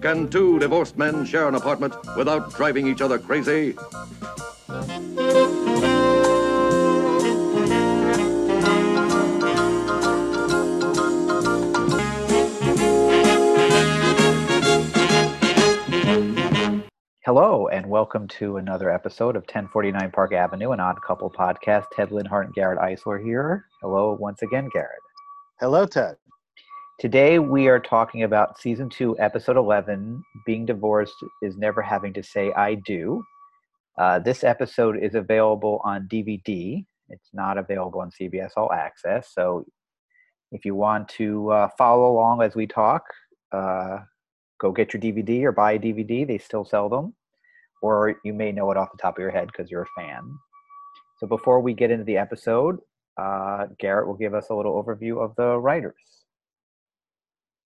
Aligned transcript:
Can 0.00 0.28
two 0.28 0.60
divorced 0.60 0.96
men 0.96 1.24
share 1.26 1.48
an 1.48 1.56
apartment 1.56 1.92
without 2.16 2.54
driving 2.54 2.86
each 2.86 3.00
other 3.00 3.18
crazy? 3.18 3.74
Hello, 17.24 17.66
and 17.66 17.84
welcome 17.86 18.28
to 18.28 18.58
another 18.58 18.90
episode 18.90 19.34
of 19.34 19.42
1049 19.42 20.12
Park 20.12 20.32
Avenue, 20.32 20.70
an 20.70 20.78
odd 20.78 21.02
couple 21.02 21.28
podcast. 21.28 21.86
Ted 21.92 22.10
Linhart 22.10 22.44
and 22.44 22.54
Garrett 22.54 22.78
Eisler 22.78 23.22
here. 23.22 23.66
Hello 23.82 24.16
once 24.18 24.42
again, 24.42 24.68
Garrett. 24.72 25.00
Hello, 25.58 25.86
Ted. 25.86 26.16
Today 26.98 27.38
we 27.38 27.68
are 27.68 27.78
talking 27.78 28.24
about 28.24 28.58
season 28.58 28.88
two, 28.88 29.16
episode 29.20 29.56
11 29.56 30.20
Being 30.44 30.66
Divorced 30.66 31.14
is 31.42 31.56
Never 31.56 31.80
Having 31.80 32.14
to 32.14 32.24
Say 32.24 32.52
I 32.54 32.74
Do. 32.74 33.22
Uh, 33.96 34.18
this 34.18 34.42
episode 34.42 35.00
is 35.00 35.14
available 35.14 35.80
on 35.84 36.08
DVD. 36.08 36.84
It's 37.08 37.28
not 37.32 37.56
available 37.56 38.00
on 38.00 38.10
CBS 38.10 38.50
All 38.56 38.72
Access. 38.72 39.32
So 39.32 39.64
if 40.50 40.64
you 40.64 40.74
want 40.74 41.08
to 41.10 41.48
uh, 41.52 41.68
follow 41.78 42.10
along 42.10 42.42
as 42.42 42.56
we 42.56 42.66
talk, 42.66 43.04
uh, 43.52 43.98
go 44.60 44.72
get 44.72 44.92
your 44.92 45.00
DVD 45.00 45.44
or 45.44 45.52
buy 45.52 45.74
a 45.74 45.78
DVD. 45.78 46.26
They 46.26 46.38
still 46.38 46.64
sell 46.64 46.88
them. 46.88 47.14
Or 47.80 48.16
you 48.24 48.32
may 48.32 48.50
know 48.50 48.72
it 48.72 48.76
off 48.76 48.90
the 48.90 48.98
top 49.00 49.18
of 49.18 49.22
your 49.22 49.30
head 49.30 49.46
because 49.46 49.70
you're 49.70 49.82
a 49.82 50.00
fan. 50.00 50.36
So 51.18 51.28
before 51.28 51.60
we 51.60 51.74
get 51.74 51.92
into 51.92 52.02
the 52.02 52.16
episode, 52.16 52.80
uh, 53.16 53.66
Garrett 53.78 54.08
will 54.08 54.16
give 54.16 54.34
us 54.34 54.50
a 54.50 54.54
little 54.56 54.82
overview 54.82 55.24
of 55.24 55.36
the 55.36 55.56
writers. 55.60 56.17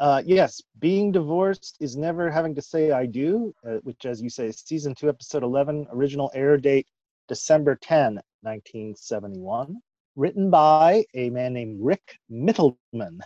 Uh, 0.02 0.20
yes, 0.26 0.60
being 0.80 1.12
divorced 1.12 1.76
is 1.78 1.96
never 1.96 2.28
having 2.28 2.56
to 2.56 2.60
say 2.60 2.90
I 2.90 3.06
do, 3.06 3.54
uh, 3.64 3.76
which, 3.84 4.04
as 4.04 4.20
you 4.20 4.28
say, 4.28 4.46
is 4.46 4.58
season 4.58 4.96
two, 4.96 5.08
episode 5.08 5.44
11, 5.44 5.86
original 5.92 6.28
air 6.34 6.56
date 6.56 6.88
December 7.28 7.76
10, 7.80 8.14
1971. 8.40 9.76
Written 10.16 10.50
by 10.50 11.04
a 11.14 11.30
man 11.30 11.52
named 11.52 11.78
Rick 11.80 12.18
Mittleman. 12.28 13.20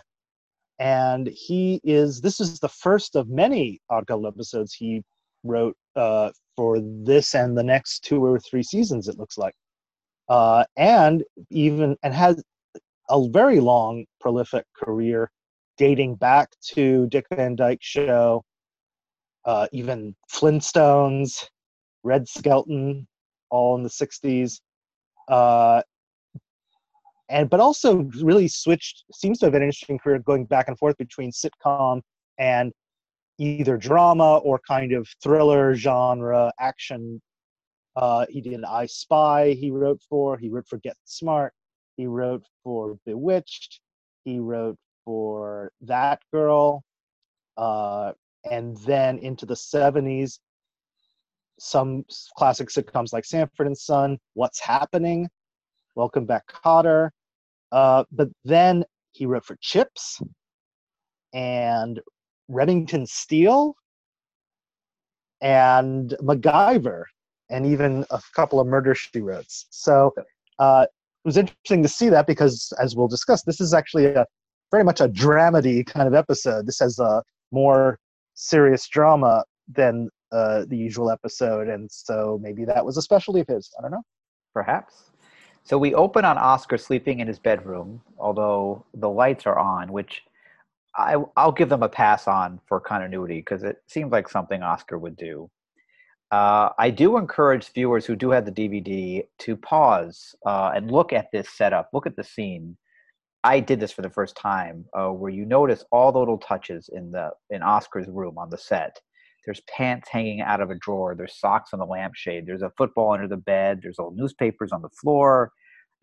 And 0.77 1.25
he 1.25 1.81
is, 1.83 2.21
this 2.21 2.39
is 2.39 2.59
the 2.59 2.69
first 2.69 3.15
of 3.15 3.27
many 3.27 3.81
Odd 3.89 4.05
Couple 4.05 4.27
episodes 4.27 4.71
he 4.71 5.03
wrote 5.43 5.75
uh, 5.95 6.29
for 6.55 6.79
this 6.79 7.33
and 7.33 7.57
the 7.57 7.63
next 7.63 8.03
two 8.03 8.23
or 8.23 8.39
three 8.39 8.61
seasons, 8.61 9.07
it 9.07 9.17
looks 9.17 9.39
like. 9.39 9.55
Uh, 10.29 10.63
and 10.77 11.23
even, 11.49 11.97
and 12.03 12.13
has 12.13 12.43
a 13.09 13.27
very 13.29 13.59
long, 13.59 14.05
prolific 14.21 14.65
career 14.75 15.31
dating 15.77 16.15
back 16.15 16.49
to 16.73 17.07
Dick 17.07 17.25
Van 17.33 17.55
Dyke 17.55 17.81
Show, 17.81 18.43
uh, 19.45 19.67
even 19.71 20.15
Flintstones, 20.31 21.45
Red 22.03 22.27
Skelton, 22.27 23.07
all 23.49 23.75
in 23.75 23.83
the 23.83 23.89
'60s, 23.89 24.59
uh, 25.29 25.81
and 27.29 27.49
but 27.49 27.59
also 27.59 28.09
really 28.21 28.47
switched. 28.47 29.03
Seems 29.13 29.39
to 29.39 29.45
have 29.45 29.53
an 29.53 29.61
interesting 29.61 29.99
career 29.99 30.19
going 30.19 30.45
back 30.45 30.67
and 30.67 30.77
forth 30.77 30.97
between 30.97 31.31
sitcom 31.31 32.01
and 32.37 32.71
either 33.39 33.77
drama 33.77 34.37
or 34.37 34.59
kind 34.67 34.93
of 34.93 35.07
thriller 35.21 35.75
genre 35.75 36.51
action. 36.59 37.21
Uh, 37.95 38.25
he 38.29 38.41
did 38.41 38.63
I 38.63 38.85
Spy. 38.85 39.51
He 39.51 39.71
wrote 39.71 40.01
for. 40.09 40.37
He 40.37 40.49
wrote 40.49 40.67
for 40.67 40.77
Get 40.77 40.95
Smart. 41.05 41.53
He 41.97 42.05
wrote 42.05 42.45
for 42.63 42.97
Bewitched. 43.05 43.79
He 44.23 44.39
wrote 44.39 44.77
for 45.07 45.71
that 45.79 46.19
girl 46.33 46.83
uh, 47.55 48.11
and 48.51 48.75
then 48.85 49.17
into 49.19 49.45
the 49.45 49.53
70s 49.53 50.39
some 51.57 52.03
classic 52.37 52.67
sitcoms 52.67 53.13
like 53.13 53.23
sanford 53.23 53.67
and 53.67 53.77
son 53.77 54.17
what's 54.33 54.59
happening 54.59 55.29
welcome 55.95 56.25
back 56.25 56.43
kotter 56.51 57.09
uh, 57.71 58.03
but 58.11 58.27
then 58.43 58.83
he 59.13 59.25
wrote 59.25 59.45
for 59.45 59.57
chips 59.61 60.21
and 61.33 62.01
remington 62.49 63.05
steele 63.07 63.75
and 65.39 66.15
macgyver 66.21 67.03
and 67.49 67.65
even 67.65 68.05
a 68.09 68.21
couple 68.35 68.59
of 68.59 68.67
murder 68.67 68.93
she 68.93 69.21
wrote 69.21 69.45
so 69.47 70.13
uh, 70.59 70.85
it 70.85 71.27
was 71.27 71.37
interesting 71.37 71.81
to 71.81 71.87
see 71.87 72.09
that 72.09 72.27
because 72.27 72.73
as 72.77 72.93
we'll 72.93 73.07
discuss 73.07 73.43
this 73.43 73.61
is 73.61 73.73
actually 73.73 74.05
a 74.05 74.25
very 74.71 74.83
much 74.83 75.01
a 75.01 75.07
dramedy 75.07 75.85
kind 75.85 76.07
of 76.07 76.13
episode. 76.13 76.67
This 76.67 76.79
has 76.79 76.99
a 76.99 77.23
more 77.51 77.99
serious 78.33 78.87
drama 78.87 79.43
than 79.67 80.09
uh, 80.31 80.65
the 80.67 80.77
usual 80.77 81.09
episode, 81.09 81.67
and 81.67 81.89
so 81.91 82.39
maybe 82.41 82.65
that 82.65 82.85
was 82.85 82.97
a 82.97 83.01
specialty 83.01 83.41
of 83.41 83.47
his. 83.47 83.69
I 83.77 83.81
don't 83.81 83.91
know. 83.91 84.03
Perhaps. 84.53 85.11
So 85.63 85.77
we 85.77 85.93
open 85.93 86.23
on 86.23 86.37
Oscar 86.37 86.77
sleeping 86.77 87.19
in 87.19 87.27
his 87.27 87.39
bedroom, 87.39 88.01
although 88.17 88.85
the 88.93 89.09
lights 89.09 89.45
are 89.45 89.59
on, 89.59 89.91
which 89.91 90.21
I, 90.95 91.17
will 91.17 91.51
give 91.51 91.69
them 91.69 91.83
a 91.83 91.89
pass 91.89 92.27
on 92.27 92.59
for 92.65 92.79
continuity 92.79 93.39
because 93.39 93.63
it 93.63 93.77
seems 93.87 94.11
like 94.11 94.29
something 94.29 94.63
Oscar 94.63 94.97
would 94.97 95.15
do. 95.15 95.49
Uh, 96.31 96.69
I 96.77 96.89
do 96.89 97.17
encourage 97.17 97.71
viewers 97.71 98.05
who 98.05 98.15
do 98.15 98.31
have 98.31 98.45
the 98.45 98.51
DVD 98.51 99.25
to 99.39 99.55
pause 99.55 100.35
uh, 100.45 100.71
and 100.75 100.91
look 100.91 101.13
at 101.13 101.31
this 101.31 101.49
setup, 101.49 101.89
look 101.93 102.07
at 102.07 102.15
the 102.15 102.23
scene, 102.23 102.77
I 103.43 103.59
did 103.59 103.79
this 103.79 103.91
for 103.91 104.01
the 104.01 104.09
first 104.09 104.35
time, 104.35 104.85
uh, 104.97 105.09
where 105.09 105.31
you 105.31 105.45
notice 105.45 105.83
all 105.91 106.11
the 106.11 106.19
little 106.19 106.37
touches 106.37 106.89
in 106.91 107.11
the 107.11 107.29
in 107.49 107.61
Oscar's 107.61 108.07
room 108.07 108.37
on 108.37 108.49
the 108.49 108.57
set. 108.57 108.99
There's 109.45 109.61
pants 109.73 110.09
hanging 110.11 110.41
out 110.41 110.59
of 110.59 110.71
a 110.71 110.75
drawer. 110.75 111.15
There's 111.15 111.39
socks 111.39 111.69
on 111.71 111.79
the 111.79 111.85
lampshade. 111.85 112.45
There's 112.45 112.63
a 112.63 112.71
football 112.77 113.13
under 113.13 113.27
the 113.27 113.37
bed. 113.37 113.79
There's 113.81 113.99
old 113.99 114.17
newspapers 114.17 114.71
on 114.73 114.81
the 114.81 114.89
floor, 114.89 115.51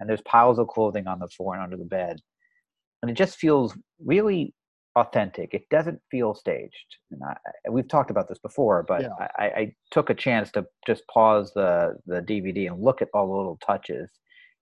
and 0.01 0.09
there's 0.09 0.23
piles 0.23 0.59
of 0.59 0.69
clothing 0.69 1.07
on 1.07 1.19
the 1.19 1.29
floor 1.29 1.55
and 1.55 1.63
under 1.63 1.77
the 1.77 1.85
bed. 1.85 2.17
And 3.03 3.11
it 3.11 3.15
just 3.15 3.37
feels 3.37 3.77
really 4.03 4.55
authentic. 4.97 5.53
It 5.53 5.69
doesn't 5.71 6.01
feel 6.11 6.35
staged. 6.35 6.97
And 7.11 7.21
I, 7.23 7.37
we've 7.71 7.89
talked 7.89 8.11
about 8.11 8.29
this 8.29 8.39
before, 8.39 8.85
but 8.87 9.03
yeah. 9.03 9.29
I, 9.39 9.45
I, 9.45 9.75
took 9.91 10.09
a 10.09 10.15
chance 10.15 10.51
to 10.53 10.65
just 10.87 11.03
pause 11.09 11.53
the 11.55 11.97
the 12.07 12.21
DVD 12.23 12.69
and 12.69 12.83
look 12.83 13.03
at 13.03 13.09
all 13.13 13.27
the 13.27 13.37
little 13.37 13.59
touches. 13.67 14.09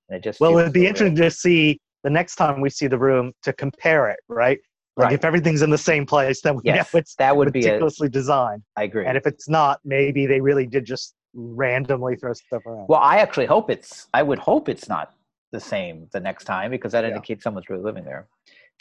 And 0.09 0.17
it 0.17 0.25
just 0.25 0.41
well, 0.41 0.59
it'd 0.59 0.73
be 0.73 0.87
interesting 0.87 1.17
to 1.17 1.31
see 1.31 1.81
the 2.03 2.11
next 2.11 2.37
time 2.37 2.61
we 2.61 2.71
see 2.71 2.87
the 2.87 2.99
room 2.99 3.33
to 3.43 3.53
compare 3.53 4.09
it, 4.09 4.21
right? 4.29 4.59
Like 4.97 5.07
right. 5.07 5.15
if 5.15 5.25
everything's 5.25 5.63
in 5.63 5.71
the 5.71 5.79
same 5.79 6.05
place, 6.05 6.43
then 6.43 6.57
we 6.57 6.63
yes, 6.65 6.93
know 6.93 6.99
it's 6.99 7.15
that 7.15 7.35
would 7.35 7.55
meticulously 7.55 8.09
be 8.09 8.11
a, 8.11 8.13
designed. 8.13 8.63
I 8.77 8.85
agree. 8.85 9.07
And 9.07 9.17
if 9.17 9.27
it's 9.27 9.49
not, 9.49 9.81
maybe 9.85 10.27
they 10.27 10.41
really 10.41 10.67
did 10.67 10.85
just 10.85 11.15
randomly 11.35 12.17
throw 12.17 12.35
stuff 12.35 12.67
around. 12.67 12.87
Well, 12.89 13.01
I 13.01 13.17
actually 13.19 13.47
hope 13.47 13.71
it's. 13.71 14.09
I 14.13 14.23
would 14.23 14.39
hope 14.39 14.69
it's 14.69 14.89
not 14.89 15.15
the 15.51 15.61
same 15.61 16.09
the 16.13 16.21
next 16.21 16.45
time 16.45 16.71
because 16.71 16.93
that 16.93 17.05
yeah. 17.05 17.09
indicates 17.09 17.43
someone's 17.43 17.71
really 17.71 17.83
living 17.83 18.05
there. 18.05 18.27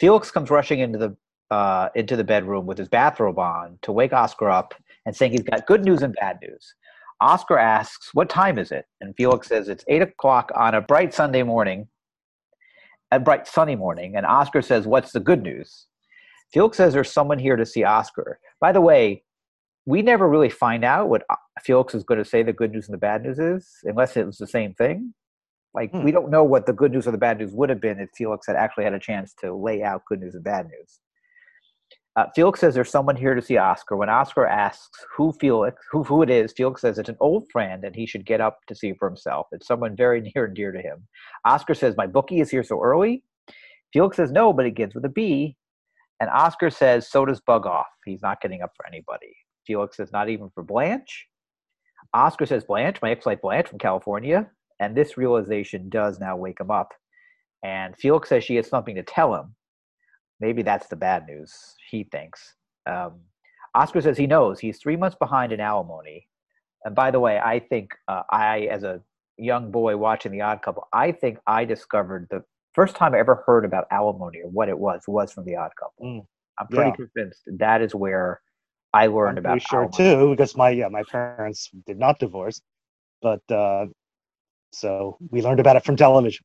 Felix 0.00 0.30
comes 0.30 0.50
rushing 0.50 0.80
into 0.80 0.98
the 0.98 1.16
uh, 1.54 1.88
into 1.94 2.16
the 2.16 2.24
bedroom 2.24 2.66
with 2.66 2.76
his 2.78 2.88
bathrobe 2.88 3.38
on 3.38 3.78
to 3.82 3.92
wake 3.92 4.12
Oscar 4.12 4.50
up 4.50 4.74
and 5.06 5.16
saying 5.16 5.32
he's 5.32 5.42
got 5.42 5.66
good 5.66 5.84
news 5.84 6.02
and 6.02 6.14
bad 6.20 6.38
news. 6.42 6.74
Oscar 7.20 7.56
asks, 7.56 8.10
"What 8.12 8.28
time 8.28 8.58
is 8.58 8.70
it?" 8.70 8.84
And 9.00 9.14
Felix 9.16 9.48
says, 9.48 9.68
"It's 9.68 9.84
eight 9.88 10.02
o'clock 10.02 10.50
on 10.54 10.74
a 10.74 10.80
bright 10.80 11.14
Sunday 11.14 11.42
morning." 11.42 11.88
A 13.12 13.20
bright 13.20 13.46
sunny 13.46 13.76
morning, 13.76 14.16
and 14.16 14.26
Oscar 14.26 14.62
says, 14.62 14.86
What's 14.86 15.12
the 15.12 15.20
good 15.20 15.42
news? 15.42 15.86
Felix 16.52 16.76
says 16.76 16.92
there's 16.92 17.12
someone 17.12 17.38
here 17.38 17.56
to 17.56 17.64
see 17.64 17.84
Oscar. 17.84 18.38
By 18.60 18.72
the 18.72 18.80
way, 18.80 19.22
we 19.86 20.02
never 20.02 20.28
really 20.28 20.50
find 20.50 20.84
out 20.84 21.08
what 21.08 21.22
uh, 21.30 21.36
Felix 21.62 21.94
is 21.94 22.04
going 22.04 22.18
to 22.18 22.28
say 22.28 22.42
the 22.42 22.52
good 22.52 22.72
news 22.72 22.88
and 22.88 22.94
the 22.94 22.98
bad 22.98 23.22
news 23.22 23.38
is, 23.38 23.68
unless 23.84 24.16
it 24.16 24.26
was 24.26 24.38
the 24.38 24.46
same 24.46 24.74
thing. 24.74 25.14
Like, 25.74 25.90
hmm. 25.90 26.02
we 26.02 26.12
don't 26.12 26.30
know 26.30 26.44
what 26.44 26.66
the 26.66 26.72
good 26.72 26.92
news 26.92 27.06
or 27.06 27.10
the 27.10 27.18
bad 27.18 27.38
news 27.38 27.52
would 27.52 27.70
have 27.70 27.80
been 27.80 27.98
if 27.98 28.10
Felix 28.16 28.46
had 28.46 28.56
actually 28.56 28.84
had 28.84 28.94
a 28.94 28.98
chance 28.98 29.34
to 29.40 29.54
lay 29.54 29.82
out 29.82 30.02
good 30.06 30.20
news 30.20 30.34
and 30.34 30.44
bad 30.44 30.66
news. 30.66 31.00
Uh, 32.14 32.26
Felix 32.34 32.60
says 32.60 32.74
there's 32.74 32.90
someone 32.90 33.16
here 33.16 33.34
to 33.34 33.40
see 33.40 33.56
Oscar. 33.56 33.96
When 33.96 34.10
Oscar 34.10 34.46
asks 34.46 35.04
who 35.16 35.32
Felix, 35.40 35.82
who, 35.90 36.02
who 36.02 36.22
it 36.22 36.28
is, 36.28 36.52
Felix 36.52 36.82
says 36.82 36.98
it's 36.98 37.08
an 37.08 37.16
old 37.20 37.44
friend 37.50 37.84
and 37.84 37.96
he 37.96 38.06
should 38.06 38.26
get 38.26 38.40
up 38.40 38.58
to 38.68 38.74
see 38.74 38.92
for 38.98 39.08
himself. 39.08 39.46
It's 39.52 39.66
someone 39.66 39.96
very 39.96 40.20
near 40.34 40.44
and 40.44 40.54
dear 40.54 40.72
to 40.72 40.80
him. 40.80 41.06
Oscar 41.46 41.74
says, 41.74 41.96
My 41.96 42.06
bookie 42.06 42.40
is 42.40 42.50
here 42.50 42.64
so 42.64 42.82
early. 42.82 43.24
Felix 43.92 44.16
says 44.16 44.30
no, 44.30 44.52
but 44.52 44.66
it 44.66 44.74
begins 44.74 44.94
with 44.94 45.04
a 45.06 45.10
B. 45.10 45.56
And 46.20 46.28
Oscar 46.30 46.70
says, 46.70 47.10
So 47.10 47.24
does 47.24 47.40
Bug 47.40 47.66
Off. 47.66 47.86
He's 48.04 48.22
not 48.22 48.42
getting 48.42 48.62
up 48.62 48.72
for 48.76 48.86
anybody. 48.86 49.34
Felix 49.66 49.96
says, 49.96 50.12
Not 50.12 50.28
even 50.28 50.50
for 50.54 50.62
Blanche. 50.62 51.26
Oscar 52.12 52.44
says, 52.44 52.64
Blanche, 52.64 53.00
my 53.00 53.12
ex 53.12 53.24
wife 53.24 53.40
Blanche 53.40 53.68
from 53.68 53.78
California. 53.78 54.50
And 54.80 54.94
this 54.94 55.16
realization 55.16 55.88
does 55.88 56.20
now 56.20 56.36
wake 56.36 56.60
him 56.60 56.70
up. 56.70 56.92
And 57.64 57.96
Felix 57.96 58.28
says 58.28 58.44
she 58.44 58.56
has 58.56 58.68
something 58.68 58.96
to 58.96 59.02
tell 59.02 59.34
him 59.34 59.54
maybe 60.42 60.62
that's 60.62 60.88
the 60.88 60.96
bad 60.96 61.26
news, 61.26 61.52
he 61.88 62.02
thinks. 62.02 62.54
Um, 62.86 63.20
Oscar 63.74 64.02
says 64.02 64.18
he 64.18 64.26
knows 64.26 64.58
he's 64.58 64.78
three 64.78 64.96
months 64.96 65.16
behind 65.18 65.52
in 65.52 65.60
alimony. 65.60 66.26
And 66.84 66.94
by 66.94 67.12
the 67.12 67.20
way, 67.20 67.38
I 67.38 67.60
think 67.60 67.92
uh, 68.08 68.24
I, 68.30 68.62
as 68.62 68.82
a 68.82 69.00
young 69.38 69.70
boy 69.70 69.96
watching 69.96 70.32
The 70.32 70.40
Odd 70.40 70.60
Couple, 70.60 70.88
I 70.92 71.12
think 71.12 71.38
I 71.46 71.64
discovered 71.64 72.26
the 72.30 72.42
first 72.74 72.96
time 72.96 73.14
I 73.14 73.20
ever 73.20 73.44
heard 73.46 73.64
about 73.64 73.86
alimony 73.92 74.40
or 74.42 74.50
what 74.50 74.68
it 74.68 74.78
was 74.78 75.02
was 75.06 75.32
from 75.32 75.44
The 75.44 75.56
Odd 75.56 75.70
Couple. 75.78 76.04
Mm, 76.04 76.26
I'm 76.58 76.66
pretty 76.66 76.90
yeah. 76.90 76.96
convinced 76.96 77.42
that 77.58 77.80
is 77.80 77.94
where 77.94 78.40
I 78.92 79.06
learned 79.06 79.38
I'm 79.38 79.44
about 79.44 79.62
sure 79.62 79.84
alimony. 79.84 79.96
too 79.96 80.30
because 80.32 80.56
my 80.56 80.70
yeah 80.70 80.88
my 80.88 81.04
parents 81.10 81.70
did 81.86 81.98
not 81.98 82.18
divorce, 82.18 82.60
but 83.22 83.40
uh, 83.50 83.86
so 84.72 85.16
we 85.30 85.40
learned 85.40 85.60
about 85.60 85.76
it 85.76 85.84
from 85.84 85.96
television. 85.96 86.44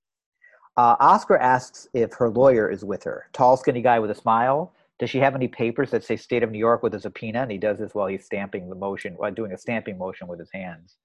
Uh, 0.78 0.96
Oscar 1.00 1.38
asks 1.38 1.88
if 1.94 2.14
her 2.14 2.30
lawyer 2.30 2.70
is 2.70 2.86
with 2.86 3.04
her. 3.04 3.26
Tall, 3.34 3.58
skinny 3.58 3.82
guy 3.82 3.98
with 4.00 4.12
a 4.12 4.16
smile. 4.16 4.74
Does 5.00 5.10
she 5.10 5.18
have 5.20 5.36
any 5.36 5.48
papers 5.48 5.90
that 5.92 6.04
say 6.04 6.16
"State 6.16 6.44
of 6.44 6.52
New 6.52 6.60
York" 6.60 6.84
with 6.84 6.94
a 6.94 7.00
subpoena? 7.00 7.42
And 7.42 7.52
he 7.52 7.58
does 7.58 7.80
this 7.80 7.96
while 7.96 8.08
he's 8.08 8.26
stamping 8.26 8.70
the 8.70 8.76
motion, 8.76 9.14
while 9.16 9.32
doing 9.32 9.52
a 9.54 9.58
stamping 9.58 9.98
motion 9.98 10.28
with 10.28 10.40
his 10.40 10.52
hands. 10.54 10.98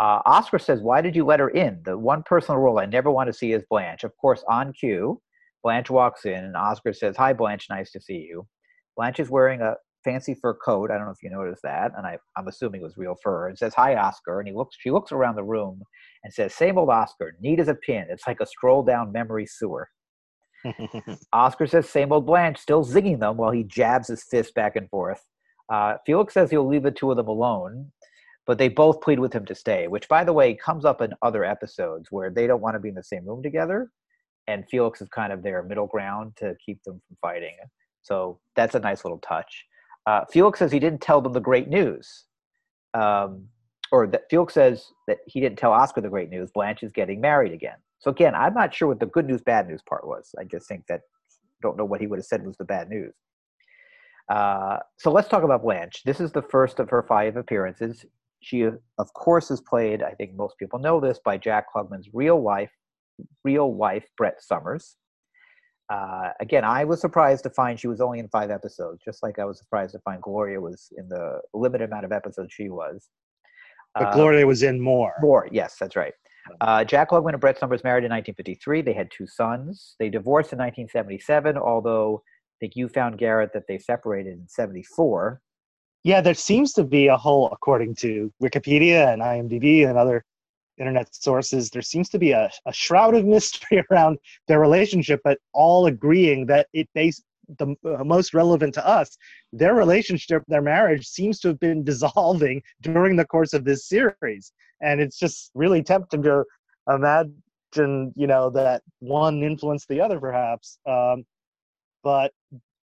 Uh, 0.00 0.22
Oscar 0.24 0.60
says, 0.60 0.80
"Why 0.80 1.00
did 1.00 1.16
you 1.16 1.24
let 1.24 1.40
her 1.40 1.48
in? 1.48 1.82
The 1.84 1.98
one 1.98 2.22
personal 2.22 2.60
role 2.60 2.78
I 2.78 2.86
never 2.86 3.10
want 3.10 3.26
to 3.26 3.32
see 3.32 3.52
is 3.52 3.64
Blanche." 3.68 4.04
Of 4.04 4.16
course, 4.16 4.44
on 4.48 4.72
cue, 4.72 5.20
Blanche 5.64 5.90
walks 5.90 6.24
in, 6.24 6.44
and 6.44 6.56
Oscar 6.56 6.92
says, 6.92 7.16
"Hi, 7.16 7.32
Blanche. 7.32 7.66
Nice 7.68 7.90
to 7.92 8.00
see 8.00 8.18
you." 8.18 8.46
Blanche 8.96 9.20
is 9.20 9.30
wearing 9.30 9.62
a 9.62 9.76
fancy 10.04 10.34
fur 10.34 10.54
coat. 10.54 10.90
I 10.90 10.96
don't 10.96 11.06
know 11.06 11.12
if 11.12 11.22
you 11.22 11.30
noticed 11.30 11.62
that, 11.62 11.92
and 11.96 12.06
I, 12.06 12.18
I'm 12.36 12.48
assuming 12.48 12.80
it 12.80 12.84
was 12.84 12.96
real 12.96 13.16
fur. 13.22 13.48
And 13.48 13.58
says, 13.58 13.74
"Hi, 13.74 13.96
Oscar." 13.96 14.40
And 14.40 14.48
he 14.48 14.54
looks. 14.54 14.76
She 14.78 14.90
looks 14.90 15.12
around 15.12 15.36
the 15.36 15.44
room 15.44 15.82
and 16.24 16.32
says, 16.32 16.54
"Same 16.54 16.78
old 16.78 16.90
Oscar, 16.90 17.34
neat 17.40 17.60
as 17.60 17.68
a 17.68 17.74
pin. 17.74 18.06
It's 18.10 18.26
like 18.26 18.40
a 18.40 18.46
stroll 18.46 18.82
down 18.82 19.12
memory 19.12 19.46
sewer." 19.46 19.88
Oscar 21.32 21.66
says, 21.66 21.88
"Same 21.88 22.12
old 22.12 22.26
Blanche, 22.26 22.58
still 22.58 22.84
zigging 22.84 23.20
them," 23.20 23.36
while 23.36 23.50
he 23.50 23.64
jabs 23.64 24.08
his 24.08 24.24
fist 24.24 24.54
back 24.54 24.76
and 24.76 24.88
forth. 24.90 25.22
Uh, 25.68 25.96
Felix 26.06 26.34
says 26.34 26.50
he'll 26.50 26.66
leave 26.66 26.82
the 26.82 26.90
two 26.90 27.10
of 27.10 27.16
them 27.16 27.28
alone, 27.28 27.92
but 28.46 28.56
they 28.56 28.68
both 28.68 29.02
plead 29.02 29.20
with 29.20 29.32
him 29.32 29.44
to 29.44 29.54
stay. 29.54 29.86
Which, 29.88 30.08
by 30.08 30.24
the 30.24 30.32
way, 30.32 30.54
comes 30.54 30.84
up 30.84 31.02
in 31.02 31.12
other 31.22 31.44
episodes 31.44 32.08
where 32.10 32.30
they 32.30 32.46
don't 32.46 32.62
want 32.62 32.74
to 32.74 32.80
be 32.80 32.88
in 32.88 32.94
the 32.94 33.02
same 33.02 33.26
room 33.26 33.42
together, 33.42 33.90
and 34.46 34.68
Felix 34.70 35.02
is 35.02 35.08
kind 35.08 35.32
of 35.32 35.42
their 35.42 35.62
middle 35.62 35.86
ground 35.86 36.32
to 36.36 36.54
keep 36.64 36.82
them 36.84 37.00
from 37.06 37.16
fighting. 37.20 37.56
So 38.02 38.40
that's 38.56 38.74
a 38.74 38.80
nice 38.80 39.04
little 39.04 39.18
touch. 39.18 39.66
Uh, 40.08 40.24
Felix 40.30 40.58
says 40.58 40.72
he 40.72 40.78
didn't 40.78 41.02
tell 41.02 41.20
them 41.20 41.34
the 41.34 41.40
great 41.40 41.68
news. 41.68 42.24
Um, 42.94 43.48
or 43.92 44.06
that 44.06 44.22
Felix 44.30 44.54
says 44.54 44.86
that 45.06 45.18
he 45.26 45.38
didn't 45.38 45.58
tell 45.58 45.72
Oscar 45.72 46.00
the 46.00 46.08
great 46.08 46.30
news. 46.30 46.50
Blanche 46.50 46.82
is 46.82 46.92
getting 46.92 47.20
married 47.20 47.52
again. 47.52 47.76
So 47.98 48.10
again, 48.10 48.34
I'm 48.34 48.54
not 48.54 48.72
sure 48.74 48.88
what 48.88 49.00
the 49.00 49.06
good 49.06 49.26
news, 49.26 49.42
bad 49.42 49.68
news 49.68 49.82
part 49.86 50.06
was. 50.06 50.34
I 50.38 50.44
just 50.44 50.66
think 50.66 50.86
that 50.88 51.02
don't 51.60 51.76
know 51.76 51.84
what 51.84 52.00
he 52.00 52.06
would 52.06 52.18
have 52.18 52.24
said 52.24 52.46
was 52.46 52.56
the 52.56 52.64
bad 52.64 52.88
news. 52.88 53.12
Uh, 54.30 54.78
so 54.96 55.10
let's 55.10 55.28
talk 55.28 55.42
about 55.42 55.62
Blanche. 55.62 56.02
This 56.04 56.20
is 56.20 56.32
the 56.32 56.42
first 56.42 56.80
of 56.80 56.88
her 56.88 57.02
five 57.02 57.36
appearances. 57.36 58.06
She, 58.40 58.62
of 58.62 59.12
course, 59.14 59.50
is 59.50 59.60
played. 59.60 60.02
I 60.02 60.12
think 60.12 60.34
most 60.34 60.56
people 60.56 60.78
know 60.78 61.00
this 61.00 61.20
by 61.22 61.36
Jack 61.36 61.66
Klugman's 61.74 62.08
real 62.14 62.40
wife, 62.40 62.70
real 63.44 63.72
wife 63.72 64.06
Brett 64.16 64.42
Somers. 64.42 64.96
Uh, 65.90 66.30
again, 66.40 66.64
I 66.64 66.84
was 66.84 67.00
surprised 67.00 67.44
to 67.44 67.50
find 67.50 67.80
she 67.80 67.88
was 67.88 68.00
only 68.00 68.18
in 68.18 68.28
five 68.28 68.50
episodes, 68.50 69.00
just 69.04 69.22
like 69.22 69.38
I 69.38 69.44
was 69.44 69.58
surprised 69.58 69.92
to 69.92 70.00
find 70.00 70.20
Gloria 70.20 70.60
was 70.60 70.92
in 70.98 71.08
the 71.08 71.40
limited 71.54 71.88
amount 71.88 72.04
of 72.04 72.12
episodes 72.12 72.52
she 72.52 72.68
was. 72.68 73.08
but 73.94 74.08
Uh, 74.08 74.14
Gloria 74.14 74.46
was 74.46 74.62
in 74.62 74.80
more. 74.80 75.14
More, 75.20 75.48
yes, 75.50 75.76
that's 75.80 75.96
right. 75.96 76.12
Uh, 76.60 76.84
Jack 76.84 77.10
Klugman 77.10 77.32
and 77.32 77.40
Brett 77.40 77.58
Somers 77.58 77.84
married 77.84 78.04
in 78.04 78.10
1953. 78.10 78.82
They 78.82 78.92
had 78.92 79.10
two 79.10 79.26
sons. 79.26 79.96
They 79.98 80.08
divorced 80.08 80.52
in 80.52 80.58
1977, 80.58 81.56
although 81.56 82.22
I 82.24 82.56
think 82.60 82.76
you 82.76 82.88
found, 82.88 83.18
Garrett, 83.18 83.52
that 83.52 83.64
they 83.68 83.78
separated 83.78 84.32
in 84.34 84.48
74. 84.48 85.40
Yeah, 86.04 86.20
there 86.20 86.34
seems 86.34 86.72
to 86.74 86.84
be 86.84 87.08
a 87.08 87.16
whole, 87.16 87.50
according 87.50 87.96
to 87.96 88.32
Wikipedia 88.42 89.12
and 89.12 89.22
IMDb 89.22 89.86
and 89.88 89.98
other 89.98 90.24
internet 90.78 91.14
sources, 91.14 91.70
there 91.70 91.82
seems 91.82 92.08
to 92.10 92.18
be 92.18 92.32
a, 92.32 92.50
a 92.66 92.72
shroud 92.72 93.14
of 93.14 93.24
mystery 93.36 93.82
around 93.90 94.18
their 94.46 94.60
relationship, 94.60 95.20
but 95.24 95.38
all 95.52 95.86
agreeing 95.86 96.46
that 96.46 96.68
it 96.72 96.88
based 96.94 97.24
the 97.56 97.74
uh, 97.84 98.04
most 98.04 98.34
relevant 98.34 98.74
to 98.74 98.86
us, 98.86 99.16
their 99.52 99.74
relationship, 99.74 100.42
their 100.48 100.62
marriage 100.62 101.06
seems 101.06 101.40
to 101.40 101.48
have 101.48 101.60
been 101.60 101.82
dissolving 101.92 102.62
during 102.82 103.16
the 103.16 103.24
course 103.24 103.54
of 103.54 103.64
this 103.64 103.88
series, 103.88 104.52
and 104.82 105.00
it's 105.00 105.18
just 105.18 105.50
really 105.54 105.82
tempting 105.82 106.22
to 106.22 106.44
imagine, 106.88 108.12
you 108.16 108.26
know, 108.26 108.50
that 108.50 108.82
one 109.00 109.42
influenced 109.42 109.88
the 109.88 110.00
other, 110.00 110.20
perhaps. 110.20 110.78
Um, 110.86 111.24
but 112.02 112.32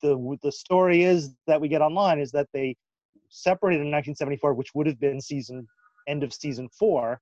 the 0.02 0.38
the 0.44 0.52
story 0.52 1.04
is 1.04 1.32
that 1.48 1.60
we 1.60 1.68
get 1.68 1.82
online 1.82 2.20
is 2.20 2.32
that 2.32 2.48
they 2.54 2.76
separated 3.30 3.82
in 3.82 3.92
1974, 3.92 4.54
which 4.54 4.74
would 4.76 4.88
have 4.88 5.00
been 5.00 5.22
season 5.22 5.68
end 6.08 6.24
of 6.24 6.34
season 6.34 6.70
four, 6.70 7.20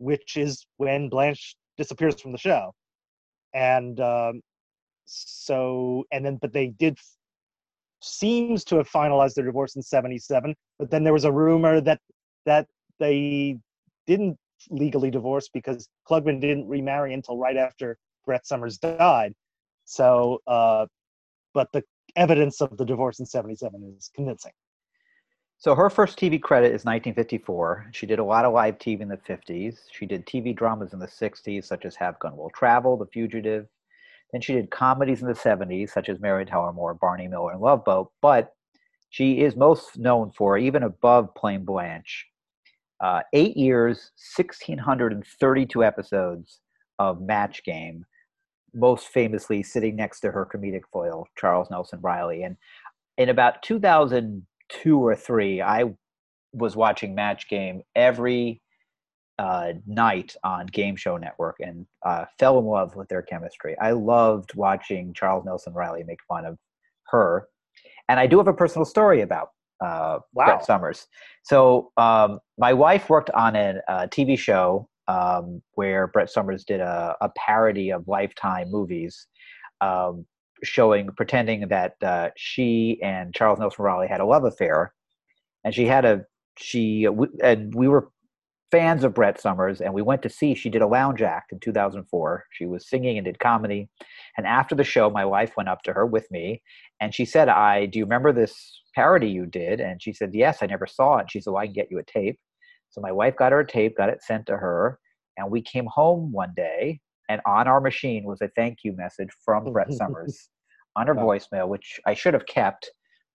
which 0.00 0.36
is 0.36 0.66
when 0.78 1.08
Blanche 1.08 1.54
disappears 1.76 2.20
from 2.20 2.32
the 2.32 2.38
show, 2.38 2.72
and 3.54 4.00
um, 4.00 4.40
so 5.04 6.04
and 6.10 6.24
then 6.24 6.36
but 6.36 6.52
they 6.52 6.68
did 6.68 6.98
seems 8.02 8.64
to 8.64 8.76
have 8.76 8.88
finalized 8.88 9.34
their 9.34 9.44
divorce 9.44 9.76
in 9.76 9.82
77 9.82 10.54
but 10.78 10.90
then 10.90 11.04
there 11.04 11.12
was 11.12 11.24
a 11.24 11.32
rumor 11.32 11.82
that 11.82 12.00
that 12.46 12.66
they 12.98 13.58
didn't 14.06 14.38
legally 14.70 15.10
divorce 15.10 15.50
because 15.52 15.86
klugman 16.08 16.40
didn't 16.40 16.66
remarry 16.66 17.12
until 17.12 17.36
right 17.36 17.56
after 17.56 17.98
brett 18.24 18.46
somers 18.46 18.78
died. 18.78 19.34
So 19.84 20.40
uh 20.46 20.86
but 21.52 21.68
the 21.72 21.82
evidence 22.16 22.60
of 22.60 22.76
the 22.76 22.84
divorce 22.84 23.20
in 23.20 23.26
77 23.26 23.96
is 23.98 24.10
convincing 24.14 24.52
So 25.60 25.74
her 25.74 25.90
first 25.90 26.18
TV 26.18 26.40
credit 26.40 26.68
is 26.68 26.86
1954. 26.86 27.90
She 27.92 28.06
did 28.06 28.18
a 28.18 28.24
lot 28.24 28.46
of 28.46 28.54
live 28.54 28.78
TV 28.78 29.02
in 29.02 29.08
the 29.08 29.18
50s. 29.18 29.80
She 29.92 30.06
did 30.06 30.24
TV 30.24 30.56
dramas 30.56 30.94
in 30.94 30.98
the 30.98 31.06
60s, 31.06 31.66
such 31.66 31.84
as 31.84 31.94
Have 31.96 32.18
Gun 32.18 32.34
Will 32.34 32.48
Travel, 32.48 32.96
The 32.96 33.04
Fugitive. 33.04 33.66
Then 34.32 34.40
she 34.40 34.54
did 34.54 34.70
comedies 34.70 35.20
in 35.20 35.28
the 35.28 35.34
70s, 35.34 35.90
such 35.90 36.08
as 36.08 36.18
Mary 36.18 36.46
Tyler 36.46 36.72
Moore, 36.72 36.94
Barney 36.94 37.28
Miller, 37.28 37.52
and 37.52 37.60
Love 37.60 37.84
Boat. 37.84 38.10
But 38.22 38.54
she 39.10 39.42
is 39.42 39.54
most 39.54 39.98
known 39.98 40.30
for, 40.30 40.56
even 40.56 40.82
above 40.82 41.34
Plain 41.34 41.66
Blanche, 41.66 42.26
uh, 43.02 43.20
eight 43.34 43.54
years, 43.54 44.12
1,632 44.34 45.84
episodes 45.84 46.60
of 46.98 47.20
Match 47.20 47.62
Game, 47.64 48.06
most 48.72 49.08
famously 49.08 49.62
sitting 49.62 49.94
next 49.94 50.20
to 50.20 50.30
her 50.30 50.48
comedic 50.50 50.84
foil, 50.90 51.26
Charles 51.36 51.70
Nelson 51.70 51.98
Reilly. 52.00 52.44
And 52.44 52.56
in 53.18 53.28
about 53.28 53.62
2002 54.70 54.98
or 54.98 55.16
three, 55.16 55.60
I 55.60 55.84
was 56.52 56.76
watching 56.76 57.14
Match 57.14 57.48
Game 57.48 57.82
every 57.94 58.60
uh, 59.38 59.72
night 59.86 60.36
on 60.44 60.66
Game 60.66 60.96
Show 60.96 61.16
Network 61.16 61.56
and 61.60 61.86
uh, 62.04 62.26
fell 62.38 62.58
in 62.58 62.66
love 62.66 62.94
with 62.96 63.08
their 63.08 63.22
chemistry. 63.22 63.76
I 63.80 63.92
loved 63.92 64.54
watching 64.54 65.14
Charles 65.14 65.44
Nelson 65.44 65.72
Reilly 65.72 66.04
make 66.04 66.18
fun 66.28 66.44
of 66.44 66.58
her. 67.06 67.46
And 68.08 68.20
I 68.20 68.26
do 68.26 68.38
have 68.38 68.48
a 68.48 68.52
personal 68.52 68.84
story 68.84 69.22
about 69.22 69.48
uh, 69.80 70.18
Wow. 70.34 70.44
Brett 70.44 70.64
Somers. 70.64 71.06
So 71.42 71.90
um, 71.96 72.40
my 72.58 72.72
wife 72.72 73.08
worked 73.08 73.30
on 73.30 73.56
a, 73.56 73.80
a 73.88 74.08
TV 74.08 74.38
show 74.38 74.88
um, 75.08 75.62
where 75.72 76.06
Brett 76.08 76.30
Somers 76.30 76.64
did 76.64 76.80
a, 76.80 77.16
a 77.20 77.30
parody 77.30 77.90
of 77.90 78.06
Lifetime 78.06 78.70
movies, 78.70 79.26
um, 79.80 80.26
showing 80.62 81.08
pretending 81.16 81.68
that 81.68 81.94
uh, 82.02 82.30
she 82.36 82.98
and 83.02 83.34
Charles 83.34 83.58
Nelson 83.58 83.84
Reilly 83.84 84.08
had 84.08 84.20
a 84.20 84.26
love 84.26 84.44
affair, 84.44 84.94
and 85.64 85.74
she 85.74 85.86
had 85.86 86.04
a 86.04 86.24
she 86.58 87.04
w- 87.04 87.32
and 87.42 87.74
we 87.74 87.88
were 87.88 88.10
fans 88.70 89.02
of 89.04 89.14
Brett 89.14 89.40
Somers, 89.40 89.80
and 89.80 89.92
we 89.92 90.02
went 90.02 90.22
to 90.22 90.30
see. 90.30 90.54
She 90.54 90.70
did 90.70 90.82
a 90.82 90.86
lounge 90.86 91.22
act 91.22 91.52
in 91.52 91.58
2004. 91.60 92.44
She 92.52 92.66
was 92.66 92.88
singing 92.88 93.18
and 93.18 93.24
did 93.24 93.38
comedy, 93.38 93.88
and 94.36 94.46
after 94.46 94.74
the 94.74 94.84
show, 94.84 95.10
my 95.10 95.24
wife 95.24 95.56
went 95.56 95.68
up 95.68 95.82
to 95.84 95.92
her 95.92 96.06
with 96.06 96.30
me, 96.30 96.62
and 97.00 97.14
she 97.14 97.24
said, 97.24 97.48
"I 97.48 97.86
do 97.86 97.98
you 97.98 98.04
remember 98.04 98.32
this 98.32 98.82
parody 98.94 99.28
you 99.28 99.46
did?" 99.46 99.80
And 99.80 100.02
she 100.02 100.12
said, 100.12 100.30
"Yes, 100.34 100.58
I 100.62 100.66
never 100.66 100.86
saw 100.86 101.18
it." 101.18 101.30
She 101.30 101.40
said, 101.40 101.50
"Well, 101.52 101.62
I 101.62 101.66
can 101.66 101.74
get 101.74 101.90
you 101.90 101.98
a 101.98 102.04
tape." 102.04 102.38
So 102.90 103.00
my 103.00 103.12
wife 103.12 103.36
got 103.36 103.52
her 103.52 103.60
a 103.60 103.66
tape, 103.66 103.96
got 103.96 104.08
it 104.10 104.22
sent 104.22 104.46
to 104.46 104.56
her, 104.56 104.98
and 105.36 105.50
we 105.50 105.62
came 105.62 105.86
home 105.86 106.32
one 106.32 106.52
day, 106.56 107.00
and 107.30 107.40
on 107.46 107.68
our 107.68 107.80
machine 107.80 108.24
was 108.24 108.40
a 108.42 108.48
thank 108.56 108.78
you 108.82 108.92
message 108.96 109.28
from 109.44 109.72
Brett 109.72 109.92
Somers 110.00 110.48
on 110.96 111.06
her 111.06 111.14
Wow. 111.14 111.26
voicemail, 111.26 111.68
which 111.68 112.00
I 112.04 112.14
should 112.14 112.34
have 112.34 112.46
kept. 112.46 112.90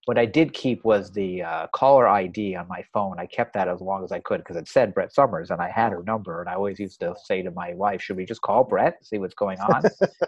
What 0.05 0.19
I 0.19 0.25
did 0.25 0.53
keep 0.53 0.83
was 0.83 1.11
the 1.11 1.41
uh, 1.41 1.67
caller 1.73 2.07
ID 2.07 2.55
on 2.55 2.67
my 2.67 2.83
phone. 2.93 3.15
I 3.17 3.25
kept 3.25 3.53
that 3.53 3.67
as 3.67 3.79
long 3.81 4.03
as 4.03 4.11
I 4.11 4.19
could 4.19 4.39
because 4.41 4.57
it 4.57 4.67
said 4.67 4.93
Brett 4.93 5.11
Somers, 5.13 5.49
and 5.49 5.59
I 5.61 5.69
had 5.69 5.91
her 5.93 6.03
number. 6.03 6.41
And 6.41 6.49
I 6.49 6.53
always 6.55 6.77
used 6.77 6.99
to 6.99 7.15
say 7.23 7.41
to 7.41 7.49
my 7.51 7.73
wife, 7.73 8.01
"Should 8.03 8.17
we 8.17 8.25
just 8.25 8.41
call 8.41 8.63
Brett, 8.65 8.97
see 9.03 9.17
what's 9.17 9.33
going 9.33 9.59
on?" 9.61 9.81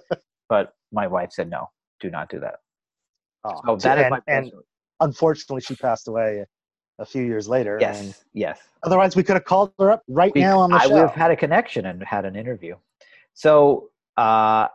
but 0.49 0.73
my 0.91 1.05
wife 1.05 1.31
said, 1.31 1.49
"No, 1.49 1.67
do 1.99 2.09
not 2.09 2.29
do 2.29 2.39
that." 2.39 2.55
Oh, 3.43 3.61
So 3.65 3.75
that 3.75 3.97
is 3.99 4.03
and, 4.05 4.11
my 4.11 4.21
and 4.27 4.51
unfortunately 5.01 5.61
she 5.61 5.75
passed 5.75 6.07
away 6.07 6.43
a 6.99 7.05
few 7.05 7.23
years 7.23 7.47
later 7.47 7.75
and 7.77 8.07
yes, 8.07 8.23
yes. 8.33 8.59
otherwise 8.83 9.15
we 9.15 9.21
could 9.23 9.35
have 9.35 9.45
called 9.45 9.71
her 9.77 9.91
up 9.91 10.01
right 10.07 10.33
we- 10.33 10.41
now 10.41 10.57
on 10.57 10.71
the 10.71 10.77
I 10.77 10.85
show 10.87 10.93
would 10.93 11.01
have 11.01 11.11
had 11.11 11.29
a 11.29 11.35
connection 11.35 11.85
and 11.85 12.01
had 12.03 12.25
an 12.25 12.35
interview. 12.35 12.75
So 13.37 13.91
uh, 14.17 14.67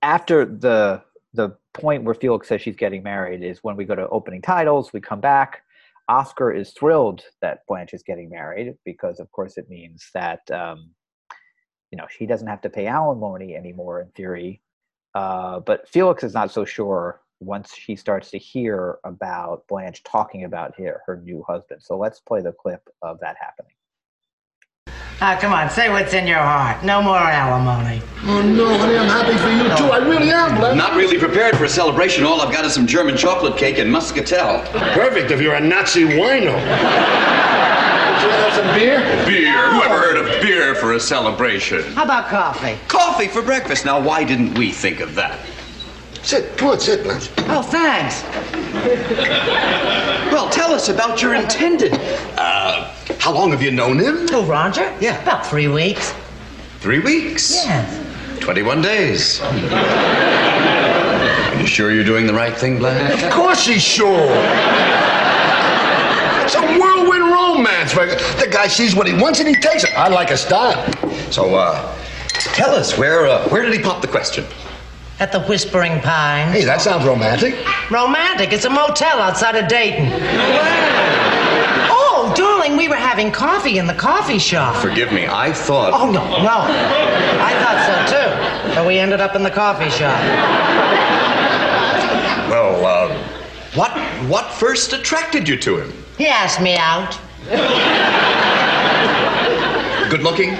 after 0.00 0.46
the 0.46 1.02
the 1.34 1.56
point 1.74 2.04
where 2.04 2.14
Felix 2.14 2.48
says 2.48 2.62
she's 2.62 2.74
getting 2.74 3.02
married 3.02 3.44
is 3.44 3.62
when 3.62 3.76
we 3.76 3.84
go 3.84 3.94
to 3.94 4.08
opening 4.08 4.40
titles. 4.40 4.94
We 4.94 5.00
come 5.00 5.20
back. 5.20 5.62
Oscar 6.08 6.50
is 6.50 6.72
thrilled 6.72 7.22
that 7.42 7.60
Blanche 7.68 7.92
is 7.92 8.02
getting 8.02 8.30
married 8.30 8.74
because, 8.84 9.20
of 9.20 9.30
course, 9.30 9.58
it 9.58 9.68
means 9.68 10.08
that 10.14 10.50
um, 10.50 10.90
you 11.90 11.98
know 11.98 12.06
she 12.08 12.24
doesn't 12.24 12.48
have 12.48 12.62
to 12.62 12.70
pay 12.70 12.86
alimony 12.86 13.54
anymore 13.54 14.00
in 14.00 14.08
theory. 14.12 14.62
Uh, 15.14 15.60
but 15.60 15.86
Felix 15.86 16.24
is 16.24 16.32
not 16.32 16.50
so 16.50 16.64
sure 16.64 17.20
once 17.40 17.74
she 17.74 17.94
starts 17.94 18.30
to 18.30 18.38
hear 18.38 18.98
about 19.04 19.66
Blanche 19.68 20.02
talking 20.02 20.44
about 20.44 20.78
her, 20.78 21.02
her 21.04 21.18
new 21.18 21.44
husband. 21.46 21.82
So 21.82 21.98
let's 21.98 22.20
play 22.20 22.40
the 22.40 22.52
clip 22.52 22.88
of 23.02 23.20
that 23.20 23.36
happening. 23.38 23.74
Ah, 25.22 25.36
come 25.38 25.52
on, 25.52 25.68
say 25.68 25.90
what's 25.90 26.14
in 26.14 26.26
your 26.26 26.38
heart. 26.38 26.82
No 26.82 27.02
more 27.02 27.18
alimony. 27.18 28.00
Oh 28.24 28.40
no, 28.40 28.66
honey, 28.78 28.96
I'm 28.96 29.06
happy 29.06 29.36
for 29.36 29.50
you 29.50 29.64
too. 29.76 29.92
I 29.92 29.98
really 29.98 30.30
am, 30.30 30.56
Blanche. 30.56 30.78
Not 30.78 30.96
really 30.96 31.18
prepared 31.18 31.56
for 31.58 31.64
a 31.64 31.68
celebration. 31.68 32.24
All 32.24 32.40
I've 32.40 32.52
got 32.52 32.64
is 32.64 32.72
some 32.72 32.86
German 32.86 33.18
chocolate 33.18 33.58
cake 33.58 33.78
and 33.78 33.90
muscatel. 33.92 34.62
Perfect 34.94 35.30
if 35.30 35.42
you're 35.42 35.54
a 35.54 35.60
Nazi 35.60 36.04
wino. 36.04 36.54
Would 36.54 38.22
you 38.22 38.30
have 38.30 38.52
some 38.54 38.74
beer? 38.74 39.00
Beer? 39.26 39.70
Who 39.72 39.82
ever 39.82 39.98
heard 39.98 40.16
of 40.16 40.40
beer 40.42 40.74
for 40.74 40.94
a 40.94 41.00
celebration? 41.00 41.82
How 41.92 42.04
about 42.04 42.28
coffee? 42.28 42.78
Coffee 42.88 43.28
for 43.28 43.42
breakfast. 43.42 43.84
Now, 43.84 44.00
why 44.00 44.24
didn't 44.24 44.56
we 44.56 44.70
think 44.72 45.00
of 45.00 45.14
that? 45.16 45.38
Sit, 46.22 46.56
come 46.56 46.68
on, 46.70 46.80
sit, 46.80 47.02
Blanche. 47.02 47.30
Oh, 47.48 47.62
thanks. 47.62 48.22
Well, 50.32 50.48
tell 50.50 50.72
us 50.72 50.88
about 50.88 51.22
your 51.22 51.34
intended. 51.34 51.92
Uh, 52.36 52.92
how 53.18 53.32
long 53.32 53.50
have 53.50 53.62
you 53.62 53.70
known 53.70 53.98
him? 53.98 54.26
Oh, 54.30 54.44
Roger? 54.44 54.94
Yeah. 55.00 55.20
About 55.22 55.46
three 55.46 55.68
weeks. 55.68 56.14
Three 56.80 57.00
weeks. 57.00 57.52
Yes. 57.52 58.06
21 58.40 58.82
days. 58.82 59.40
Are 59.42 59.54
you 61.60 61.66
sure 61.66 61.90
you're 61.90 62.04
doing 62.04 62.26
the 62.26 62.34
right 62.34 62.56
thing, 62.56 62.78
Blanche? 62.78 63.22
Of 63.22 63.30
course 63.32 63.66
he's 63.66 63.82
sure. 63.82 64.28
It's 66.44 66.54
a 66.54 66.60
whirlwind 66.78 67.24
romance. 67.32 67.94
where 67.96 68.06
The 68.38 68.48
guy 68.50 68.66
sees 68.66 68.94
what 68.94 69.06
he 69.06 69.14
wants 69.14 69.40
and 69.40 69.48
he 69.48 69.54
takes 69.54 69.84
it. 69.84 69.90
I 69.96 70.08
like 70.08 70.30
a 70.30 70.36
style. 70.36 70.86
So, 71.30 71.54
uh, 71.54 71.94
tell 72.28 72.74
us, 72.74 72.96
where, 72.96 73.26
uh, 73.26 73.48
where 73.48 73.62
did 73.62 73.72
he 73.74 73.80
pop 73.80 74.00
the 74.00 74.08
question? 74.08 74.44
At 75.20 75.32
the 75.32 75.40
Whispering 75.40 76.00
Pines. 76.00 76.50
Hey, 76.52 76.64
that 76.64 76.80
sounds 76.80 77.04
romantic. 77.04 77.54
Romantic. 77.90 78.54
It's 78.54 78.64
a 78.64 78.70
motel 78.70 79.20
outside 79.20 79.54
of 79.54 79.68
Dayton. 79.68 80.08
Oh, 81.92 82.32
darling, 82.34 82.78
we 82.78 82.88
were 82.88 82.96
having 82.96 83.30
coffee 83.30 83.76
in 83.76 83.86
the 83.86 83.92
coffee 83.92 84.38
shop. 84.38 84.76
Forgive 84.76 85.12
me, 85.12 85.26
I 85.26 85.52
thought. 85.52 85.92
Oh, 85.92 86.10
no, 86.10 86.24
no. 86.24 86.64
I 87.38 87.52
thought 87.60 88.08
so, 88.08 88.16
too. 88.16 88.74
But 88.74 88.86
we 88.86 88.98
ended 88.98 89.20
up 89.20 89.36
in 89.36 89.42
the 89.42 89.50
coffee 89.50 89.90
shop. 89.90 90.18
Well, 92.48 92.86
uh, 92.86 93.14
what, 93.74 93.92
what 94.26 94.50
first 94.54 94.94
attracted 94.94 95.46
you 95.46 95.58
to 95.58 95.80
him? 95.80 95.92
He 96.16 96.28
asked 96.28 96.62
me 96.62 96.76
out. 96.78 97.18
Good 100.10 100.22
looking? 100.22 100.54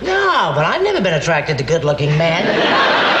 No, 0.00 0.52
but 0.54 0.64
I've 0.64 0.82
never 0.82 1.00
been 1.00 1.14
attracted 1.14 1.58
to 1.58 1.64
good 1.64 1.84
looking 1.84 2.16
men. 2.16 3.15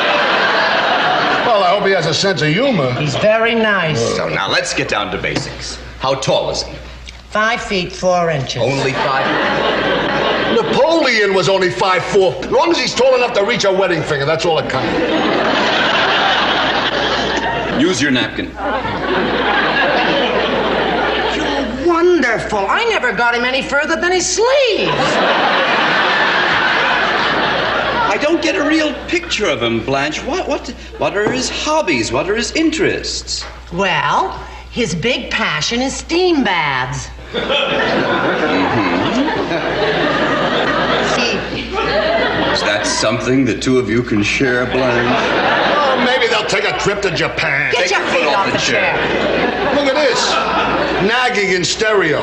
Well, 1.46 1.62
I 1.62 1.78
hope 1.78 1.86
he 1.86 1.92
has 1.92 2.06
a 2.06 2.12
sense 2.12 2.42
of 2.42 2.48
humor. 2.48 2.92
He's 2.94 3.14
very 3.16 3.54
nice. 3.54 4.00
So 4.16 4.28
now 4.28 4.50
let's 4.50 4.74
get 4.74 4.88
down 4.88 5.12
to 5.12 5.18
basics. 5.22 5.78
How 6.00 6.16
tall 6.16 6.50
is 6.50 6.64
he? 6.64 6.74
Five 7.30 7.62
feet, 7.62 7.92
four 7.92 8.30
inches. 8.30 8.60
Only 8.60 8.92
five. 8.92 9.24
Napoleon 10.56 11.34
was 11.34 11.48
only 11.48 11.70
five 11.70 12.04
four. 12.04 12.34
As 12.44 12.50
long 12.50 12.72
as 12.72 12.78
he's 12.78 12.92
tall 12.92 13.14
enough 13.14 13.32
to 13.34 13.44
reach 13.44 13.64
a 13.64 13.70
wedding 13.72 14.02
finger, 14.02 14.26
that's 14.26 14.44
all 14.44 14.56
that 14.56 14.68
counts. 14.68 14.90
Use 17.80 18.02
your 18.02 18.10
napkin. 18.10 18.46
You're 21.36 21.86
wonderful. 21.86 22.58
I 22.58 22.86
never 22.90 23.12
got 23.12 23.36
him 23.36 23.44
any 23.44 23.62
further 23.62 23.94
than 23.94 24.10
his 24.10 24.26
sleeves. 24.28 25.95
I 28.06 28.16
don't 28.18 28.40
get 28.40 28.54
a 28.54 28.62
real 28.66 28.94
picture 29.08 29.46
of 29.46 29.60
him, 29.60 29.84
Blanche. 29.84 30.22
What, 30.22 30.46
what, 30.48 30.68
what 30.98 31.16
are 31.16 31.30
his 31.30 31.48
hobbies? 31.50 32.12
What 32.12 32.30
are 32.30 32.36
his 32.36 32.52
interests? 32.52 33.44
Well, 33.72 34.30
his 34.70 34.94
big 34.94 35.28
passion 35.30 35.80
is 35.82 35.92
steam 35.94 36.44
baths. 36.44 37.06
See, 41.16 41.36
Is 42.52 42.62
that 42.62 42.86
something 42.86 43.44
the 43.44 43.58
two 43.58 43.78
of 43.78 43.90
you 43.90 44.02
can 44.02 44.22
share, 44.22 44.66
Blanche? 44.66 45.12
Oh, 45.76 46.04
maybe 46.06 46.28
they'll 46.28 46.46
take 46.46 46.64
a 46.64 46.78
trip 46.78 47.02
to 47.02 47.10
Japan. 47.10 47.72
get 47.72 47.90
your 47.90 47.98
your 48.00 48.08
feet 48.10 48.24
foot 48.24 48.34
off 48.34 48.52
the 48.52 48.58
chair. 48.58 48.94
Look 49.74 49.86
at 49.86 49.94
this. 49.94 50.30
Nagging 51.08 51.50
in 51.54 51.64
stereo. 51.64 52.22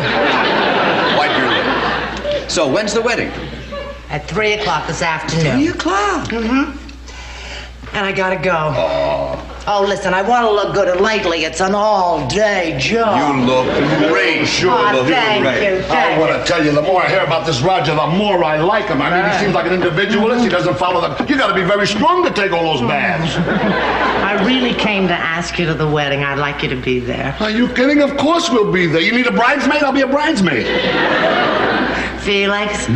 Wipe 1.18 1.38
your 1.38 1.50
lip. 1.50 2.50
So, 2.50 2.72
when's 2.72 2.94
the 2.94 3.02
wedding? 3.02 3.32
At 4.14 4.28
three 4.28 4.54
o'clock 4.54 4.86
this 4.86 5.02
afternoon. 5.02 5.58
Three 5.58 5.68
o'clock. 5.70 6.28
Mm 6.30 6.48
hmm. 6.48 6.78
And 7.96 8.06
I 8.06 8.12
gotta 8.12 8.38
go. 8.38 8.74
Oh, 9.66 9.86
listen, 9.88 10.14
I 10.14 10.22
want 10.22 10.46
to 10.46 10.52
look 10.52 10.76
good, 10.76 10.88
and 10.88 11.02
lately 11.02 11.46
it's 11.46 11.62
an 11.62 11.74
all-day 11.74 12.76
job. 12.80 13.38
You 13.38 13.46
look 13.46 13.66
great. 14.12 14.46
Sure, 14.46 14.72
Oh, 14.72 15.06
thank 15.06 15.44
you, 15.46 15.78
I 15.78 15.82
thank 15.82 16.20
want 16.20 16.34
to 16.34 16.44
tell 16.46 16.64
you, 16.64 16.72
the 16.74 16.82
more 16.82 17.02
I 17.02 17.08
hear 17.10 17.22
about 17.22 17.46
this 17.46 17.62
Roger, 17.62 17.96
the 17.96 18.08
more 18.08 18.44
I 18.44 18.58
like 18.58 18.86
him. 18.86 19.02
I 19.02 19.10
mean, 19.10 19.32
he 19.32 19.40
seems 19.40 19.56
like 19.56 19.66
an 19.66 19.74
individualist. 19.74 20.44
He 20.44 20.50
doesn't 20.50 20.78
follow 20.78 21.02
the. 21.02 21.26
You 21.26 21.38
got 21.38 21.48
to 21.48 21.56
be 21.56 21.64
very 21.64 21.88
strong 21.88 22.24
to 22.26 22.32
take 22.32 22.52
all 22.52 22.78
those 22.78 22.88
baths. 22.88 23.36
I 23.38 24.44
really 24.46 24.74
came 24.74 25.08
to 25.08 25.16
ask 25.16 25.58
you 25.58 25.66
to 25.66 25.74
the 25.74 25.88
wedding. 25.88 26.24
I'd 26.24 26.40
like 26.40 26.62
you 26.62 26.70
to 26.70 26.76
be 26.76 27.00
there. 27.00 27.36
Are 27.40 27.50
you 27.50 27.68
kidding? 27.70 28.02
Of 28.02 28.18
course 28.18 28.50
we'll 28.50 28.72
be 28.72 28.86
there. 28.86 29.02
You 29.02 29.14
need 29.14 29.28
a 29.28 29.32
bridesmaid? 29.32 29.82
I'll 29.82 29.92
be 29.92 30.02
a 30.02 30.08
bridesmaid. 30.08 30.66
Felix, 32.22 32.90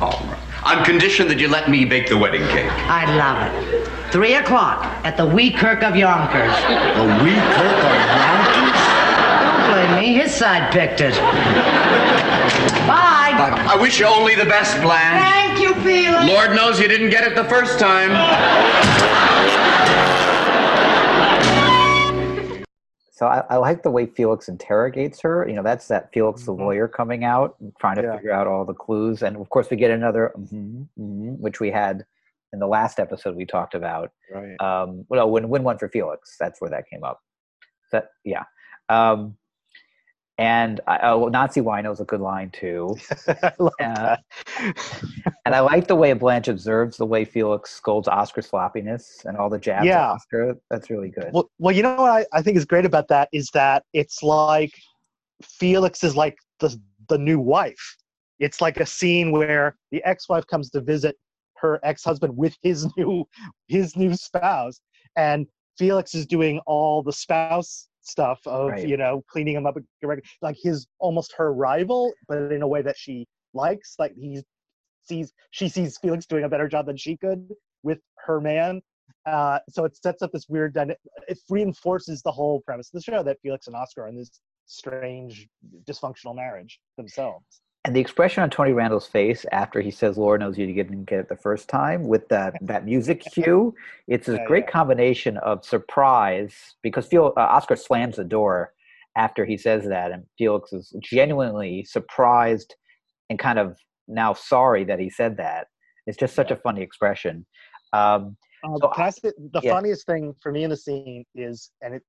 All 0.00 0.10
right. 0.26 0.39
On 0.64 0.84
condition 0.84 1.26
that 1.28 1.38
you 1.38 1.48
let 1.48 1.70
me 1.70 1.84
bake 1.84 2.08
the 2.08 2.18
wedding 2.18 2.46
cake. 2.48 2.70
I'd 2.88 3.08
love 3.16 3.40
it. 3.42 4.12
Three 4.12 4.34
o'clock 4.34 4.84
at 5.04 5.16
the 5.16 5.24
Wee 5.24 5.50
Kirk 5.50 5.82
of 5.82 5.96
Yonkers. 5.96 6.52
The 6.68 7.06
wee 7.24 7.38
Kirk 7.56 7.80
of 7.80 7.94
Yonkers? 7.96 8.80
Don't 9.40 9.70
blame 9.72 9.94
me. 9.96 10.14
His 10.20 10.34
side 10.34 10.70
picked 10.72 11.00
it. 11.00 11.14
Bye. 12.86 13.32
Bye. 13.38 13.66
I 13.70 13.76
wish 13.80 13.98
you 14.00 14.06
only 14.06 14.34
the 14.34 14.44
best, 14.44 14.80
Blanche. 14.82 15.22
Thank 15.24 15.60
you, 15.60 15.74
Felix. 15.82 16.26
Lord 16.26 16.50
knows 16.54 16.78
you 16.78 16.88
didn't 16.88 17.10
get 17.10 17.24
it 17.24 17.34
the 17.34 17.44
first 17.44 17.78
time. 17.78 18.10
So 23.20 23.26
I, 23.26 23.44
I 23.50 23.56
like 23.58 23.82
the 23.82 23.90
way 23.90 24.06
Felix 24.06 24.48
interrogates 24.48 25.20
her. 25.20 25.46
You 25.46 25.54
know, 25.54 25.62
that's 25.62 25.88
that 25.88 26.10
Felix 26.10 26.46
the 26.46 26.54
Mhm. 26.54 26.58
lawyer 26.60 26.88
coming 26.88 27.22
out 27.22 27.54
and 27.60 27.70
trying 27.78 27.96
to 27.96 28.02
Yeah. 28.02 28.16
figure 28.16 28.32
out 28.32 28.46
all 28.46 28.64
the 28.64 28.72
clues. 28.72 29.22
And 29.22 29.36
of 29.36 29.50
course, 29.50 29.68
we 29.68 29.76
get 29.76 29.90
another, 29.90 30.32
mhm, 30.38 30.88
mhm, 30.98 31.38
which 31.38 31.60
we 31.60 31.70
had 31.70 32.06
in 32.54 32.60
the 32.60 32.66
last 32.66 32.98
episode 32.98 33.36
we 33.36 33.44
talked 33.44 33.74
about. 33.74 34.10
Right. 34.32 34.58
Um, 34.58 35.04
well, 35.10 35.30
win 35.30 35.50
win 35.50 35.64
one 35.64 35.76
for 35.76 35.90
Felix. 35.90 36.38
That's 36.40 36.62
where 36.62 36.70
that 36.70 36.88
came 36.88 37.04
up. 37.04 37.20
That 37.92 38.08
yeah. 38.24 38.44
Um, 38.88 39.36
and 40.40 40.80
I, 40.86 40.98
oh, 41.02 41.28
Nazi 41.28 41.60
wino 41.60 41.92
is 41.92 42.00
a 42.00 42.04
good 42.04 42.20
line 42.20 42.50
too. 42.50 42.96
Uh. 43.80 44.16
And 45.46 45.54
I 45.54 45.60
like 45.60 45.86
the 45.88 45.96
way 45.96 46.12
Blanche 46.12 46.48
observes 46.48 46.96
the 46.96 47.06
way 47.06 47.24
Felix 47.24 47.70
scolds 47.70 48.06
Oscar's 48.06 48.46
sloppiness 48.46 49.22
and 49.24 49.36
all 49.36 49.48
the 49.48 49.58
jabs 49.58 49.80
at 49.80 49.86
Yeah. 49.86 50.10
Oscar. 50.12 50.54
That's 50.70 50.90
really 50.90 51.08
good. 51.08 51.30
Well, 51.32 51.50
well, 51.58 51.74
you 51.74 51.82
know 51.82 51.96
what 51.96 52.10
I, 52.10 52.26
I 52.32 52.42
think 52.42 52.56
is 52.56 52.64
great 52.64 52.84
about 52.84 53.08
that 53.08 53.28
is 53.32 53.50
that 53.54 53.84
it's 53.92 54.22
like 54.22 54.72
Felix 55.42 56.04
is 56.04 56.16
like 56.16 56.36
the 56.60 56.78
the 57.08 57.18
new 57.18 57.40
wife. 57.40 57.96
It's 58.38 58.60
like 58.60 58.78
a 58.78 58.86
scene 58.86 59.32
where 59.32 59.76
the 59.90 60.02
ex-wife 60.04 60.46
comes 60.46 60.70
to 60.70 60.80
visit 60.80 61.16
her 61.56 61.80
ex-husband 61.82 62.36
with 62.36 62.56
his 62.62 62.86
new 62.96 63.26
his 63.66 63.96
new 63.96 64.14
spouse, 64.14 64.80
and 65.16 65.46
Felix 65.78 66.14
is 66.14 66.26
doing 66.26 66.60
all 66.66 67.02
the 67.02 67.12
spouse 67.12 67.88
stuff 68.02 68.40
of 68.46 68.70
Right. 68.70 68.86
you 68.88 68.96
know 68.96 69.22
cleaning 69.28 69.54
him 69.56 69.66
up, 69.66 69.76
like 70.42 70.56
his 70.60 70.86
almost 70.98 71.32
her 71.36 71.52
rival, 71.52 72.12
but 72.28 72.52
in 72.52 72.62
a 72.62 72.68
way 72.68 72.82
that 72.82 72.96
she 72.96 73.26
likes. 73.54 73.96
Like 73.98 74.14
he 74.14 74.42
sees 75.04 75.32
she 75.50 75.68
sees 75.68 75.98
Felix 75.98 76.26
doing 76.26 76.44
a 76.44 76.48
better 76.48 76.68
job 76.68 76.86
than 76.86 76.96
she 76.96 77.16
could 77.16 77.48
with 77.82 78.00
her 78.26 78.40
man. 78.40 78.80
Uh, 79.26 79.58
so 79.68 79.84
it 79.84 79.96
sets 79.96 80.22
up 80.22 80.30
this 80.32 80.48
weird 80.48 80.72
dyna- 80.72 80.96
it 81.28 81.38
reinforces 81.50 82.22
the 82.22 82.32
whole 82.32 82.60
premise 82.60 82.88
of 82.88 82.92
the 82.92 83.02
show 83.02 83.22
that 83.22 83.38
Felix 83.42 83.66
and 83.66 83.76
Oscar 83.76 84.04
are 84.04 84.08
in 84.08 84.16
this 84.16 84.40
strange 84.66 85.48
dysfunctional 85.84 86.34
marriage 86.34 86.80
themselves. 86.96 87.60
And 87.84 87.96
the 87.96 88.00
expression 88.00 88.42
on 88.42 88.50
Tony 88.50 88.72
Randall's 88.72 89.06
face 89.06 89.46
after 89.52 89.80
he 89.80 89.90
says 89.90 90.18
"Lord 90.18 90.40
knows 90.40 90.58
you 90.58 90.66
didn't 90.66 91.04
get 91.04 91.20
it 91.20 91.28
the 91.28 91.36
first 91.36 91.68
time" 91.68 92.04
with 92.06 92.28
that 92.28 92.54
that 92.60 92.84
music 92.84 93.20
cue, 93.20 93.74
it's 94.06 94.28
a 94.28 94.36
Yeah, 94.36 94.44
great 94.46 94.64
yeah. 94.64 94.70
combination 94.70 95.38
of 95.38 95.64
surprise 95.64 96.54
because 96.82 97.06
Fel- 97.06 97.32
uh, 97.36 97.40
Oscar 97.40 97.76
slams 97.76 98.16
the 98.16 98.24
door 98.24 98.74
after 99.16 99.44
he 99.44 99.56
says 99.56 99.84
that, 99.88 100.12
and 100.12 100.24
Felix 100.36 100.72
is 100.72 100.94
genuinely 101.02 101.84
surprised 101.84 102.74
and 103.30 103.38
kind 103.38 103.58
of 103.58 103.76
now 104.08 104.34
sorry 104.34 104.84
that 104.84 104.98
he 104.98 105.08
said 105.08 105.36
that. 105.38 105.68
It's 106.06 106.18
just 106.18 106.34
such 106.34 106.50
a 106.50 106.56
funny 106.56 106.82
expression. 106.82 107.46
Um, 107.92 108.36
Um, 108.62 108.76
So 108.78 108.88
can 108.88 109.04
I 109.06 109.10
say 109.10 109.32
the 109.52 109.62
yeah. 109.62 109.72
funniest 109.72 110.06
thing 110.06 110.34
for 110.42 110.52
me 110.52 110.64
in 110.64 110.70
the 110.70 110.76
scene 110.76 111.24
is, 111.34 111.70
and 111.80 111.94
it 111.94 112.02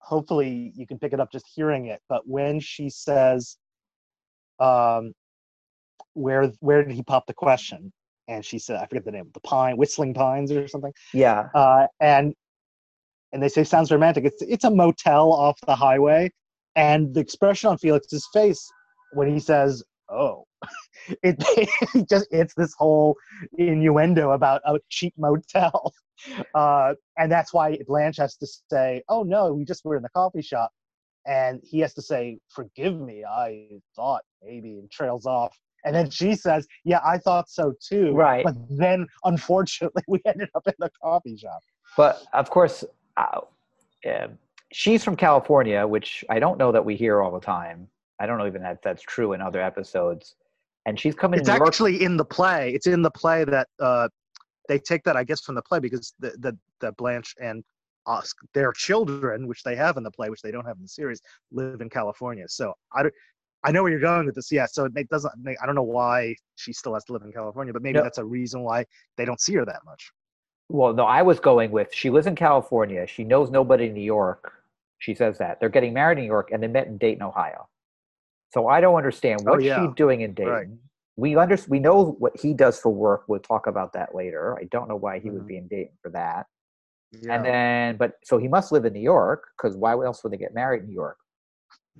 hopefully 0.00 0.72
you 0.74 0.86
can 0.86 0.98
pick 0.98 1.12
it 1.12 1.20
up 1.20 1.30
just 1.30 1.46
hearing 1.54 1.86
it, 1.86 2.00
but 2.08 2.22
when 2.26 2.58
she 2.58 2.90
says, 2.90 3.56
um, 4.60 5.12
"Where 6.14 6.52
where 6.60 6.84
did 6.84 6.94
he 6.94 7.02
pop 7.02 7.26
the 7.26 7.34
question?" 7.34 7.92
and 8.28 8.44
she 8.44 8.58
said, 8.58 8.76
"I 8.76 8.86
forget 8.86 9.04
the 9.04 9.10
name, 9.10 9.30
the 9.34 9.40
pine, 9.40 9.76
whistling 9.76 10.14
pines 10.14 10.52
or 10.52 10.68
something," 10.68 10.92
yeah, 11.12 11.48
uh, 11.54 11.86
and 12.00 12.34
and 13.32 13.42
they 13.42 13.48
say 13.48 13.64
sounds 13.64 13.90
romantic. 13.90 14.24
It's 14.24 14.42
it's 14.42 14.64
a 14.64 14.70
motel 14.70 15.32
off 15.32 15.58
the 15.66 15.74
highway, 15.74 16.30
and 16.76 17.14
the 17.14 17.20
expression 17.20 17.70
on 17.70 17.78
Felix's 17.78 18.26
face 18.32 18.64
when 19.12 19.32
he 19.32 19.40
says, 19.40 19.82
"Oh," 20.08 20.44
it, 21.22 21.36
it 21.94 22.08
just 22.08 22.28
it's 22.30 22.54
this 22.54 22.74
whole 22.78 23.16
innuendo 23.58 24.30
about 24.30 24.62
a 24.64 24.78
cheap 24.88 25.14
motel, 25.18 25.92
uh, 26.54 26.94
and 27.18 27.30
that's 27.30 27.52
why 27.52 27.78
Blanche 27.86 28.18
has 28.18 28.36
to 28.36 28.46
say, 28.70 29.02
"Oh 29.08 29.22
no, 29.22 29.52
we 29.52 29.64
just 29.64 29.84
were 29.84 29.96
in 29.96 30.02
the 30.02 30.10
coffee 30.10 30.42
shop," 30.42 30.70
and 31.26 31.60
he 31.62 31.80
has 31.80 31.94
to 31.94 32.02
say, 32.02 32.38
"Forgive 32.48 32.98
me, 32.98 33.24
I 33.24 33.80
thought 33.94 34.22
maybe," 34.42 34.78
and 34.78 34.90
trails 34.90 35.26
off. 35.26 35.56
And 35.84 35.94
then 35.94 36.10
she 36.10 36.34
says, 36.34 36.66
"Yeah, 36.84 37.00
I 37.04 37.18
thought 37.18 37.48
so 37.48 37.74
too." 37.80 38.12
Right. 38.12 38.44
But 38.44 38.56
then, 38.70 39.06
unfortunately, 39.24 40.02
we 40.08 40.20
ended 40.26 40.48
up 40.54 40.66
in 40.66 40.74
the 40.78 40.90
coffee 41.02 41.36
shop. 41.36 41.60
But 41.96 42.22
of 42.32 42.50
course, 42.50 42.84
uh, 43.16 43.40
uh, 44.08 44.28
she's 44.72 45.04
from 45.04 45.16
California, 45.16 45.86
which 45.86 46.24
I 46.28 46.38
don't 46.38 46.58
know 46.58 46.72
that 46.72 46.84
we 46.84 46.96
hear 46.96 47.20
all 47.20 47.32
the 47.32 47.44
time. 47.44 47.88
I 48.20 48.26
don't 48.26 48.38
know 48.38 48.46
even 48.46 48.62
that 48.62 48.82
that's 48.82 49.02
true 49.02 49.32
in 49.32 49.40
other 49.40 49.60
episodes. 49.60 50.34
And 50.86 50.98
she's 50.98 51.14
coming. 51.14 51.38
It's 51.38 51.46
to 51.46 51.52
New 51.52 51.58
York- 51.58 51.68
actually 51.68 52.02
in 52.02 52.16
the 52.16 52.24
play. 52.24 52.72
It's 52.72 52.86
in 52.86 53.02
the 53.02 53.10
play 53.10 53.44
that 53.44 53.68
uh, 53.78 54.08
they 54.68 54.78
take 54.78 55.04
that, 55.04 55.16
I 55.16 55.24
guess, 55.24 55.40
from 55.40 55.54
the 55.54 55.62
play 55.62 55.78
because 55.78 56.14
the 56.18 56.30
the, 56.38 56.56
the 56.80 56.92
Blanche 56.92 57.34
and 57.40 57.64
Osc, 58.14 58.34
their 58.54 58.72
children, 58.72 59.46
which 59.46 59.62
they 59.62 59.76
have 59.76 59.96
in 59.96 60.02
the 60.02 60.10
play, 60.10 60.28
which 60.30 60.42
they 60.42 60.50
don't 60.50 60.64
have 60.66 60.76
in 60.76 60.82
the 60.82 60.88
series, 61.00 61.20
live 61.52 61.80
in 61.80 61.88
California. 61.88 62.46
So 62.48 62.74
I 62.96 63.02
don't. 63.04 63.14
I 63.62 63.70
know 63.72 63.82
where 63.82 63.92
you're 63.92 64.00
going 64.00 64.24
with 64.24 64.34
this. 64.36 64.50
Yeah, 64.50 64.66
so 64.66 64.88
it 65.02 65.08
doesn't. 65.10 65.32
Make, 65.42 65.58
I 65.62 65.66
don't 65.66 65.74
know 65.74 65.82
why 66.00 66.34
she 66.56 66.72
still 66.72 66.94
has 66.94 67.04
to 67.04 67.12
live 67.12 67.22
in 67.22 67.32
California, 67.32 67.72
but 67.74 67.82
maybe 67.82 67.98
No. 67.98 68.02
that's 68.02 68.16
a 68.18 68.24
reason 68.24 68.62
why 68.62 68.86
they 69.18 69.26
don't 69.26 69.40
see 69.46 69.54
her 69.54 69.66
that 69.66 69.82
much. 69.84 70.02
Well, 70.70 70.94
no, 70.94 71.04
I 71.04 71.20
was 71.22 71.38
going 71.40 71.70
with 71.70 71.88
she 71.92 72.08
lives 72.10 72.26
in 72.26 72.36
California. 72.36 73.06
She 73.06 73.22
knows 73.24 73.50
nobody 73.50 73.86
in 73.88 73.94
New 73.94 74.08
York. 74.18 74.42
She 74.98 75.14
says 75.14 75.36
that 75.38 75.60
they're 75.60 75.68
getting 75.68 75.92
married 75.92 76.18
in 76.18 76.24
New 76.24 76.30
York 76.30 76.50
and 76.52 76.62
they 76.62 76.68
met 76.68 76.86
in 76.86 76.96
Dayton, 76.96 77.22
Ohio. 77.22 77.68
So 78.54 78.66
I 78.66 78.80
don't 78.80 78.94
understand 78.96 79.42
Oh, 79.46 79.52
what's 79.52 79.64
yeah. 79.64 79.86
she 79.86 79.92
doing 79.94 80.22
in 80.22 80.32
Dayton. 80.34 80.52
Right. 80.52 80.68
We 81.16 81.36
under 81.36 81.58
we 81.68 81.80
know 81.80 82.12
what 82.22 82.38
he 82.40 82.54
does 82.54 82.80
for 82.80 82.90
work. 82.90 83.24
We'll 83.28 83.40
talk 83.40 83.66
about 83.66 83.92
that 83.92 84.14
later. 84.14 84.56
I 84.58 84.64
don't 84.64 84.88
know 84.88 84.96
why 84.96 85.18
he 85.18 85.28
would 85.30 85.42
Mhm. 85.42 85.46
be 85.52 85.56
in 85.58 85.68
Dayton 85.68 85.96
for 86.02 86.10
that. 86.12 86.46
Yeah. 87.12 87.34
And 87.34 87.44
then, 87.44 87.96
but 87.96 88.12
so 88.24 88.38
he 88.38 88.48
must 88.48 88.72
live 88.72 88.84
in 88.84 88.92
New 88.92 89.00
York 89.00 89.44
because 89.56 89.76
why 89.76 89.92
else 89.92 90.22
would 90.22 90.32
they 90.32 90.36
get 90.36 90.54
married 90.54 90.82
in 90.82 90.88
New 90.88 90.94
York? 90.94 91.16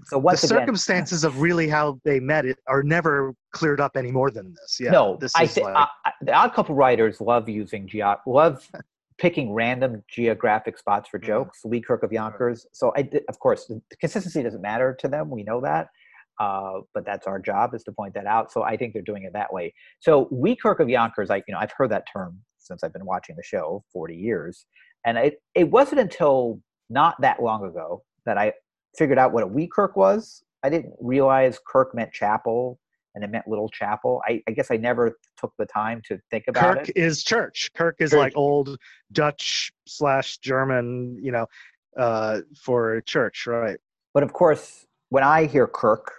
So 0.04 0.20
the 0.20 0.28
again, 0.28 0.36
circumstances 0.36 1.24
of 1.24 1.40
really 1.40 1.68
how 1.68 2.00
they 2.04 2.20
met 2.20 2.46
it 2.46 2.58
are 2.68 2.82
never 2.82 3.34
cleared 3.52 3.80
up 3.80 3.96
any 3.96 4.10
more 4.12 4.30
than 4.30 4.54
this. 4.54 4.78
Yeah. 4.80 4.90
no, 4.92 5.16
this 5.20 5.32
I 5.36 5.42
is 5.44 5.54
think 5.54 5.66
like, 5.66 5.76
I, 5.76 5.88
I- 6.06 6.12
the 6.22 6.32
Odd 6.32 6.54
Couple 6.54 6.74
writers 6.74 7.20
love 7.20 7.48
using 7.48 7.86
geo 7.88 8.16
love 8.26 8.66
picking 9.18 9.52
random 9.52 10.02
geographic 10.08 10.78
spots 10.78 11.08
for 11.08 11.18
Mhm. 11.18 11.24
jokes. 11.26 11.64
Wee 11.64 11.80
Kirk 11.80 12.02
of 12.02 12.12
Yonkers. 12.12 12.66
So 12.72 12.92
I, 12.96 13.02
did- 13.02 13.24
of 13.28 13.38
course, 13.40 13.66
the 13.66 13.82
consistency 14.00 14.42
doesn't 14.42 14.62
matter 14.62 14.96
to 15.00 15.08
them. 15.08 15.28
We 15.28 15.42
know 15.42 15.60
that, 15.60 15.88
uh, 16.38 16.80
but 16.94 17.04
that's 17.04 17.26
our 17.26 17.38
job 17.38 17.74
is 17.74 17.82
to 17.84 17.92
point 17.92 18.14
that 18.14 18.26
out. 18.26 18.50
So 18.52 18.62
I 18.62 18.76
think 18.76 18.94
they're 18.94 19.02
doing 19.02 19.24
it 19.24 19.32
that 19.34 19.52
way. 19.52 19.74
So 19.98 20.28
Wee 20.30 20.56
Kirk 20.56 20.80
of 20.80 20.88
Yonkers, 20.88 21.30
I 21.30 21.36
you 21.48 21.52
know 21.52 21.58
I've 21.58 21.72
heard 21.76 21.90
that 21.90 22.04
term 22.10 22.38
since 22.58 22.82
I've 22.84 22.92
been 22.92 23.04
watching 23.04 23.34
the 23.36 23.42
show 23.42 23.84
forty 23.92 24.16
years, 24.16 24.64
and 25.04 25.18
it 25.18 25.42
it 25.54 25.70
wasn't 25.70 26.00
until 26.00 26.60
not 26.88 27.20
that 27.20 27.42
long 27.42 27.64
ago 27.64 28.02
that 28.26 28.36
I 28.38 28.52
figured 28.96 29.18
out 29.18 29.32
what 29.32 29.42
a 29.42 29.46
wee 29.46 29.66
Kirk 29.66 29.96
was. 29.96 30.42
I 30.62 30.68
didn't 30.68 30.94
realize 31.00 31.58
Kirk 31.66 31.94
meant 31.94 32.12
chapel 32.12 32.78
and 33.14 33.24
it 33.24 33.30
meant 33.30 33.48
little 33.48 33.68
chapel. 33.68 34.22
I, 34.26 34.42
I 34.46 34.52
guess 34.52 34.70
I 34.70 34.76
never 34.76 35.18
took 35.38 35.52
the 35.58 35.66
time 35.66 36.02
to 36.08 36.18
think 36.30 36.44
about 36.48 36.76
it. 36.76 36.78
Kirk 36.78 36.88
it. 36.90 36.96
is 36.96 37.24
church. 37.24 37.70
Kirk 37.74 37.96
is 37.98 38.10
Church. 38.10 38.18
like 38.18 38.36
old 38.36 38.78
Dutch 39.12 39.72
slash 39.86 40.38
German, 40.38 41.18
you 41.22 41.32
know, 41.32 41.46
uh, 41.98 42.40
for 42.56 43.00
church, 43.02 43.46
right? 43.46 43.78
But 44.14 44.22
of 44.22 44.32
course, 44.32 44.86
when 45.08 45.24
I 45.24 45.46
hear 45.46 45.66
Kirk, 45.66 46.12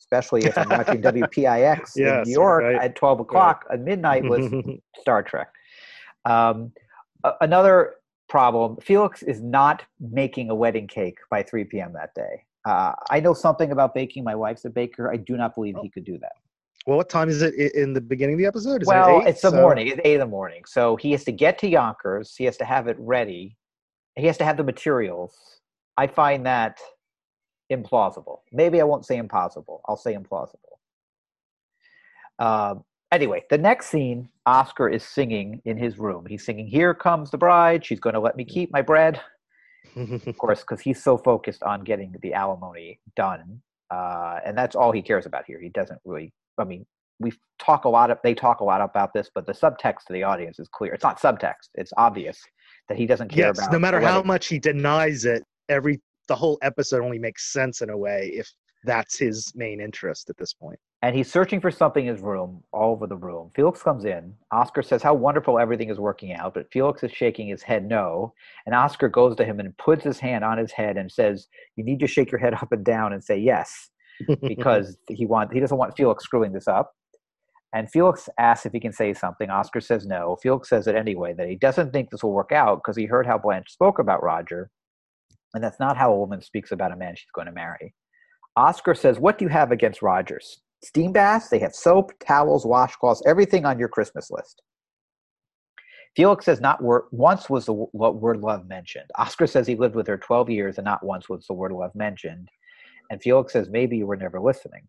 especially 0.00 0.44
if 0.44 0.56
I'm 0.58 0.68
watching 0.68 1.02
WPIX 1.02 1.96
in 1.96 2.22
New 2.24 2.32
York 2.32 2.62
right, 2.62 2.76
at 2.76 2.96
12 2.96 3.20
o'clock 3.20 3.64
at 3.70 3.80
midnight 3.80 4.24
was 4.24 4.52
Star 5.00 5.22
Trek. 5.22 5.48
Um, 6.24 6.72
another 7.40 7.94
problem 8.28 8.76
Felix 8.80 9.22
is 9.22 9.40
not 9.42 9.84
making 10.00 10.50
a 10.50 10.54
wedding 10.54 10.86
cake 10.86 11.18
by 11.30 11.42
3 11.42 11.64
p.m. 11.64 11.92
that 11.92 12.14
day. 12.14 12.44
Uh, 12.64 12.92
I 13.10 13.20
know 13.20 13.34
something 13.34 13.72
about 13.72 13.94
baking. 13.94 14.24
My 14.24 14.34
wife's 14.34 14.64
a 14.64 14.70
baker. 14.70 15.12
I 15.12 15.16
do 15.16 15.36
not 15.36 15.54
believe 15.54 15.74
he 15.82 15.90
could 15.90 16.04
do 16.04 16.18
that. 16.18 16.32
well, 16.86 16.96
what 16.96 17.10
time 17.10 17.28
is 17.28 17.42
it 17.42 17.54
in 17.74 17.92
the 17.92 18.00
beginning 18.00 18.34
of 18.36 18.38
the 18.38 18.46
episode? 18.46 18.82
Is 18.82 18.88
well, 18.88 19.18
it 19.20 19.22
eight? 19.22 19.28
it's 19.28 19.42
the 19.42 19.50
So- 19.50 19.60
morning. 19.60 19.88
It's 19.88 20.00
eight 20.04 20.14
in 20.14 20.20
the 20.20 20.26
morning. 20.26 20.62
So 20.66 20.96
he 20.96 21.12
has 21.12 21.24
to 21.24 21.32
get 21.32 21.58
to 21.58 21.68
Yonkers. 21.68 22.34
He 22.36 22.44
has 22.44 22.56
to 22.58 22.64
have 22.64 22.88
it 22.88 22.96
ready. 22.98 23.56
He 24.16 24.26
has 24.26 24.38
to 24.38 24.44
have 24.44 24.56
the 24.56 24.64
materials. 24.64 25.60
I 25.96 26.06
find 26.06 26.46
that 26.46 26.78
implausible. 27.72 28.38
Maybe 28.52 28.80
I 28.80 28.84
won't 28.84 29.04
say 29.04 29.16
impossible. 29.16 29.82
I'll 29.86 29.96
say 29.96 30.14
implausible. 30.14 30.78
Um, 32.38 32.84
anyway, 33.12 33.44
the 33.50 33.58
next 33.58 33.86
scene, 33.86 34.28
Oscar 34.46 34.88
is 34.88 35.02
singing 35.02 35.60
in 35.64 35.76
his 35.76 35.98
room. 35.98 36.26
He's 36.26 36.44
singing, 36.44 36.66
Here 36.66 36.94
comes 36.94 37.30
the 37.30 37.38
bride. 37.38 37.84
She's 37.84 38.00
going 38.00 38.14
to 38.14 38.20
let 38.20 38.36
me 38.36 38.44
keep 38.44 38.72
my 38.72 38.82
bread. 38.82 39.20
Of 39.96 40.36
course, 40.38 40.62
because 40.62 40.80
he's 40.80 41.00
so 41.00 41.16
focused 41.16 41.62
on 41.62 41.84
getting 41.84 42.16
the 42.20 42.34
alimony 42.34 42.98
done. 43.14 43.60
Uh, 43.92 44.40
and 44.44 44.58
that's 44.58 44.74
all 44.74 44.90
he 44.90 45.00
cares 45.00 45.24
about 45.24 45.44
here. 45.46 45.60
He 45.60 45.68
doesn't 45.68 46.00
really, 46.04 46.32
I 46.58 46.64
mean, 46.64 46.84
we 47.20 47.32
talk 47.60 47.84
a 47.84 47.88
lot 47.88 48.10
of, 48.10 48.18
they 48.24 48.34
talk 48.34 48.58
a 48.58 48.64
lot 48.64 48.80
about 48.80 49.12
this, 49.14 49.30
but 49.32 49.46
the 49.46 49.52
subtext 49.52 50.06
to 50.08 50.12
the 50.12 50.24
audience 50.24 50.58
is 50.58 50.66
clear. 50.66 50.94
It's 50.94 51.04
not 51.04 51.20
subtext. 51.20 51.68
It's 51.74 51.92
obvious 51.96 52.42
that 52.88 52.98
he 52.98 53.06
doesn't 53.06 53.28
care 53.28 53.46
yes, 53.46 53.58
about 53.58 53.72
no 53.72 53.78
matter 53.78 54.00
how 54.00 54.22
much 54.22 54.48
he 54.48 54.58
denies 54.58 55.26
it, 55.26 55.44
every 55.68 56.00
the 56.28 56.34
whole 56.34 56.58
episode 56.62 57.02
only 57.02 57.18
makes 57.18 57.52
sense 57.52 57.80
in 57.80 57.90
a 57.90 57.96
way 57.96 58.32
if 58.34 58.50
that's 58.84 59.18
his 59.18 59.52
main 59.54 59.80
interest 59.80 60.30
at 60.30 60.36
this 60.36 60.52
point. 60.52 60.78
and 61.02 61.14
he's 61.14 61.30
searching 61.30 61.60
for 61.60 61.70
something 61.70 62.06
in 62.06 62.14
his 62.14 62.22
room, 62.22 62.62
all 62.72 62.92
over 62.92 63.06
the 63.06 63.16
room. 63.16 63.50
Felix 63.54 63.82
comes 63.82 64.04
in. 64.06 64.34
Oscar 64.52 64.82
says 64.82 65.02
how 65.02 65.12
wonderful 65.14 65.58
everything 65.58 65.90
is 65.90 65.98
working 65.98 66.32
out, 66.32 66.54
but 66.54 66.70
Felix 66.72 67.02
is 67.02 67.12
shaking 67.12 67.48
his 67.48 67.62
head 67.62 67.84
no. 67.86 68.32
And 68.64 68.74
Oscar 68.74 69.08
goes 69.08 69.36
to 69.36 69.44
him 69.44 69.60
and 69.60 69.76
puts 69.76 70.02
his 70.04 70.18
hand 70.18 70.44
on 70.44 70.56
his 70.58 70.72
head 70.72 70.96
and 70.96 71.10
says, 71.12 71.48
"You 71.76 71.84
need 71.84 72.00
to 72.00 72.06
shake 72.06 72.30
your 72.32 72.38
head 72.40 72.54
up 72.62 72.72
and 72.72 72.84
down 72.84 73.12
and 73.12 73.22
say 73.22 73.38
yes," 73.38 73.90
because 74.42 74.96
he 75.08 75.26
want 75.26 75.52
he 75.52 75.60
doesn't 75.60 75.76
want 75.78 75.96
Felix 75.96 76.24
screwing 76.24 76.52
this 76.52 76.68
up. 76.68 76.92
And 77.74 77.90
Felix 77.90 78.28
asks 78.38 78.66
if 78.66 78.72
he 78.72 78.80
can 78.80 78.92
say 78.92 79.12
something. 79.12 79.50
Oscar 79.50 79.80
says 79.80 80.06
no. 80.06 80.36
Felix 80.42 80.68
says 80.68 80.86
it 80.86 80.94
anyway 80.94 81.34
that 81.34 81.48
he 81.48 81.56
doesn't 81.56 81.92
think 81.92 82.08
this 82.10 82.22
will 82.22 82.32
work 82.32 82.52
out 82.52 82.76
because 82.76 82.96
he 82.96 83.04
heard 83.06 83.26
how 83.26 83.36
Blanche 83.36 83.70
spoke 83.70 83.98
about 83.98 84.22
Roger, 84.22 84.70
and 85.54 85.62
that's 85.62 85.80
not 85.80 85.96
how 85.96 86.12
a 86.12 86.18
woman 86.18 86.40
speaks 86.40 86.70
about 86.72 86.92
a 86.92 86.96
man 86.96 87.14
she's 87.16 87.26
going 87.34 87.48
to 87.48 87.52
marry. 87.52 87.92
Oscar 88.56 88.94
says, 88.94 89.18
What 89.18 89.38
do 89.38 89.44
you 89.44 89.48
have 89.48 89.72
against 89.72 90.02
Rogers? 90.02 90.60
Steam 90.82 91.12
baths, 91.12 91.48
they 91.48 91.58
have 91.58 91.74
soap, 91.74 92.12
towels, 92.24 92.64
washcloths, 92.64 93.22
everything 93.26 93.64
on 93.64 93.78
your 93.78 93.88
Christmas 93.88 94.30
list. 94.30 94.62
Felix 96.16 96.44
says, 96.44 96.60
Not 96.60 96.82
word, 96.82 97.04
once 97.10 97.50
was 97.50 97.66
the 97.66 97.72
w- 97.72 98.18
word 98.18 98.40
love 98.40 98.68
mentioned. 98.68 99.10
Oscar 99.16 99.46
says 99.46 99.66
he 99.66 99.74
lived 99.74 99.96
with 99.96 100.06
her 100.06 100.18
12 100.18 100.50
years 100.50 100.78
and 100.78 100.84
not 100.84 101.04
once 101.04 101.28
was 101.28 101.46
the 101.46 101.54
word 101.54 101.72
love 101.72 101.94
mentioned. 101.94 102.48
And 103.10 103.20
Felix 103.20 103.52
says, 103.52 103.68
Maybe 103.68 103.96
you 103.96 104.06
were 104.06 104.16
never 104.16 104.40
listening. 104.40 104.86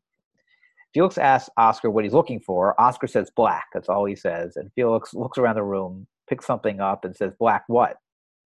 Felix 0.94 1.18
asks 1.18 1.50
Oscar 1.58 1.90
what 1.90 2.04
he's 2.04 2.14
looking 2.14 2.40
for. 2.40 2.80
Oscar 2.80 3.08
says, 3.08 3.32
Black. 3.36 3.66
That's 3.74 3.90
all 3.90 4.06
he 4.06 4.16
says. 4.16 4.56
And 4.56 4.72
Felix 4.76 5.14
looks 5.14 5.38
around 5.38 5.56
the 5.56 5.64
room, 5.64 6.08
picks 6.30 6.46
something 6.46 6.80
up, 6.80 7.04
and 7.04 7.16
says, 7.16 7.34
Black 7.40 7.64
what? 7.68 7.98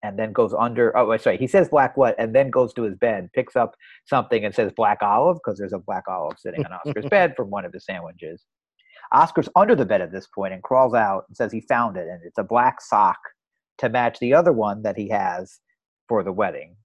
And 0.03 0.19
then 0.19 0.33
goes 0.33 0.53
under. 0.53 0.95
Oh, 0.97 1.15
sorry. 1.17 1.37
He 1.37 1.47
says 1.47 1.69
black 1.69 1.95
what, 1.95 2.15
and 2.19 2.35
then 2.35 2.49
goes 2.49 2.73
to 2.73 2.83
his 2.83 2.95
bed, 2.95 3.29
picks 3.33 3.55
up 3.55 3.75
something 4.05 4.43
and 4.43 4.53
says 4.53 4.71
black 4.75 4.97
olive 5.01 5.37
because 5.37 5.57
there's 5.57 5.73
a 5.73 5.79
black 5.79 6.03
olive 6.09 6.37
sitting 6.37 6.65
on 6.65 6.73
Oscar's 6.73 7.05
bed 7.05 7.33
from 7.37 7.49
one 7.49 7.63
of 7.63 7.71
his 7.71 7.85
sandwiches. 7.85 8.43
Oscar's 9.13 9.49
under 9.55 9.75
the 9.75 9.85
bed 9.85 10.01
at 10.01 10.11
this 10.11 10.27
point 10.27 10.53
and 10.53 10.63
crawls 10.63 10.93
out 10.93 11.25
and 11.27 11.37
says 11.37 11.51
he 11.51 11.61
found 11.61 11.97
it 11.97 12.07
and 12.07 12.21
it's 12.25 12.37
a 12.37 12.43
black 12.43 12.81
sock 12.81 13.17
to 13.77 13.89
match 13.89 14.19
the 14.19 14.33
other 14.33 14.51
one 14.51 14.81
that 14.83 14.97
he 14.97 15.07
has 15.09 15.59
for 16.07 16.23
the 16.23 16.31
wedding. 16.31 16.75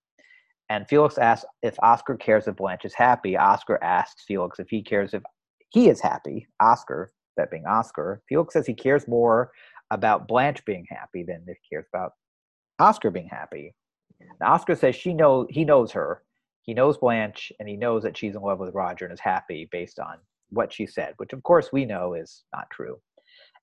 And 0.69 0.87
Felix 0.87 1.17
asks 1.17 1.47
if 1.63 1.77
Oscar 1.83 2.17
cares 2.17 2.47
if 2.47 2.57
Blanche 2.57 2.85
is 2.85 2.95
happy. 2.95 3.37
Oscar 3.37 3.83
asks 3.83 4.25
Felix 4.27 4.59
if 4.59 4.69
he 4.69 4.83
cares 4.83 5.15
if 5.15 5.23
he 5.71 5.89
is 5.89 6.01
happy. 6.01 6.47
Oscar, 6.61 7.13
that 7.37 7.51
being 7.51 7.67
Oscar, 7.67 8.23
Felix 8.29 8.53
says 8.53 8.67
he 8.67 8.75
cares 8.75 9.09
more 9.09 9.51
about 9.91 10.29
Blanche 10.29 10.63
being 10.67 10.87
happy 10.91 11.23
than 11.23 11.45
if 11.47 11.57
he 11.63 11.75
cares 11.75 11.87
about 11.93 12.13
Oscar 12.79 13.11
being 13.11 13.29
happy. 13.29 13.75
Now, 14.41 14.55
Oscar 14.55 14.75
says 14.75 14.95
she 14.95 15.15
know 15.15 15.47
he 15.51 15.65
knows 15.65 15.93
her. 15.93 16.23
He 16.63 16.75
knows 16.75 16.99
Blanche, 16.99 17.51
and 17.59 17.69
he 17.69 17.77
knows 17.77 18.03
that 18.03 18.17
she's 18.17 18.35
in 18.35 18.43
love 18.43 18.59
with 18.59 18.75
Roger 18.75 19.07
and 19.07 19.15
is 19.15 19.21
happy 19.21 19.69
based 19.71 19.99
on 19.99 20.19
what 20.51 20.73
she 20.73 20.87
said, 20.87 21.15
which 21.17 21.33
of 21.33 21.43
course 21.43 21.71
we 21.73 21.85
know 21.85 22.15
is 22.15 22.45
not 22.53 22.69
true. 22.71 23.01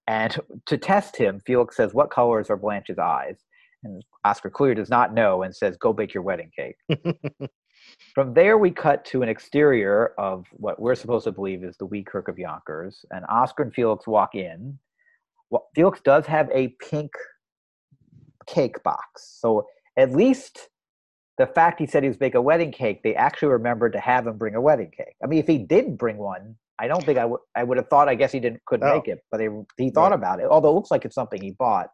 And 0.08 0.40
to 0.66 0.78
test 0.78 1.16
him, 1.16 1.42
Felix 1.46 1.76
says, 1.76 1.94
"What 1.94 2.12
colors 2.12 2.50
are 2.50 2.58
Blanche's 2.58 3.00
eyes?" 3.00 3.44
And 3.84 4.04
Oscar 4.24 4.50
clearly 4.50 4.76
does 4.76 4.90
not 4.90 5.14
know 5.14 5.44
and 5.44 5.56
says, 5.56 5.78
"Go 5.78 5.94
bake 5.94 6.14
your 6.14 6.24
wedding 6.24 6.52
cake." 6.56 6.78
From 8.16 8.34
there, 8.34 8.58
we 8.58 8.72
cut 8.72 9.06
to 9.06 9.22
an 9.22 9.30
exterior 9.30 10.14
of 10.18 10.48
what 10.54 10.82
we're 10.82 10.96
supposed 10.96 11.26
to 11.26 11.32
believe 11.32 11.64
is 11.64 11.78
the 11.78 11.86
Wee 11.86 12.04
Kirk 12.04 12.28
of 12.28 12.40
Yonkers, 12.40 13.06
and 13.12 13.26
Oscar 13.30 13.64
and 13.64 13.74
Felix 13.74 14.08
walk 14.08 14.34
in. 14.34 14.80
Well, 15.52 15.68
Felix 15.76 16.02
does 16.02 16.26
have 16.26 16.50
a 16.52 16.70
pink 16.80 17.12
cake 18.48 18.82
box. 18.84 19.38
So 19.40 19.68
at 19.98 20.12
least 20.12 20.70
the 21.38 21.46
fact 21.48 21.80
he 21.80 21.86
said 21.88 22.04
he 22.04 22.10
was 22.10 22.20
making 22.20 22.38
a 22.38 22.42
wedding 22.42 22.72
cake, 22.72 23.04
they 23.04 23.16
actually 23.16 23.50
remembered 23.50 23.94
to 23.94 24.00
have 24.00 24.28
him 24.28 24.38
bring 24.38 24.56
a 24.56 24.62
wedding 24.62 24.92
cake. 24.96 25.16
I 25.24 25.28
mean, 25.28 25.40
if 25.40 25.48
he 25.48 25.58
didn't 25.58 25.98
bring 25.98 26.18
one, 26.18 26.56
I 26.80 26.88
don't 26.88 27.04
think 27.04 27.18
I 27.18 27.26
would. 27.26 27.40
I 27.56 27.64
would 27.64 27.78
have 27.78 27.88
thought. 27.90 28.10
I 28.10 28.16
guess 28.16 28.32
he 28.34 28.40
didn't 28.40 28.62
couldn't 28.66 28.88
Oh. 28.88 28.96
make 28.96 29.08
it, 29.08 29.20
but 29.32 29.38
they, 29.38 29.48
he 29.78 29.90
thought 29.90 30.12
Right. 30.12 30.18
about 30.20 30.40
it. 30.42 30.46
Although 30.48 30.72
it 30.72 30.74
looks 30.74 30.92
like 30.92 31.06
it's 31.06 31.16
something 31.16 31.42
he 31.42 31.52
bought. 31.52 31.90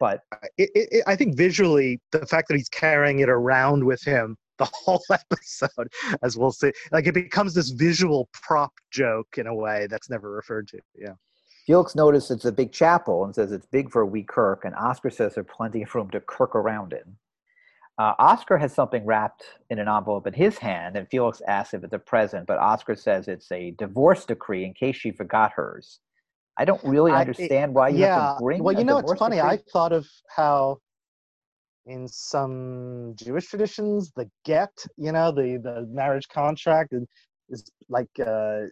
But 0.00 0.20
it, 0.58 0.70
it- 0.74 1.04
I 1.06 1.16
think 1.16 1.36
visually, 1.36 2.00
the 2.12 2.26
fact 2.26 2.48
that 2.48 2.56
he's 2.56 2.68
carrying 2.68 3.20
it 3.20 3.28
around 3.28 3.84
with 3.84 4.02
him 4.02 4.36
the 4.58 4.64
whole 4.74 5.02
episode, 5.10 5.88
as 6.22 6.36
we'll 6.36 6.50
see, 6.52 6.72
like 6.92 7.06
it 7.06 7.14
becomes 7.14 7.54
this 7.54 7.70
visual 7.70 8.28
prop 8.32 8.72
joke 8.90 9.28
in 9.38 9.46
a 9.46 9.54
way 9.54 9.86
that's 9.88 10.10
never 10.10 10.30
referred 10.30 10.66
to. 10.68 10.78
Yeah. 10.96 11.12
Felix 11.66 11.94
notices 11.96 12.30
it's 12.30 12.44
a 12.44 12.52
big 12.52 12.72
chapel 12.72 13.24
and 13.24 13.34
says 13.34 13.50
it's 13.50 13.66
big 13.66 13.90
for 13.90 14.02
a 14.02 14.06
wee 14.06 14.22
Kirk, 14.22 14.64
and 14.64 14.74
Oscar 14.76 15.10
says 15.10 15.34
there's 15.34 15.46
plenty 15.54 15.82
of 15.82 15.94
room 15.94 16.08
to 16.10 16.20
Kirk 16.20 16.54
around 16.54 16.92
in. 16.92 17.16
Uh, 17.98 18.12
Oscar 18.18 18.58
has 18.58 18.72
something 18.74 19.04
wrapped 19.04 19.42
in 19.70 19.78
an 19.78 19.88
envelope 19.88 20.26
in 20.26 20.32
his 20.34 20.58
hand, 20.58 20.96
and 20.96 21.08
Felix 21.08 21.40
asks 21.48 21.74
if 21.74 21.82
it's 21.82 21.92
a 21.94 21.98
present, 21.98 22.46
but 22.46 22.58
Oscar 22.58 22.94
says 22.94 23.26
it's 23.26 23.50
a 23.50 23.72
divorce 23.72 24.24
decree 24.26 24.64
in 24.64 24.74
case 24.74 24.96
she 24.96 25.10
forgot 25.10 25.50
hers. 25.52 25.98
I 26.58 26.64
don't 26.64 26.82
really 26.84 27.10
I- 27.10 27.18
it- 27.18 27.28
understand 27.28 27.74
why 27.74 27.88
you 27.88 27.98
yeah. 28.00 28.20
have 28.28 28.38
to 28.38 28.44
bring. 28.44 28.62
well, 28.62 28.78
you 28.78 28.84
know, 28.84 28.98
it's 28.98 29.12
funny. 29.14 29.36
decree. 29.36 29.50
I 29.50 29.58
thought 29.72 29.92
of 29.92 30.06
how 30.34 30.78
in 31.86 32.06
some 32.06 33.14
Jewish 33.16 33.46
traditions, 33.46 34.12
the 34.14 34.30
get, 34.44 34.70
you 34.96 35.12
know, 35.12 35.32
the 35.32 35.58
the 35.62 35.86
marriage 35.90 36.28
contract 36.28 36.92
is, 36.92 37.06
is 37.48 37.64
like 37.88 38.08
uh, 38.20 38.62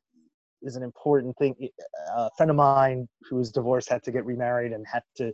is 0.64 0.76
an 0.76 0.82
important 0.82 1.36
thing. 1.38 1.54
A 2.16 2.30
friend 2.36 2.50
of 2.50 2.56
mine 2.56 3.08
who 3.28 3.36
was 3.36 3.50
divorced 3.50 3.88
had 3.88 4.02
to 4.04 4.12
get 4.12 4.24
remarried 4.24 4.72
and 4.72 4.84
had 4.90 5.02
to 5.16 5.32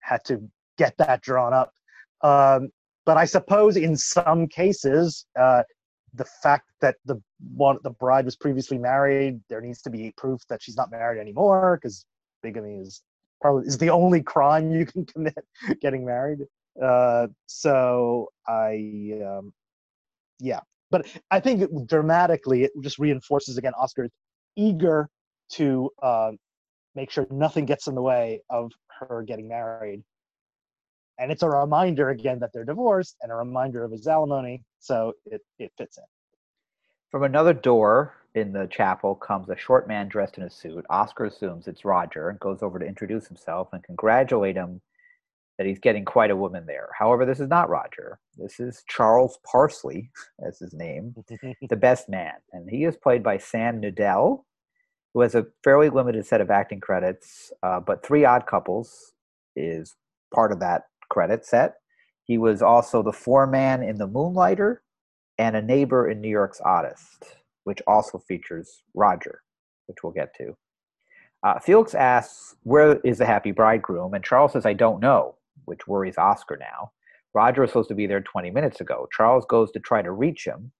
had 0.00 0.24
to 0.26 0.40
get 0.78 0.96
that 0.98 1.22
drawn 1.22 1.52
up. 1.52 1.72
Um, 2.22 2.68
but 3.04 3.16
I 3.16 3.24
suppose 3.24 3.76
in 3.76 3.96
some 3.96 4.48
cases, 4.48 5.26
uh, 5.38 5.62
the 6.14 6.24
fact 6.42 6.70
that 6.80 6.96
the 7.04 7.20
one 7.54 7.78
the 7.82 7.90
bride 7.90 8.24
was 8.24 8.36
previously 8.36 8.78
married, 8.78 9.40
there 9.48 9.60
needs 9.60 9.82
to 9.82 9.90
be 9.90 10.12
proof 10.16 10.40
that 10.48 10.62
she's 10.62 10.76
not 10.76 10.90
married 10.90 11.20
anymore 11.20 11.78
because 11.80 12.04
bigamy 12.42 12.80
is 12.80 13.02
probably 13.40 13.66
is 13.66 13.78
the 13.78 13.90
only 13.90 14.22
crime 14.22 14.72
you 14.72 14.86
can 14.86 15.04
commit 15.04 15.44
getting 15.80 16.04
married. 16.04 16.40
Uh, 16.82 17.26
so 17.46 18.28
I, 18.46 19.20
um, 19.24 19.52
yeah, 20.38 20.60
but 20.90 21.06
I 21.30 21.40
think 21.40 21.64
dramatically 21.86 22.64
it 22.64 22.72
just 22.82 22.98
reinforces 22.98 23.56
again 23.58 23.72
Oscar's 23.80 24.10
eager 24.56 25.08
to 25.52 25.90
uh, 26.02 26.32
make 26.94 27.10
sure 27.10 27.26
nothing 27.30 27.66
gets 27.66 27.86
in 27.86 27.94
the 27.94 28.02
way 28.02 28.40
of 28.50 28.72
her 28.98 29.22
getting 29.22 29.48
married. 29.48 30.02
And 31.18 31.30
it's 31.30 31.42
a 31.42 31.48
reminder 31.48 32.10
again 32.10 32.40
that 32.40 32.52
they're 32.52 32.64
divorced 32.64 33.16
and 33.22 33.32
a 33.32 33.34
reminder 33.34 33.84
of 33.84 33.92
his 33.92 34.06
alimony. 34.06 34.64
So 34.80 35.14
it, 35.24 35.42
it 35.58 35.72
fits 35.78 35.98
in. 35.98 36.04
From 37.10 37.22
another 37.22 37.54
door 37.54 38.14
in 38.34 38.52
the 38.52 38.66
chapel 38.66 39.14
comes 39.14 39.48
a 39.48 39.56
short 39.56 39.88
man 39.88 40.08
dressed 40.08 40.36
in 40.36 40.44
a 40.44 40.50
suit. 40.50 40.84
Oscar 40.90 41.26
assumes 41.26 41.68
it's 41.68 41.84
Roger 41.84 42.28
and 42.28 42.40
goes 42.40 42.62
over 42.62 42.78
to 42.78 42.84
introduce 42.84 43.26
himself 43.26 43.68
and 43.72 43.82
congratulate 43.82 44.56
him 44.56 44.80
that 45.58 45.66
he's 45.66 45.78
getting 45.78 46.04
quite 46.04 46.30
a 46.30 46.36
woman 46.36 46.66
there. 46.66 46.88
However, 46.98 47.24
this 47.24 47.40
is 47.40 47.48
not 47.48 47.70
Roger. 47.70 48.18
This 48.36 48.60
is 48.60 48.84
Charles 48.88 49.38
Parsley, 49.50 50.10
as 50.46 50.58
his 50.58 50.74
name, 50.74 51.14
the 51.68 51.76
best 51.76 52.08
man. 52.08 52.34
And 52.52 52.68
he 52.68 52.84
is 52.84 52.96
played 52.96 53.22
by 53.22 53.38
Sam 53.38 53.80
Nudell, 53.80 54.44
who 55.14 55.20
has 55.20 55.34
a 55.34 55.46
fairly 55.64 55.88
limited 55.88 56.26
set 56.26 56.40
of 56.40 56.50
acting 56.50 56.80
credits, 56.80 57.52
uh, 57.62 57.80
but 57.80 58.04
Three 58.04 58.24
Odd 58.24 58.46
Couples 58.46 59.12
is 59.54 59.96
part 60.34 60.52
of 60.52 60.60
that 60.60 60.82
credit 61.08 61.46
set. 61.46 61.76
He 62.24 62.38
was 62.38 62.60
also 62.60 63.02
the 63.02 63.12
foreman 63.12 63.82
in 63.82 63.96
The 63.96 64.08
Moonlighter 64.08 64.82
and 65.38 65.56
a 65.56 65.62
neighbor 65.62 66.10
in 66.10 66.20
New 66.20 66.28
York's 66.28 66.60
Oddest, 66.60 67.36
which 67.64 67.80
also 67.86 68.18
features 68.18 68.82
Roger, 68.94 69.42
which 69.86 69.98
we'll 70.02 70.12
get 70.12 70.34
to. 70.36 70.56
Uh, 71.42 71.58
Felix 71.60 71.94
asks, 71.94 72.56
Where 72.64 72.98
is 73.00 73.18
the 73.18 73.26
happy 73.26 73.52
bridegroom? 73.52 74.14
And 74.14 74.24
Charles 74.24 74.52
says, 74.52 74.66
I 74.66 74.72
don't 74.72 75.00
know, 75.00 75.36
which 75.66 75.86
worries 75.86 76.18
Oscar 76.18 76.56
now. 76.56 76.90
Roger 77.34 77.60
was 77.60 77.70
supposed 77.70 77.88
to 77.90 77.94
be 77.94 78.06
there 78.06 78.22
20 78.22 78.50
minutes 78.50 78.80
ago. 78.80 79.06
Charles 79.14 79.44
goes 79.46 79.70
to 79.72 79.80
try 79.80 80.00
to 80.02 80.10
reach 80.12 80.46
him. 80.46 80.72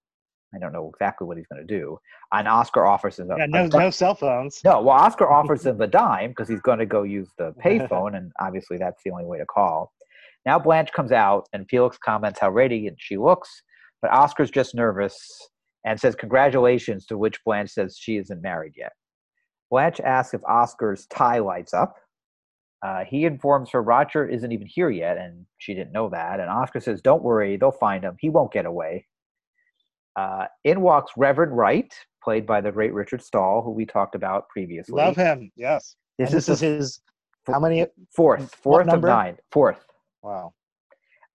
I 0.55 0.59
don't 0.59 0.71
know 0.73 0.89
exactly 0.93 1.27
what 1.27 1.37
he's 1.37 1.45
going 1.47 1.65
to 1.65 1.67
do. 1.79 1.99
And 2.33 2.47
Oscar 2.47 2.85
offers 2.85 3.19
him 3.19 3.29
a, 3.29 3.37
Yeah, 3.37 3.45
no, 3.47 3.67
di- 3.67 3.77
no 3.77 3.89
cell 3.89 4.15
phones. 4.15 4.59
no, 4.63 4.81
well, 4.81 4.95
Oscar 4.97 5.29
offers 5.29 5.65
him 5.67 5.77
the 5.77 5.87
dime 5.87 6.29
because 6.31 6.47
he's 6.49 6.61
going 6.61 6.79
to 6.79 6.85
go 6.85 7.03
use 7.03 7.29
the 7.37 7.53
payphone, 7.63 8.17
and 8.17 8.31
obviously 8.39 8.77
that's 8.77 9.01
the 9.03 9.11
only 9.11 9.25
way 9.25 9.37
to 9.37 9.45
call. 9.45 9.91
Now 10.45 10.57
Blanche 10.57 10.91
comes 10.93 11.11
out, 11.11 11.47
and 11.53 11.67
Felix 11.69 11.97
comments 11.97 12.39
how 12.39 12.49
radiant 12.49 12.97
she 12.99 13.17
looks, 13.17 13.49
but 14.01 14.11
Oscar's 14.11 14.49
just 14.49 14.73
nervous 14.73 15.15
and 15.85 15.99
says 15.99 16.15
congratulations, 16.15 17.05
to 17.07 17.17
which 17.17 17.43
Blanche 17.45 17.71
says 17.71 17.97
she 17.99 18.17
isn't 18.17 18.41
married 18.41 18.73
yet. 18.77 18.93
Blanche 19.69 19.99
asks 19.99 20.33
if 20.33 20.41
Oscar's 20.45 21.05
tie 21.07 21.39
lights 21.39 21.73
up. 21.73 21.95
Uh, 22.83 23.03
he 23.05 23.25
informs 23.25 23.71
her 23.71 23.81
Roger 23.81 24.27
isn't 24.27 24.51
even 24.51 24.67
here 24.67 24.89
yet, 24.89 25.17
and 25.17 25.45
she 25.57 25.73
didn't 25.73 25.91
know 25.91 26.09
that. 26.09 26.39
And 26.39 26.49
Oscar 26.49 26.79
says, 26.79 27.01
Don't 27.01 27.23
worry, 27.23 27.57
they'll 27.57 27.71
find 27.71 28.03
him. 28.03 28.15
He 28.19 28.29
won't 28.29 28.51
get 28.51 28.65
away. 28.65 29.07
Uh, 30.15 30.45
in 30.63 30.81
walks 30.81 31.11
Reverend 31.17 31.55
Wright, 31.55 31.93
played 32.23 32.45
by 32.45 32.61
the 32.61 32.71
great 32.71 32.93
Richard 32.93 33.21
Stahl, 33.21 33.61
who 33.61 33.71
we 33.71 33.85
talked 33.85 34.15
about 34.15 34.47
previously. 34.49 34.95
Love 34.95 35.15
him. 35.15 35.51
Yes. 35.55 35.95
This, 36.17 36.31
This, 36.31 36.41
is, 36.41 36.45
this 36.45 36.53
is 36.55 36.59
the 36.59 36.65
his. 36.65 37.01
How 37.47 37.59
many? 37.59 37.85
fourth, 38.13 38.53
fourth 38.55 38.89
of 38.89 39.01
nine, 39.01 39.37
fourth. 39.51 39.85
Wow. 40.21 40.53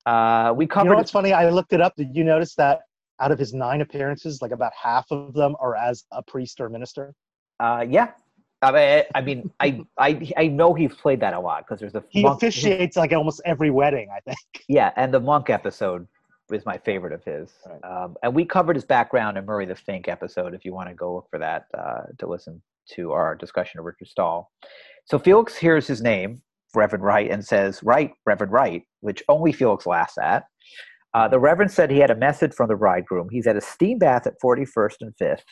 Uh, 0.05 0.53
we 0.55 0.67
You 0.67 0.85
know 0.85 0.95
what's 0.95 1.11
funny? 1.11 1.33
I 1.33 1.49
looked 1.49 1.73
it 1.73 1.81
up. 1.81 1.95
Did 1.97 2.15
you 2.15 2.25
notice 2.25 2.55
that 2.57 2.81
out 3.21 3.31
of 3.31 3.39
his 3.39 3.55
nine 3.55 3.81
appearances, 3.81 4.43
like 4.43 4.51
about 4.51 4.73
half 4.81 5.07
of 5.11 5.33
them 5.33 5.55
are 5.61 5.77
as 5.77 6.05
a 6.13 6.23
priest 6.23 6.61
or 6.61 6.69
minister? 6.69 7.15
Uh, 7.61 7.87
yeah. 7.89 8.11
I 8.63 8.71
mean, 8.73 9.05
I 9.15 9.21
mean, 9.21 9.51
I, 9.61 9.81
I, 9.99 10.31
I 10.37 10.47
know 10.47 10.73
he's 10.73 10.95
played 10.95 11.21
that 11.21 11.35
a 11.35 11.41
lot 11.41 11.67
because 11.67 11.81
there's 11.81 11.95
a 11.95 12.05
He 12.11 12.23
monk, 12.23 12.37
officiates 12.37 12.97
like 12.97 13.13
almost 13.13 13.43
every 13.45 13.71
wedding, 13.71 14.09
I 14.15 14.21
think. 14.21 14.65
Yeah, 14.69 14.93
and 14.97 15.13
the 15.13 15.21
monk 15.21 15.51
episode 15.51 16.07
is 16.53 16.65
my 16.65 16.79
favorite 16.79 17.13
of 17.13 17.25
his. 17.25 17.53
Right. 17.67 17.85
Um, 17.85 18.17
and 18.23 18.35
we 18.35 18.45
covered 18.45 18.77
his 18.77 18.85
background 18.85 19.37
in 19.37 19.45
Murray 19.45 19.67
the 19.67 19.75
Fink 19.75 20.09
episode. 20.09 20.55
If 20.55 20.65
you 20.65 20.73
want 20.73 20.89
to 20.89 20.95
go 20.95 21.15
look 21.15 21.29
for 21.31 21.39
that 21.39 21.67
uh, 21.77 22.03
to 22.19 22.27
listen 22.27 22.63
to 22.91 23.13
our 23.13 23.35
discussion 23.35 23.81
of 23.81 23.87
Richard 23.87 24.09
Stahl. 24.09 24.51
So 25.05 25.19
Felix 25.19 25.57
hears 25.57 25.87
his 25.87 26.03
name, 26.03 26.43
Reverend 26.75 27.05
Wright, 27.05 27.31
and 27.31 27.45
says, 27.45 27.83
"Right, 27.83 28.13
Reverend 28.27 28.53
Wright," 28.53 28.83
which 29.01 29.23
only 29.29 29.53
Felix 29.53 29.87
laughs 29.87 30.19
at. 30.19 30.45
Uh, 31.15 31.29
the 31.29 31.39
Reverend 31.39 31.71
said 31.71 31.91
he 31.91 31.99
had 31.99 32.11
a 32.11 32.17
message 32.17 32.55
from 32.55 32.69
the 32.69 32.77
bridegroom. 32.77 33.29
He's 33.31 33.47
at 33.47 33.57
a 33.57 33.61
steam 33.61 33.99
bath 33.99 34.27
at 34.27 34.41
41st 34.43 34.97
and 35.01 35.15
5th, 35.21 35.43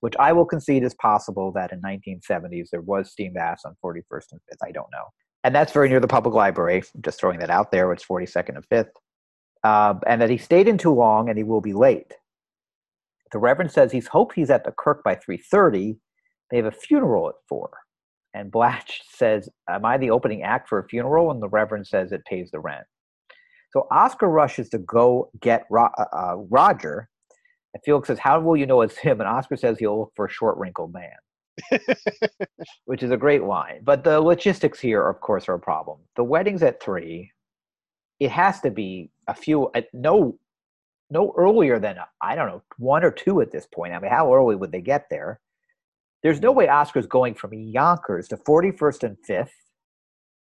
which 0.00 0.14
I 0.18 0.32
will 0.32 0.44
concede 0.44 0.82
is 0.82 0.94
possible 0.94 1.52
that 1.52 1.72
in 1.72 1.80
1970s 1.80 2.68
there 2.70 2.82
was 2.82 3.10
steam 3.10 3.32
baths 3.32 3.64
on 3.64 3.76
41st 3.84 4.32
and 4.32 4.40
5th. 4.40 4.66
I 4.66 4.72
don't 4.72 4.90
know. 4.92 5.04
And 5.44 5.54
that's 5.54 5.72
very 5.72 5.88
near 5.88 6.00
the 6.00 6.08
public 6.08 6.34
library. 6.34 6.82
I'm 6.94 7.02
just 7.02 7.20
throwing 7.20 7.38
that 7.40 7.50
out 7.50 7.70
there. 7.70 7.92
It's 7.92 8.04
42nd 8.04 8.56
and 8.56 8.68
5th. 8.68 8.90
Uh, 9.62 9.94
and 10.06 10.20
that 10.20 10.30
he 10.30 10.38
stayed 10.38 10.68
in 10.68 10.78
too 10.78 10.92
long 10.92 11.28
and 11.28 11.38
he 11.38 11.44
will 11.44 11.60
be 11.60 11.72
late. 11.72 12.14
The 13.32 13.38
Reverend 13.38 13.72
says 13.72 13.92
he's 13.92 14.06
hoped 14.06 14.34
he's 14.34 14.50
at 14.50 14.64
the 14.64 14.72
Kirk 14.78 15.02
by 15.02 15.16
3.30. 15.16 15.96
They 16.50 16.56
have 16.56 16.66
a 16.66 16.70
funeral 16.70 17.28
at 17.28 17.34
4. 17.48 17.70
And 18.34 18.50
Blanche 18.50 19.00
says, 19.10 19.48
am 19.68 19.84
I 19.84 19.96
the 19.96 20.10
opening 20.10 20.42
act 20.42 20.68
for 20.68 20.78
a 20.78 20.88
funeral? 20.88 21.30
And 21.30 21.42
the 21.42 21.48
Reverend 21.48 21.86
says 21.86 22.12
it 22.12 22.24
pays 22.26 22.50
the 22.50 22.60
rent. 22.60 22.84
So 23.72 23.86
Oscar 23.90 24.28
rushes 24.28 24.68
to 24.70 24.78
go 24.78 25.30
get 25.40 25.64
Ro- 25.68 25.90
uh, 25.98 26.04
uh, 26.12 26.36
Roger. 26.48 27.08
And 27.74 27.82
Felix 27.84 28.06
says, 28.06 28.18
How 28.18 28.40
will 28.40 28.56
you 28.56 28.66
know 28.66 28.80
it's 28.80 28.96
him? 28.96 29.20
And 29.20 29.28
Oscar 29.28 29.56
says 29.56 29.78
he'll 29.78 29.98
look 29.98 30.12
for 30.14 30.26
a 30.26 30.30
short, 30.30 30.56
wrinkled 30.56 30.94
man, 30.94 31.80
which 32.86 33.02
is 33.02 33.10
a 33.10 33.16
great 33.16 33.42
line. 33.42 33.80
But 33.82 34.04
the 34.04 34.20
logistics 34.20 34.80
here, 34.80 35.06
of 35.06 35.20
course, 35.20 35.48
are 35.48 35.54
a 35.54 35.60
problem. 35.60 35.98
The 36.16 36.24
wedding's 36.24 36.62
at 36.62 36.82
three. 36.82 37.32
It 38.20 38.30
has 38.30 38.60
to 38.60 38.70
be 38.70 39.10
a 39.26 39.34
few, 39.34 39.66
uh, 39.68 39.82
no, 39.92 40.38
no 41.10 41.34
earlier 41.36 41.78
than 41.80 41.96
I 42.22 42.36
don't 42.36 42.46
know 42.46 42.62
one 42.78 43.04
or 43.04 43.10
two 43.10 43.40
at 43.40 43.50
this 43.50 43.66
point. 43.66 43.92
I 43.92 43.98
mean, 43.98 44.10
how 44.10 44.32
early 44.32 44.54
would 44.54 44.72
they 44.72 44.80
get 44.80 45.06
there? 45.10 45.40
There's 46.22 46.40
no 46.40 46.52
way 46.52 46.68
Oscar's 46.68 47.06
going 47.06 47.34
from 47.34 47.52
Yonkers 47.52 48.28
to 48.28 48.36
41st 48.38 49.02
and 49.02 49.16
5th 49.28 49.50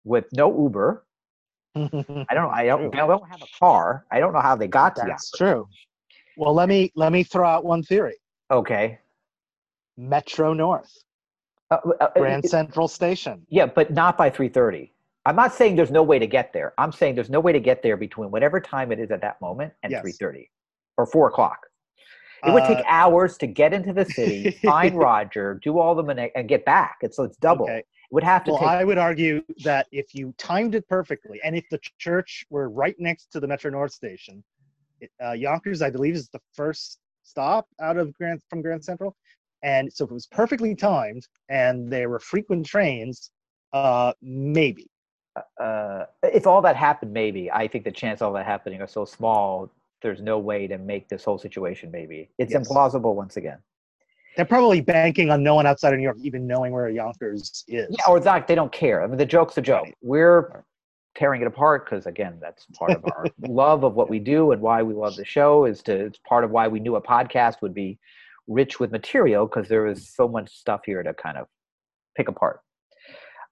with 0.06 0.26
no 0.34 0.64
Uber. 0.64 1.04
I 1.76 2.34
don't. 2.34 2.52
I 2.52 2.66
don't. 2.66 2.92
They 2.92 2.98
don't 2.98 3.30
have 3.30 3.42
a 3.42 3.60
car. 3.60 4.06
I 4.12 4.20
don't 4.20 4.34
know 4.34 4.40
how 4.42 4.56
they 4.56 4.68
got 4.68 4.96
to 4.96 5.04
That's 5.06 5.32
Yonkers. 5.32 5.32
true. 5.38 5.68
Well, 6.38 6.54
let 6.54 6.70
me 6.70 6.92
let 6.96 7.12
me 7.12 7.24
throw 7.24 7.48
out 7.48 7.66
one 7.66 7.84
theory. 7.84 8.16
Okay. 8.52 9.00
Metro 9.98 10.54
North, 10.54 10.94
Uh, 11.72 11.78
uh, 12.00 12.08
Grand 12.16 12.46
it- 12.46 12.50
Central 12.50 12.88
Station. 12.88 13.46
yeah, 13.50 13.66
but 13.66 13.92
not 13.92 14.16
by 14.18 14.30
3:30. 14.30 14.94
I'm 15.26 15.36
not 15.36 15.54
saying 15.54 15.76
there's 15.76 15.92
no 15.92 16.04
way 16.04 16.20
to 16.20 16.28
get 16.28 16.54
there. 16.54 16.74
I'm 16.78 16.92
saying 16.92 17.16
there's 17.16 17.30
no 17.32 17.40
way 17.42 17.52
to 17.52 17.60
get 17.60 17.82
there 17.82 17.98
between 17.98 18.30
whatever 18.32 18.62
time 18.62 18.92
it 18.92 19.00
is 19.00 19.12
at 19.12 19.20
that 19.22 19.42
moment 19.42 19.74
and 19.84 19.92
Yes. 19.92 20.02
3:30 20.04 20.50
or 20.98 21.06
four 21.08 21.28
o'clock. 21.28 21.66
It 22.46 22.54
would 22.54 22.64
take 22.66 22.78
Uh, 22.78 22.84
hours 22.88 23.36
to 23.40 23.48
get 23.48 23.74
into 23.74 23.92
the 23.92 24.06
city, 24.06 24.52
find 24.64 24.96
Roger, 24.96 25.56
do 25.64 25.80
all 25.80 25.96
the 25.96 26.04
mani- 26.04 26.32
and 26.36 26.48
get 26.48 26.64
back. 26.64 26.98
It's 27.02 27.18
so 27.18 27.24
it's 27.24 27.36
double. 27.38 27.66
Okay. 27.66 27.80
It 27.80 27.86
would 28.12 28.24
have 28.24 28.44
to 28.46 28.52
Well, 28.52 28.60
take. 28.60 28.70
I 28.70 28.84
would 28.84 29.00
argue 29.00 29.44
that 29.64 29.88
if 29.92 30.14
you 30.14 30.34
timed 30.38 30.76
it 30.76 30.88
perfectly, 30.88 31.42
and 31.44 31.58
if 31.58 31.68
the 31.70 31.80
church 31.98 32.46
were 32.52 32.70
right 32.70 32.98
next 33.00 33.32
to 33.34 33.40
the 33.40 33.48
Metro 33.48 33.72
North 33.72 33.92
station, 33.92 34.44
uh, 35.24 35.32
Yonkers, 35.34 35.82
I 35.82 35.90
believe, 35.90 36.16
is 36.16 36.30
the 36.30 36.40
first 36.54 37.00
stop 37.24 37.68
out 37.82 37.98
of 37.98 38.14
Grand 38.14 38.42
from 38.50 38.62
Grand 38.62 38.84
Central, 38.84 39.16
and 39.64 39.92
so 39.92 40.06
if 40.06 40.12
it 40.12 40.14
was 40.14 40.28
perfectly 40.28 40.76
timed 40.76 41.24
and 41.50 41.90
there 41.90 42.10
were 42.10 42.20
frequent 42.20 42.66
trains, 42.66 43.32
uh, 43.74 44.14
maybe. 44.22 44.88
uh, 45.60 46.06
if 46.24 46.48
all 46.48 46.62
that 46.64 46.76
happened, 46.76 47.14
maybe 47.14 47.52
I 47.52 47.68
think 47.68 47.84
the 47.84 47.92
chance 47.92 48.22
of 48.22 48.28
all 48.28 48.34
that 48.34 48.46
happening 48.46 48.82
are 48.82 48.88
so 48.88 49.06
small. 49.06 49.72
There's 50.02 50.22
no 50.22 50.40
way 50.40 50.68
to 50.68 50.78
make 50.78 51.10
this 51.10 51.24
whole 51.24 51.38
situation. 51.38 51.92
Maybe 51.92 52.30
it's 52.40 52.54
Yes. 52.54 52.68
implausible 52.68 53.14
once 53.14 53.38
again. 53.38 53.60
They're 54.36 54.46
probably 54.46 54.82
banking 54.82 55.30
on 55.32 55.42
no 55.44 55.56
one 55.56 55.66
outside 55.66 55.94
of 55.94 55.98
New 55.98 56.04
York 56.04 56.18
even 56.22 56.46
knowing 56.48 56.72
where 56.72 56.90
Yonkers 56.90 57.64
is. 57.68 57.88
Yeah, 57.90 58.06
or 58.08 58.20
that 58.20 58.48
they 58.48 58.56
don't 58.56 58.72
care. 58.72 59.04
I 59.04 59.08
mean, 59.08 59.18
the 59.18 59.26
joke's 59.26 59.58
a 59.58 59.62
joke. 59.62 59.90
We're 60.02 60.64
tearing 61.18 61.42
it 61.42 61.48
apart 61.48 61.86
because 61.86 62.06
again, 62.06 62.38
that's 62.40 62.66
part 62.78 62.92
of 62.92 63.04
our 63.06 63.26
love 63.48 63.84
of 63.84 63.96
what 63.96 64.10
we 64.10 64.20
do 64.20 64.52
and 64.52 64.62
why 64.62 64.84
we 64.84 64.94
love 64.94 65.16
the 65.16 65.26
show. 65.26 65.66
Is 65.66 65.82
to 65.84 65.94
it's 65.94 66.20
part 66.28 66.44
of 66.44 66.52
why 66.52 66.68
we 66.68 66.80
knew 66.80 66.96
a 66.96 67.02
podcast 67.02 67.62
would 67.62 67.74
be 67.74 68.00
rich 68.48 68.80
with 68.80 68.92
material 68.92 69.46
because 69.46 69.68
there 69.68 69.88
is 69.88 70.14
so 70.14 70.28
much 70.28 70.56
stuff 70.56 70.82
here 70.86 71.04
to 71.04 71.14
kind 71.14 71.38
of 71.38 71.48
pick 72.16 72.28
apart. 72.30 72.62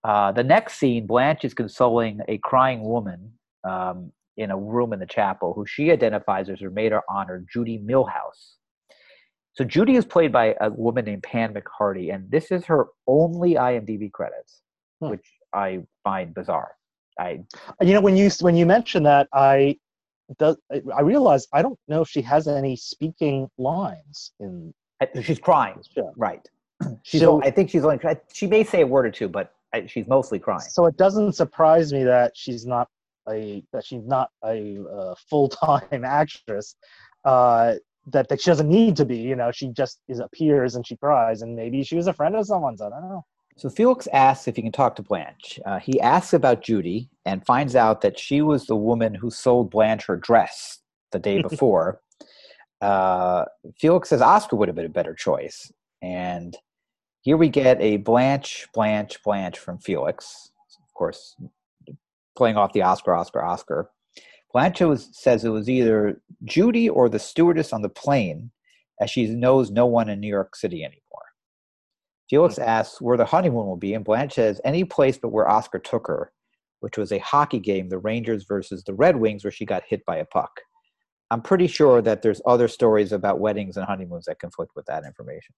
Uh, 0.03 0.31
the 0.31 0.43
next 0.43 0.77
scene, 0.77 1.07
Blanche 1.07 1.43
is 1.43 1.53
consoling 1.53 2.21
a 2.27 2.37
crying 2.37 2.81
woman 2.83 3.31
um, 3.63 4.11
in 4.37 4.51
a 4.51 4.57
room 4.57 4.93
in 4.93 4.99
the 4.99 5.05
chapel, 5.05 5.53
who 5.53 5.65
she 5.65 5.91
identifies 5.91 6.47
as 6.49 6.59
her 6.59 6.69
maid 6.69 6.93
of 6.93 7.01
honor, 7.09 7.43
Judy 7.51 7.79
Millhouse. 7.79 8.53
So 9.53 9.63
Judy 9.63 9.95
is 9.95 10.05
played 10.05 10.31
by 10.31 10.55
a 10.61 10.69
woman 10.69 11.05
named 11.05 11.23
Pan 11.23 11.53
McHardy, 11.53 12.13
and 12.13 12.29
this 12.29 12.51
is 12.51 12.65
her 12.65 12.87
only 13.07 13.55
IMDb 13.55 14.11
credits, 14.11 14.61
Hmm. 15.01 15.09
which 15.09 15.25
I 15.53 15.83
find 16.03 16.33
bizarre. 16.33 16.75
I 17.19 17.39
You 17.81 17.93
know, 17.93 18.01
when 18.01 18.15
you 18.15 18.29
when 18.41 18.55
you 18.55 18.65
mentioned 18.65 19.05
that, 19.05 19.27
I 19.33 19.77
does 20.39 20.57
I 20.71 21.01
realized 21.01 21.49
I 21.53 21.61
don't 21.61 21.79
know 21.87 22.01
if 22.01 22.09
she 22.09 22.21
has 22.21 22.47
any 22.47 22.75
speaking 22.75 23.49
lines 23.57 24.31
in 24.39 24.73
she's 25.21 25.39
crying, 25.39 25.81
right? 26.15 26.47
She's 27.03 27.21
So- 27.21 27.41
I 27.43 27.51
think 27.51 27.69
she's 27.69 27.83
only 27.85 27.99
she 28.33 28.47
may 28.47 28.63
say 28.63 28.81
a 28.81 28.87
word 28.87 29.05
or 29.05 29.11
two, 29.11 29.29
but 29.29 29.53
I, 29.73 29.85
she's 29.85 30.07
mostly 30.07 30.39
crying. 30.39 30.59
So 30.61 30.85
it 30.87 30.97
doesn't 30.97 31.33
surprise 31.33 31.93
me 31.93 32.03
that 32.03 32.33
she's 32.35 32.65
not 32.65 32.89
a 33.29 33.63
that 33.71 33.85
she's 33.85 34.03
not 34.03 34.29
a 34.43 34.77
uh, 34.91 35.15
full 35.29 35.49
time 35.49 36.03
actress. 36.05 36.75
Uh, 37.23 37.75
that 38.07 38.29
that 38.29 38.41
she 38.41 38.49
doesn't 38.51 38.69
need 38.69 38.95
to 38.97 39.05
be. 39.05 39.17
You 39.17 39.35
know, 39.35 39.51
she 39.51 39.69
just 39.69 39.99
is 40.07 40.19
appears 40.19 40.75
and 40.75 40.85
she 40.85 40.95
cries, 40.97 41.41
and 41.41 41.55
maybe 41.55 41.83
she 41.83 41.95
was 41.95 42.07
a 42.07 42.13
friend 42.13 42.35
of 42.35 42.45
someone's. 42.45 42.81
I 42.81 42.89
don't 42.89 43.01
know. 43.09 43.25
So 43.57 43.69
Felix 43.69 44.07
asks 44.07 44.47
if 44.47 44.57
he 44.57 44.61
can 44.61 44.71
talk 44.71 44.95
to 44.97 45.01
Blanche. 45.01 45.59
Uh, 45.65 45.79
he 45.79 45.99
asks 46.01 46.33
about 46.33 46.61
Judy 46.61 47.09
and 47.25 47.45
finds 47.45 47.75
out 47.75 48.01
that 48.01 48.19
she 48.19 48.41
was 48.41 48.65
the 48.65 48.75
woman 48.75 49.15
who 49.15 49.29
sold 49.31 49.71
Blanche 49.71 50.05
her 50.05 50.17
dress 50.17 50.79
the 51.11 51.19
day 51.19 51.41
before. 51.49 52.01
uh, 52.81 53.45
Felix 53.79 54.09
says 54.09 54.21
Oscar 54.21 54.57
would 54.57 54.67
have 54.67 54.75
been 54.75 54.85
a 54.85 54.89
better 54.89 55.13
choice. 55.13 55.71
And 56.01 56.57
here 57.21 57.37
we 57.37 57.49
get 57.49 57.81
a 57.81 57.97
Blanche, 57.97 58.67
Blanche, 58.73 59.23
Blanche 59.23 59.57
from 59.57 59.79
Felix. 59.79 60.51
Of 60.83 60.93
course, 60.93 61.35
playing 62.35 62.57
off 62.57 62.73
the 62.73 62.81
Oscar, 62.81 63.15
Oscar, 63.15 63.43
Oscar. 63.43 63.89
Blanche 64.53 64.81
was, 64.81 65.09
says 65.13 65.43
it 65.43 65.49
was 65.49 65.69
either 65.69 66.21
Judy 66.43 66.87
or 66.89 67.09
the 67.09 67.19
stewardess 67.19 67.73
on 67.73 67.81
the 67.81 67.89
plane, 67.89 68.51
as 69.01 69.09
she 69.09 69.27
knows 69.27 69.71
no 69.71 69.85
one 69.85 70.09
in 70.09 70.19
New 70.19 70.29
York 70.29 70.55
City 70.55 70.83
anymore. 70.83 71.01
Felix 72.29 72.57
asks 72.57 73.01
where 73.01 73.17
the 73.17 73.25
honeymoon 73.25 73.67
will 73.67 73.77
be, 73.77 73.93
and 73.93 74.03
Blanche 74.03 74.33
says 74.33 74.59
any 74.63 74.83
place 74.83 75.17
but 75.17 75.29
where 75.29 75.47
Oscar 75.47 75.79
took 75.79 76.07
her, 76.07 76.31
which 76.79 76.97
was 76.97 77.11
a 77.11 77.19
hockey 77.19 77.59
game, 77.59 77.89
the 77.89 77.97
Rangers 77.97 78.45
versus 78.47 78.83
the 78.83 78.93
Red 78.93 79.15
Wings, 79.15 79.43
where 79.43 79.51
she 79.51 79.65
got 79.65 79.83
hit 79.87 80.03
by 80.05 80.17
a 80.17 80.25
puck. 80.25 80.51
I'm 81.31 81.41
pretty 81.41 81.67
sure 81.67 82.01
that 82.01 82.21
there's 82.21 82.41
other 82.45 82.67
stories 82.67 83.11
about 83.11 83.39
weddings 83.39 83.77
and 83.77 83.85
honeymoons 83.85 84.25
that 84.25 84.39
conflict 84.39 84.71
with 84.75 84.85
that 84.85 85.03
information. 85.03 85.53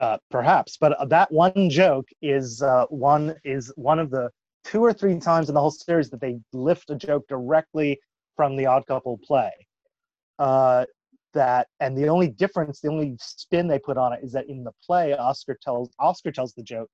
Uh, 0.00 0.18
perhaps, 0.30 0.76
but 0.80 0.92
uh, 0.94 1.04
that 1.04 1.30
one 1.30 1.70
joke 1.70 2.08
is 2.22 2.60
uh, 2.60 2.86
one 2.88 3.36
is 3.44 3.72
one 3.76 3.98
of 3.98 4.10
the 4.10 4.30
two 4.64 4.80
or 4.80 4.92
three 4.92 5.18
times 5.18 5.48
in 5.48 5.54
the 5.54 5.60
whole 5.60 5.70
series 5.70 6.10
that 6.10 6.20
they 6.20 6.38
lift 6.52 6.90
a 6.90 6.96
joke 6.96 7.24
directly 7.28 8.00
from 8.36 8.56
the 8.56 8.66
Odd 8.66 8.86
Couple 8.86 9.18
play. 9.18 9.50
Uh, 10.38 10.84
that 11.34 11.68
and 11.80 11.96
the 11.96 12.08
only 12.08 12.28
difference, 12.28 12.80
the 12.80 12.88
only 12.88 13.16
spin 13.20 13.66
they 13.66 13.78
put 13.78 13.96
on 13.96 14.12
it 14.12 14.20
is 14.22 14.32
that 14.32 14.48
in 14.48 14.64
the 14.64 14.72
play, 14.84 15.16
Oscar 15.16 15.58
tells 15.62 15.90
Oscar 15.98 16.32
tells 16.32 16.54
the 16.54 16.62
joke 16.62 16.88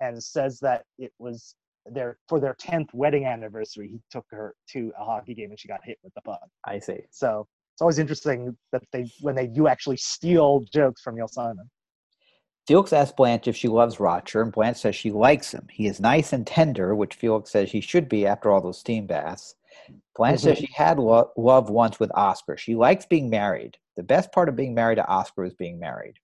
and 0.00 0.22
says 0.22 0.58
that 0.60 0.84
it 0.98 1.12
was 1.18 1.54
their 1.86 2.18
for 2.28 2.40
their 2.40 2.54
tenth 2.58 2.90
wedding 2.92 3.26
anniversary. 3.26 3.88
He 3.88 4.00
took 4.10 4.26
her 4.30 4.54
to 4.70 4.92
a 4.98 5.04
hockey 5.04 5.34
game 5.34 5.50
and 5.50 5.58
she 5.58 5.68
got 5.68 5.80
hit 5.84 5.98
with 6.02 6.14
the 6.14 6.22
puck. 6.22 6.48
I 6.66 6.78
see. 6.78 7.00
So 7.10 7.46
it's 7.74 7.82
always 7.82 7.98
interesting 7.98 8.56
that 8.72 8.82
they 8.92 9.10
when 9.20 9.34
they 9.34 9.46
do 9.46 9.66
actually 9.66 9.96
steal 9.96 10.64
jokes 10.72 11.02
from 11.02 11.16
Simon. 11.28 11.68
Felix 12.66 12.94
asks 12.94 13.14
Blanche 13.14 13.46
if 13.46 13.56
she 13.56 13.68
loves 13.68 14.00
Roger, 14.00 14.40
and 14.40 14.50
Blanche 14.50 14.78
says 14.78 14.96
she 14.96 15.10
likes 15.10 15.52
him. 15.52 15.66
He 15.70 15.86
is 15.86 16.00
nice 16.00 16.32
and 16.32 16.46
tender, 16.46 16.94
which 16.94 17.14
Felix 17.14 17.50
says 17.50 17.70
he 17.70 17.82
should 17.82 18.08
be 18.08 18.26
after 18.26 18.50
all 18.50 18.62
those 18.62 18.78
steam 18.78 19.06
baths. 19.06 19.54
Blanche 20.16 20.40
mm-hmm. 20.40 20.48
says 20.48 20.58
she 20.58 20.72
had 20.72 20.98
lo- 20.98 21.30
love 21.36 21.70
once 21.70 21.98
with 21.98 22.10
Oscar. 22.14 22.56
She 22.56 22.74
likes 22.74 23.06
being 23.06 23.30
married. 23.30 23.76
The 23.96 24.02
best 24.02 24.32
part 24.32 24.48
of 24.48 24.56
being 24.56 24.74
married 24.74 24.96
to 24.96 25.06
Oscar 25.06 25.44
is 25.44 25.54
being 25.54 25.78
married. 25.78 26.14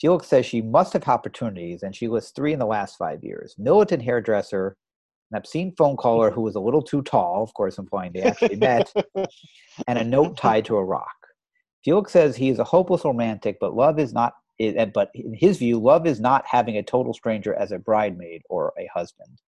Felix 0.00 0.26
says 0.26 0.44
she 0.44 0.62
must 0.62 0.94
have 0.94 1.06
opportunities, 1.06 1.82
and 1.82 1.94
she 1.94 2.08
lists 2.08 2.32
three 2.34 2.52
in 2.52 2.58
the 2.58 2.66
last 2.66 2.96
five 2.96 3.22
years 3.22 3.54
militant 3.58 4.02
hairdresser, 4.02 4.76
an 5.30 5.38
obscene 5.38 5.72
phone 5.76 5.96
caller 5.96 6.30
who 6.30 6.40
was 6.42 6.56
a 6.56 6.60
little 6.60 6.82
too 6.82 7.02
tall, 7.02 7.42
of 7.42 7.54
course, 7.54 7.78
implying 7.78 8.12
they 8.12 8.22
actually 8.22 8.56
met, 8.56 8.92
and 9.86 9.98
a 9.98 10.04
note 10.04 10.36
tied 10.36 10.64
to 10.64 10.76
a 10.76 10.84
rock. 10.84 11.14
Felix 11.84 12.12
says 12.12 12.36
he 12.36 12.48
is 12.48 12.58
a 12.58 12.64
hopeless 12.64 13.04
romantic, 13.04 13.58
but 13.60 13.74
love 13.74 13.98
is 13.98 14.12
not. 14.12 14.34
But 14.58 15.10
in 15.14 15.34
his 15.34 15.58
view, 15.58 15.80
love 15.80 16.06
is 16.06 16.20
not 16.20 16.44
having 16.46 16.76
a 16.76 16.84
total 16.84 17.14
stranger 17.14 17.52
as 17.54 17.72
a 17.72 17.78
bridemaid 17.78 18.42
or 18.48 18.72
a 18.78 18.88
husband. 18.94 19.40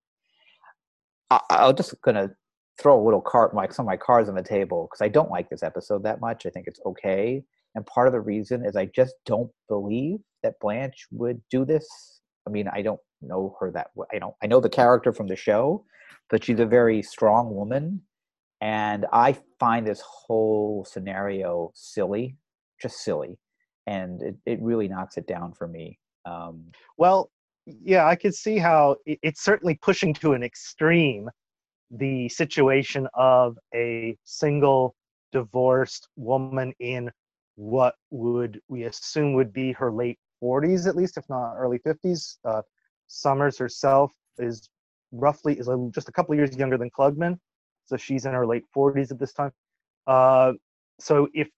I, 1.31 1.40
I'm 1.50 1.77
just 1.77 2.00
gonna 2.03 2.31
throw 2.80 3.00
a 3.00 3.04
little 3.04 3.20
cart, 3.20 3.54
like 3.54 3.72
some 3.72 3.84
of 3.84 3.88
my 3.88 3.96
cards 3.96 4.28
on 4.28 4.34
the 4.34 4.42
table, 4.42 4.88
because 4.90 5.04
I 5.04 5.08
don't 5.08 5.30
like 5.30 5.48
this 5.48 5.62
episode 5.62 6.02
that 6.04 6.20
much. 6.20 6.46
I 6.46 6.50
think 6.50 6.66
it's 6.66 6.80
okay, 6.87 7.42
and 7.74 7.87
part 7.87 8.06
of 8.08 8.12
the 8.12 8.20
reason 8.20 8.64
is 8.64 8.76
I 8.76 8.87
just 8.87 9.14
don't 9.26 9.50
believe 9.68 10.18
that 10.42 10.58
Blanche 10.60 11.06
would 11.10 11.40
do 11.50 11.64
this. 11.64 11.87
I 12.46 12.50
mean, 12.50 12.68
I 12.72 12.82
don't 12.82 13.00
know 13.22 13.56
her 13.60 13.70
that 13.72 13.88
well. 13.94 14.08
I 14.12 14.18
don't. 14.18 14.34
I 14.42 14.46
know 14.46 14.60
the 14.60 14.68
character 14.68 15.12
from 15.12 15.28
the 15.28 15.37
show, 15.37 15.84
but 16.30 16.44
she's 16.44 16.60
a 16.60 16.66
very 16.66 17.02
strong 17.02 17.54
woman, 17.54 18.02
and 18.60 19.06
I 19.12 19.37
find 19.60 19.87
this 19.87 20.02
whole 20.02 20.84
scenario 20.88 21.70
silly, 21.74 22.37
just 22.80 22.98
silly, 23.04 23.38
and 23.87 24.20
it, 24.22 24.37
it 24.46 24.62
really 24.62 24.88
knocks 24.88 25.16
it 25.16 25.26
down 25.26 25.52
for 25.52 25.68
me. 25.68 25.98
Um, 26.26 26.70
Well, 26.98 27.30
yeah, 27.66 28.06
I 28.06 28.16
could 28.16 28.34
see 28.34 28.58
how 28.58 28.96
it- 29.06 29.18
it's 29.22 29.42
certainly 29.42 29.74
pushing 29.80 30.12
to 30.14 30.32
an 30.34 30.42
extreme 30.42 31.28
the 31.96 32.28
situation 32.28 33.09
of 33.14 33.59
a 33.74 34.16
single 34.24 34.94
divorced 35.33 36.09
woman 36.16 36.72
in 36.80 37.11
what 37.57 37.94
would 38.11 38.61
we 38.68 38.85
assume 38.85 39.35
would 39.35 39.52
be 39.52 39.72
her 39.72 39.92
late 39.92 40.18
40s 40.42 40.88
at 40.88 40.96
least 40.96 41.16
if 41.16 41.24
not 41.28 41.54
early 41.54 41.78
50s 41.78 42.37
uh, 42.44 42.62
somers 43.07 43.57
herself 43.59 44.12
is 44.38 44.68
roughly 45.12 45.59
is 45.59 45.68
just 45.94 46.09
a 46.09 46.12
couple 46.12 46.35
years 46.35 46.57
younger 46.57 46.76
than 46.76 46.90
klugman 46.90 47.38
so 47.87 47.96
she's 47.96 48.26
in 48.26 48.33
her 48.33 48.46
late 48.46 48.64
40s 48.74 49.11
at 49.11 49.18
this 49.18 49.33
time. 49.33 49.52
Uh, 50.07 50.52
so 51.00 51.28
if 51.35 51.48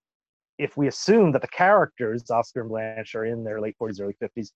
if 0.59 0.77
we 0.77 0.89
assume 0.89 1.33
that 1.33 1.43
the 1.43 1.49
characters 1.49 2.31
oscar 2.31 2.61
and 2.61 2.71
blanche 2.71 3.15
are 3.15 3.27
in 3.27 3.45
their 3.45 3.61
late 3.61 3.77
40s 3.81 4.01
early 4.01 4.17
50s 4.23 4.53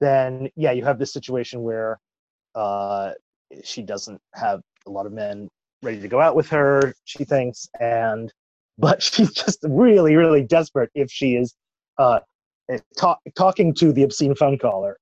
then 0.00 0.48
yeah, 0.56 0.72
you 0.72 0.84
have 0.84 0.98
this 0.98 1.12
situation 1.12 1.62
where 1.62 1.98
uh, 2.54 3.12
she 3.62 3.82
doesn't 3.82 4.20
have 4.34 4.60
a 4.86 4.90
lot 4.90 5.06
of 5.06 5.12
men 5.12 5.48
ready 5.82 6.00
to 6.00 6.08
go 6.08 6.20
out 6.20 6.36
with 6.36 6.48
her. 6.50 6.94
She 7.04 7.24
thinks, 7.24 7.68
and 7.80 8.32
but 8.78 9.02
she's 9.02 9.32
just 9.32 9.60
really, 9.68 10.16
really 10.16 10.42
desperate 10.42 10.90
if 10.94 11.10
she 11.10 11.36
is 11.36 11.54
uh, 11.98 12.20
talk, 12.98 13.20
talking 13.36 13.74
to 13.74 13.92
the 13.92 14.02
obscene 14.02 14.34
phone 14.34 14.58
caller, 14.58 14.96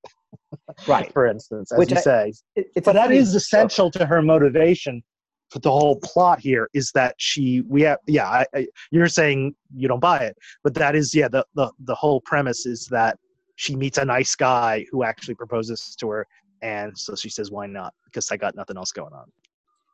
right. 0.87 1.11
for 1.15 1.27
instance, 1.27 1.73
as 1.73 1.79
Which 1.79 1.91
you 1.91 1.97
I- 1.99 2.01
say. 2.01 2.33
It, 2.57 2.71
But 2.75 2.93
that 2.93 3.07
funny 3.07 3.19
essential 3.19 3.91
to 3.93 4.07
her 4.07 4.23
motivation 4.23 5.03
for 5.51 5.61
the 5.61 5.71
whole 5.71 5.97
plot 6.01 6.41
here 6.41 6.69
is 6.75 6.91
that 6.93 7.15
she 7.19 7.63
we 7.63 7.83
have 7.83 7.99
yeah 8.07 8.29
I, 8.29 8.47
I, 8.55 8.67
you're 8.91 9.09
saying 9.09 9.55
you 9.75 9.89
don't 9.89 10.01
buy 10.01 10.19
it 10.19 10.37
but 10.63 10.75
that 10.75 10.95
is 10.95 11.15
yeah 11.15 11.29
the, 11.29 11.45
the 11.55 11.71
the 11.81 11.95
whole 11.95 12.21
premise 12.21 12.67
is 12.67 12.87
that 12.91 13.17
she 13.57 13.75
meets 13.75 13.99
a 13.99 14.05
nice 14.05 14.37
guy 14.37 14.85
who 14.91 15.05
actually 15.05 15.35
proposes 15.35 15.97
to 16.01 16.11
her 16.11 16.27
and 16.61 16.97
so 16.97 17.15
she 17.15 17.31
says 17.31 17.51
why 17.51 17.67
not 17.67 17.95
because 18.05 18.31
i 18.31 18.37
got 18.37 18.55
nothing 18.55 18.77
else 18.77 18.93
going 18.93 19.13
on 19.13 19.25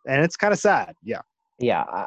and 0.07 0.25
it's 0.25 0.37
kind 0.37 0.53
of 0.53 0.59
sad 0.59 0.95
yeah 1.03 1.21
yeah 1.59 1.83
I, 1.83 2.07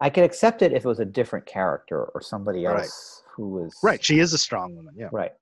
I 0.00 0.10
could 0.10 0.24
accept 0.24 0.62
it 0.62 0.72
if 0.72 0.84
it 0.84 0.88
was 0.88 1.00
a 1.00 1.04
different 1.04 1.46
character 1.46 2.04
or 2.04 2.20
somebody 2.20 2.64
Right. 2.66 2.80
else 2.82 3.22
who 3.34 3.48
was 3.48 3.76
right 3.82 4.04
she 4.04 4.18
is 4.20 4.32
a 4.32 4.38
strong 4.38 4.74
woman 4.76 4.94
yeah 4.96 5.08
right 5.12 5.32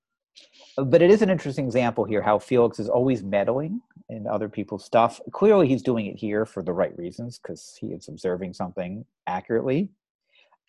but 0.77 1.01
it 1.01 1.09
is 1.09 1.21
an 1.21 1.29
interesting 1.29 1.65
example 1.65 2.03
here 2.03 2.21
how 2.21 2.37
Felix 2.37 2.79
is 2.79 2.89
always 2.89 3.23
meddling 3.23 3.81
in 4.09 4.27
other 4.27 4.47
people's 4.47 4.85
stuff. 4.85 5.19
Clearly, 5.31 5.67
he's 5.67 5.81
doing 5.81 6.05
it 6.05 6.15
here 6.15 6.45
for 6.45 6.61
the 6.61 6.71
right 6.71 6.95
reasons 6.97 7.39
because 7.39 7.75
he 7.79 7.87
is 7.87 8.07
observing 8.07 8.53
something 8.53 9.03
accurately. 9.25 9.89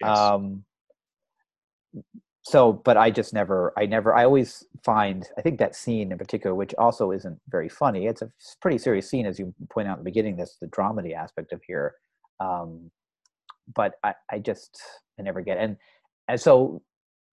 Yes. 0.00 0.16
Um, 0.18 0.64
so, 2.48 2.72
but 2.72 2.96
I 2.96 3.10
just 3.10 3.34
never, 3.34 3.74
I 3.76 3.84
never, 3.84 4.14
I 4.14 4.24
always 4.24 4.64
find, 4.82 5.28
I 5.36 5.42
think 5.42 5.58
that 5.58 5.76
scene 5.76 6.12
in 6.12 6.16
particular, 6.16 6.54
which 6.56 6.74
also 6.78 7.12
isn't 7.12 7.38
very 7.50 7.68
funny, 7.68 8.06
it's 8.06 8.22
a 8.22 8.30
pretty 8.62 8.78
serious 8.78 9.08
scene, 9.08 9.26
as 9.26 9.38
you 9.38 9.54
point 9.68 9.86
out 9.86 9.98
in 9.98 10.04
the 10.04 10.10
beginning, 10.10 10.36
that's 10.36 10.56
the 10.56 10.66
dramedy 10.68 11.14
aspect 11.14 11.52
of 11.52 11.62
here. 11.62 11.96
Um, 12.40 12.90
but 13.74 13.96
I, 14.02 14.14
I 14.30 14.38
just, 14.38 14.80
I 15.18 15.22
never 15.22 15.42
get, 15.42 15.58
and, 15.58 15.76
and 16.26 16.40
so 16.40 16.80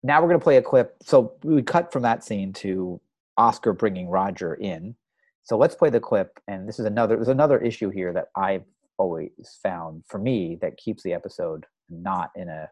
now 0.02 0.22
we're 0.22 0.30
going 0.30 0.40
to 0.40 0.44
play 0.44 0.56
a 0.56 0.62
clip. 0.62 0.96
So 1.04 1.34
we 1.44 1.62
cut 1.62 1.92
from 1.92 2.04
that 2.04 2.24
scene 2.24 2.54
to 2.54 3.02
Oscar 3.38 3.74
bringing 3.74 4.08
Roger 4.08 4.54
in. 4.54 4.96
So 5.44 5.58
let's 5.58 5.76
play 5.76 5.90
the 5.90 6.00
clip. 6.00 6.40
And 6.48 6.70
this 6.70 6.80
is 6.80 6.86
another, 6.86 7.18
there's 7.18 7.28
another 7.28 7.60
issue 7.60 7.90
here 7.90 8.14
that 8.14 8.28
I've 8.36 8.64
always 8.98 9.60
found 9.62 10.04
for 10.08 10.20
me 10.20 10.58
that 10.62 10.78
keeps 10.78 11.04
the 11.04 11.14
episode 11.14 11.66
not 11.90 12.30
in 12.36 12.48
a 12.48 12.70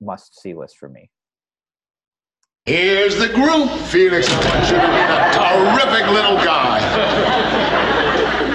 must 0.00 0.40
see 0.40 0.54
list 0.54 0.76
for 0.76 0.88
me. 0.88 1.10
Here's 2.68 3.16
the 3.16 3.28
group. 3.28 3.70
Felix, 3.88 4.28
I 4.28 4.34
want 4.44 4.68
you 4.68 4.76
to 4.76 4.88
meet 4.88 5.08
a 5.08 5.32
terrific 5.32 6.06
little 6.12 6.36
guy. 6.44 6.78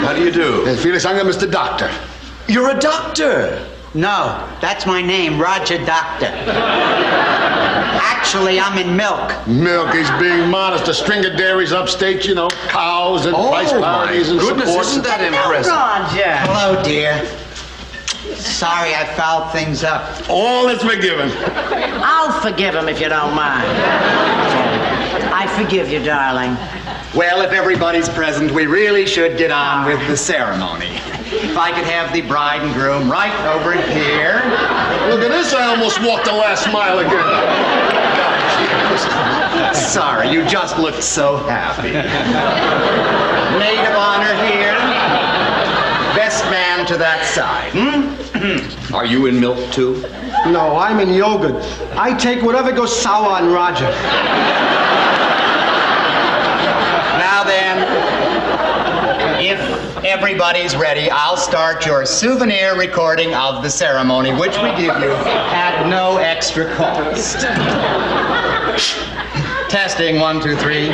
How 0.05 0.13
do 0.13 0.23
you 0.23 0.31
do? 0.31 0.63
Hey, 0.65 0.75
Felix, 0.75 1.03
I'm 1.03 1.15
Mr. 1.25 1.49
Doctor. 1.51 1.89
You're 2.47 2.69
a 2.77 2.79
doctor. 2.79 3.67
No, 3.95 4.47
that's 4.61 4.85
my 4.85 5.01
name, 5.01 5.41
Roger 5.41 5.83
Doctor. 5.83 6.27
Actually, 8.05 8.59
I'm 8.59 8.77
in 8.77 8.95
milk. 8.95 9.31
Milk, 9.47 9.95
he's 9.95 10.11
being 10.19 10.47
modest. 10.47 10.87
A 10.87 10.93
string 10.93 11.25
of 11.25 11.35
dairies 11.35 11.71
upstate, 11.71 12.27
you 12.27 12.35
know, 12.35 12.49
cows 12.67 13.25
and 13.25 13.33
price 13.35 13.71
Oh, 13.73 13.79
my 13.81 14.05
parities 14.05 14.29
and 14.29 14.39
goodness, 14.39 14.67
support. 14.69 14.85
isn't 14.85 15.03
that 15.05 15.21
Milk, 15.21 15.33
impressive? 15.43 15.73
Roger. 15.73 16.35
Hello, 16.53 16.83
dear. 16.83 17.27
Sorry 18.43 18.93
I 18.93 19.05
fouled 19.15 19.51
things 19.51 19.83
up. 19.83 20.29
All 20.29 20.67
is 20.67 20.81
forgiven. 20.81 21.31
I'll 22.03 22.41
forgive 22.41 22.75
him 22.75 22.89
if 22.89 22.99
you 22.99 23.09
don't 23.09 23.33
mind. 23.33 23.67
I 25.33 25.47
forgive 25.57 25.89
you, 25.89 26.03
darling. 26.03 26.57
Well, 27.15 27.41
if 27.41 27.51
everybody's 27.51 28.09
present, 28.09 28.51
we 28.51 28.65
really 28.65 29.05
should 29.05 29.37
get 29.37 29.51
on 29.51 29.85
with 29.85 30.05
the 30.07 30.17
ceremony. 30.17 30.99
If 31.31 31.57
I 31.57 31.71
could 31.71 31.85
have 31.85 32.11
the 32.13 32.21
bride 32.21 32.61
and 32.61 32.73
groom 32.73 33.09
right 33.09 33.33
over 33.55 33.73
here. 33.73 34.41
Look 35.09 35.21
at 35.21 35.29
this, 35.29 35.53
I 35.53 35.65
almost 35.65 36.01
walked 36.01 36.25
the 36.25 36.33
last 36.33 36.67
mile 36.71 36.99
again. 36.99 37.23
Sorry, 39.73 40.29
you 40.31 40.45
just 40.45 40.77
looked 40.77 41.03
so 41.03 41.37
happy. 41.37 41.93
Maid 43.57 43.85
of 43.87 43.95
honor 43.95 44.35
here. 44.45 44.82
Best 46.83 46.93
to 46.93 46.99
that 46.99 47.25
side. 47.25 47.71
Hmm? 47.73 48.13
Are 48.95 49.05
you 49.05 49.27
in 49.27 49.39
milk 49.39 49.71
too? 49.71 50.01
No, 50.47 50.75
I'm 50.75 50.99
in 50.99 51.13
yogurt. 51.13 51.63
I 51.95 52.13
take 52.13 52.43
whatever 52.43 52.73
goes 52.73 52.93
sour 52.93 53.29
on 53.29 53.53
Roger. 53.53 53.89
Now 57.19 57.45
then, 57.45 57.87
if 59.41 59.57
everybody's 60.03 60.75
ready, 60.75 61.09
I'll 61.09 61.37
start 61.37 61.85
your 61.85 62.05
souvenir 62.05 62.77
recording 62.77 63.33
of 63.33 63.63
the 63.63 63.69
ceremony, 63.69 64.33
which 64.33 64.57
we 64.57 64.71
give 64.71 64.99
you 64.99 65.13
at 65.53 65.87
no 65.87 66.17
extra 66.17 66.65
cost. 66.75 67.35
Testing 69.69 70.19
one, 70.19 70.41
two, 70.41 70.57
three. 70.57 70.89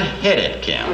Hit 0.00 0.38
it, 0.38 0.62
Kim. 0.62 0.86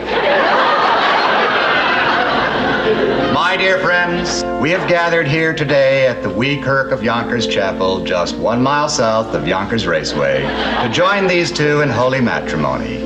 My 3.34 3.56
dear 3.56 3.78
friends, 3.78 4.44
we 4.60 4.70
have 4.70 4.88
gathered 4.88 5.28
here 5.28 5.54
today 5.54 6.06
at 6.06 6.22
the 6.22 6.30
Wee 6.30 6.60
Kirk 6.60 6.92
of 6.92 7.02
Yonkers 7.02 7.46
Chapel, 7.46 8.04
just 8.04 8.36
one 8.36 8.62
mile 8.62 8.88
south 8.88 9.34
of 9.34 9.46
Yonkers 9.46 9.86
Raceway, 9.86 10.42
to 10.42 10.90
join 10.92 11.26
these 11.26 11.52
two 11.52 11.80
in 11.80 11.88
holy 11.88 12.20
matrimony. 12.20 13.02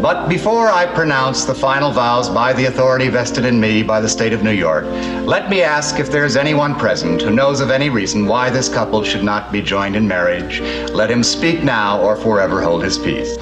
But 0.00 0.28
before 0.28 0.68
I 0.68 0.84
pronounce 0.84 1.44
the 1.44 1.54
final 1.54 1.90
vows 1.90 2.28
by 2.28 2.52
the 2.52 2.66
authority 2.66 3.08
vested 3.08 3.46
in 3.46 3.58
me 3.58 3.82
by 3.82 4.00
the 4.00 4.08
state 4.08 4.34
of 4.34 4.42
New 4.42 4.52
York, 4.52 4.84
let 5.24 5.48
me 5.48 5.62
ask 5.62 5.98
if 5.98 6.10
there 6.10 6.26
is 6.26 6.36
anyone 6.36 6.74
present 6.74 7.22
who 7.22 7.30
knows 7.30 7.60
of 7.60 7.70
any 7.70 7.88
reason 7.88 8.26
why 8.26 8.50
this 8.50 8.68
couple 8.68 9.02
should 9.02 9.24
not 9.24 9.50
be 9.50 9.62
joined 9.62 9.96
in 9.96 10.06
marriage. 10.06 10.60
Let 10.92 11.10
him 11.10 11.22
speak 11.22 11.64
now 11.64 12.02
or 12.02 12.16
forever 12.16 12.60
hold 12.60 12.84
his 12.84 12.98
peace. 12.98 13.38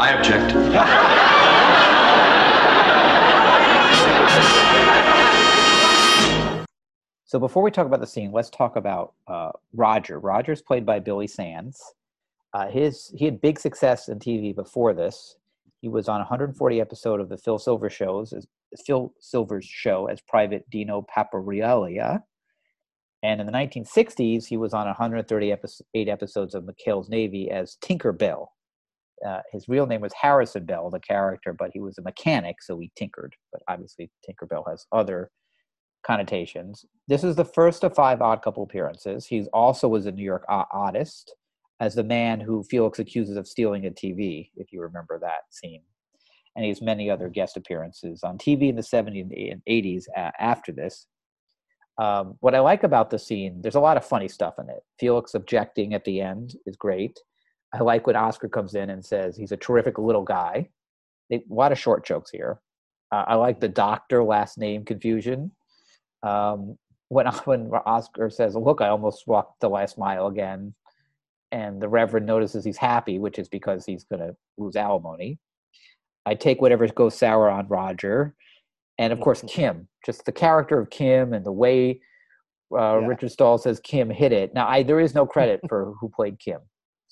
I 0.00 0.12
object. 0.12 0.52
So 7.24 7.38
before 7.38 7.62
we 7.62 7.70
talk 7.70 7.84
about 7.84 8.00
the 8.00 8.06
scene, 8.06 8.30
let's 8.30 8.48
talk 8.48 8.76
about 8.76 9.14
uh, 9.26 9.50
Roger. 9.74 10.18
Roger's 10.18 10.62
played 10.62 10.86
by 10.86 11.00
Billy 11.00 11.26
Sands. 11.26 11.82
Uh, 12.54 12.68
his 12.68 13.12
he 13.16 13.24
had 13.24 13.40
big 13.40 13.58
success 13.58 14.08
in 14.08 14.18
TV 14.18 14.54
before 14.54 14.94
this. 14.94 15.36
He 15.80 15.88
was 15.88 16.08
on 16.08 16.20
140 16.20 16.80
episode 16.80 17.20
of 17.20 17.28
the 17.28 17.36
Phil 17.36 17.58
Silver 17.58 17.90
shows, 17.90 18.32
as 18.32 18.46
Phil 18.86 19.12
Silver's 19.20 19.66
show 19.66 20.06
as 20.06 20.20
Private 20.20 20.68
Dino 20.70 21.04
Paparelli. 21.14 22.22
And 23.22 23.40
in 23.40 23.46
the 23.46 23.52
1960s, 23.52 24.46
he 24.46 24.56
was 24.56 24.72
on 24.72 24.86
138 24.86 25.50
episode, 25.50 25.84
episodes 26.08 26.54
of 26.54 26.64
McHale's 26.64 27.08
Navy 27.08 27.50
as 27.50 27.76
Tinker 27.80 28.12
Bell. 28.12 28.52
Uh, 29.26 29.40
his 29.52 29.68
real 29.68 29.86
name 29.86 30.00
was 30.00 30.12
Harrison 30.20 30.64
Bell, 30.64 30.90
the 30.90 31.00
character, 31.00 31.52
but 31.52 31.70
he 31.72 31.80
was 31.80 31.98
a 31.98 32.02
mechanic, 32.02 32.56
so 32.62 32.78
he 32.78 32.90
tinkered. 32.96 33.34
But 33.52 33.62
obviously, 33.68 34.10
Tinker 34.24 34.46
Bell 34.46 34.64
has 34.68 34.86
other 34.92 35.30
connotations. 36.06 36.84
This 37.08 37.24
is 37.24 37.36
the 37.36 37.44
first 37.44 37.84
of 37.84 37.94
five 37.94 38.22
Odd 38.22 38.42
Couple 38.42 38.62
appearances. 38.62 39.26
He 39.26 39.46
also 39.52 39.88
was 39.88 40.06
a 40.06 40.12
New 40.12 40.24
York 40.24 40.44
odyssey 40.48 41.32
as 41.80 41.94
the 41.94 42.04
man 42.04 42.40
who 42.40 42.64
Felix 42.64 42.98
accuses 42.98 43.36
of 43.36 43.46
stealing 43.46 43.86
a 43.86 43.90
TV, 43.90 44.50
if 44.56 44.72
you 44.72 44.80
remember 44.80 45.18
that 45.20 45.42
scene. 45.50 45.82
And 46.56 46.64
he 46.64 46.70
has 46.70 46.82
many 46.82 47.08
other 47.08 47.28
guest 47.28 47.56
appearances 47.56 48.22
on 48.24 48.36
TV 48.36 48.68
in 48.68 48.76
the 48.76 48.82
70s 48.82 49.30
and 49.52 49.62
80s 49.68 50.04
uh, 50.16 50.30
after 50.40 50.72
this. 50.72 51.06
Um, 51.98 52.36
what 52.40 52.54
I 52.54 52.60
like 52.60 52.82
about 52.84 53.10
the 53.10 53.18
scene, 53.18 53.60
there's 53.60 53.74
a 53.74 53.80
lot 53.80 53.96
of 53.96 54.04
funny 54.04 54.28
stuff 54.28 54.54
in 54.58 54.68
it. 54.68 54.82
Felix 54.98 55.34
objecting 55.34 55.94
at 55.94 56.04
the 56.04 56.20
end 56.20 56.54
is 56.66 56.76
great. 56.76 57.18
I 57.72 57.82
like 57.82 58.06
when 58.06 58.16
Oscar 58.16 58.48
comes 58.48 58.74
in 58.74 58.90
and 58.90 59.04
says 59.04 59.36
he's 59.36 59.52
a 59.52 59.56
terrific 59.56 59.98
little 59.98 60.24
guy. 60.24 60.68
They, 61.30 61.36
a 61.36 61.54
lot 61.54 61.72
of 61.72 61.78
short 61.78 62.04
jokes 62.06 62.30
here. 62.30 62.60
Uh, 63.12 63.24
I 63.28 63.34
like 63.34 63.60
the 63.60 63.68
doctor 63.68 64.22
last 64.24 64.58
name 64.58 64.84
confusion. 64.84 65.50
Um, 66.22 66.78
when 67.08 67.26
when 67.44 67.70
Oscar 67.86 68.30
says, 68.30 68.54
"Look, 68.54 68.80
I 68.80 68.88
almost 68.88 69.26
walked 69.26 69.60
the 69.60 69.68
last 69.68 69.98
mile 69.98 70.26
again," 70.28 70.74
and 71.52 71.80
the 71.80 71.88
Reverend 71.88 72.26
notices 72.26 72.64
he's 72.64 72.76
happy, 72.76 73.18
which 73.18 73.38
is 73.38 73.48
because 73.48 73.84
he's 73.84 74.04
going 74.04 74.20
to 74.20 74.36
lose 74.56 74.76
alimony. 74.76 75.38
I 76.26 76.34
take 76.34 76.60
whatever 76.60 76.86
goes 76.88 77.16
sour 77.16 77.48
on 77.50 77.68
Roger, 77.68 78.34
and 78.98 79.12
of 79.12 79.20
course 79.20 79.42
Kim. 79.48 79.88
Just 80.04 80.24
the 80.24 80.32
character 80.32 80.78
of 80.78 80.90
Kim 80.90 81.32
and 81.32 81.44
the 81.44 81.52
way 81.52 82.00
uh, 82.72 83.00
Yeah. 83.00 83.06
Richard 83.06 83.32
Stahl 83.32 83.58
says 83.58 83.80
Kim 83.80 84.10
hit 84.10 84.32
it. 84.32 84.54
Now, 84.54 84.68
I 84.68 84.82
there 84.82 85.00
is 85.00 85.14
no 85.14 85.26
credit 85.26 85.60
for 85.68 85.94
who 86.00 86.08
played 86.08 86.38
Kim. 86.38 86.60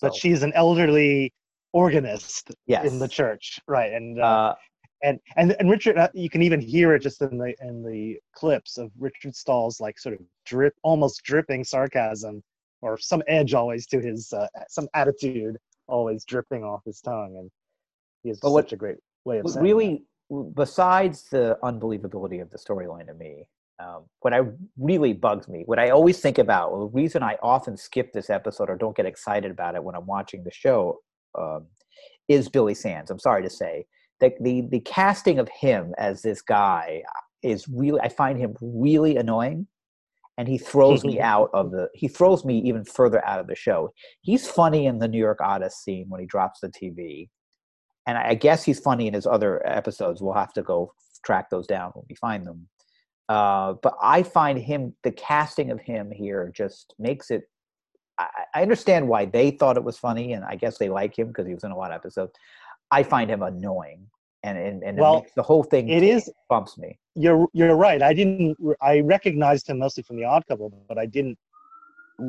But 0.01 0.15
So, 0.15 0.19
she's 0.19 0.43
an 0.43 0.53
elderly 0.55 1.33
organist 1.73 2.51
yes, 2.67 2.85
in 2.91 2.99
the 2.99 3.09
church, 3.09 3.61
right? 3.69 3.93
And 3.93 4.21
uh, 4.21 4.25
Uh, 4.25 4.55
and 5.03 5.21
and 5.37 5.55
and 5.59 5.71
Richard, 5.71 5.99
uh, 5.99 6.09
you 6.15 6.31
can 6.31 6.43
even 6.43 6.61
hear 6.61 6.95
it 6.95 7.01
just 7.03 7.21
in 7.23 7.37
the 7.39 7.55
in 7.61 7.83
the 7.83 8.19
clips 8.33 8.79
of 8.79 8.91
Richard 8.99 9.35
Stahl's 9.37 9.81
like 9.81 9.99
sort 9.99 10.15
of 10.15 10.21
drip, 10.47 10.75
almost 10.83 11.23
dripping 11.23 11.65
sarcasm, 11.65 12.43
or 12.81 12.97
some 12.97 13.23
edge 13.29 13.53
always 13.53 13.87
to 13.89 14.01
his 14.01 14.33
uh, 14.33 14.47
some 14.69 14.89
attitude 14.95 15.57
always 15.87 16.25
dripping 16.25 16.65
off 16.65 16.83
his 16.85 17.01
tongue, 17.01 17.37
and 17.39 17.51
he 18.23 18.31
has 18.31 18.41
But 18.41 18.53
what- 18.53 18.65
such 18.65 18.73
a 18.73 18.77
great 18.77 18.97
way 19.25 19.39
of 19.39 19.45
what 19.45 19.61
really 19.61 20.05
besides 20.55 21.29
the 21.31 21.57
unbelievability 21.63 22.41
of 22.43 22.51
the 22.51 22.59
storyline 22.59 23.07
to 23.07 23.15
me 23.15 23.47
um, 23.79 24.05
what 24.21 24.33
i 24.33 24.41
really 24.79 25.13
bugs 25.13 25.49
me 25.49 25.63
what 25.67 25.79
i 25.79 25.91
always 25.91 26.19
think 26.21 26.39
about 26.39 26.71
the 26.71 26.87
reason 26.87 27.23
i 27.23 27.37
often 27.43 27.77
skip 27.77 28.13
this 28.13 28.31
episode 28.31 28.71
or 28.71 28.77
don't 28.77 28.97
get 28.97 29.07
excited 29.07 29.51
about 29.51 29.75
it 29.75 29.83
when 29.83 29.95
i'm 29.95 30.07
watching 30.07 30.43
the 30.45 30.51
show 30.51 30.99
um, 31.39 31.67
is 32.29 32.49
billy 32.49 32.75
sands 32.75 33.11
i'm 33.11 33.19
sorry 33.19 33.43
to 33.43 33.51
say 33.51 33.85
that 34.21 34.33
the 34.41 34.63
the 34.71 34.81
casting 34.81 35.39
of 35.39 35.49
him 35.49 35.95
as 35.99 36.23
this 36.23 36.43
guy 36.43 37.03
is 37.43 37.69
really 37.69 38.01
i 38.01 38.09
find 38.09 38.39
him 38.39 38.55
really 38.61 39.17
annoying 39.17 39.67
and 40.39 40.49
he 40.49 40.59
throws 40.59 41.05
me 41.05 41.21
out 41.33 41.51
of 41.53 41.71
the 41.71 41.89
he 41.95 42.09
throws 42.09 42.45
me 42.45 42.59
even 42.59 42.85
further 42.85 43.25
out 43.27 43.41
of 43.41 43.47
the 43.47 43.55
show 43.55 43.93
he's 44.23 44.49
funny 44.49 44.87
in 44.87 44.99
the 44.99 45.09
new 45.09 45.19
york 45.19 45.41
odyssey 45.41 45.75
scene 45.77 46.07
when 46.09 46.21
he 46.21 46.27
drops 46.27 46.61
the 46.61 46.69
tv 46.69 47.29
and 48.07 48.17
I 48.17 48.35
guess 48.35 48.65
he's 48.65 48.79
funny 48.79 49.09
in 49.09 49.15
his 49.15 49.27
other 49.27 49.67
episodes. 49.67 50.23
We'll 50.23 50.35
have 50.35 50.53
to 50.55 50.63
go 50.63 50.93
track 51.25 51.51
those 51.51 51.67
down 51.67 51.91
when 51.95 52.05
we 52.09 52.15
find 52.15 52.47
them. 52.47 52.69
Uh, 53.29 53.75
but 53.83 53.97
I 54.01 54.23
find 54.23 54.59
him 54.59 54.95
the 55.03 55.11
casting 55.13 55.71
of 55.71 55.81
him 55.81 56.11
here 56.11 56.51
just 56.55 56.95
makes 56.99 57.31
it. 57.31 57.49
I, 58.19 58.29
I 58.55 58.63
understand 58.63 59.09
why 59.09 59.25
they 59.25 59.51
thought 59.51 59.77
it 59.77 59.85
was 59.85 59.99
funny, 59.99 60.33
and 60.35 60.45
I 60.45 60.55
guess 60.57 60.79
they 60.79 60.89
like 60.89 61.19
him 61.19 61.29
because 61.29 61.47
he 61.47 61.55
was 61.55 61.65
in 61.65 61.73
a 61.73 61.77
lot 61.77 61.91
of 61.91 61.97
episodes. 61.97 62.33
I 62.91 63.03
find 63.03 63.29
him 63.31 63.43
annoying, 63.43 64.07
and 64.45 64.57
and, 64.57 64.83
and 64.85 64.99
Well, 64.99 65.17
it 65.19 65.23
makes 65.23 65.35
the 65.35 65.43
whole 65.43 65.65
thing 65.65 65.89
it 65.89 66.03
is- 66.03 66.31
bumps 66.49 66.79
me. 66.79 66.99
You're 67.15 67.49
you're 67.53 67.75
right. 67.75 68.01
I 68.03 68.13
didn't. 68.13 68.57
I 68.81 69.01
recognized 69.01 69.69
him 69.69 69.79
mostly 69.79 70.03
from 70.05 70.17
The 70.17 70.25
Odd 70.25 70.47
Couple, 70.47 70.71
but 70.89 70.99
I 70.99 71.07
didn't 71.07 71.39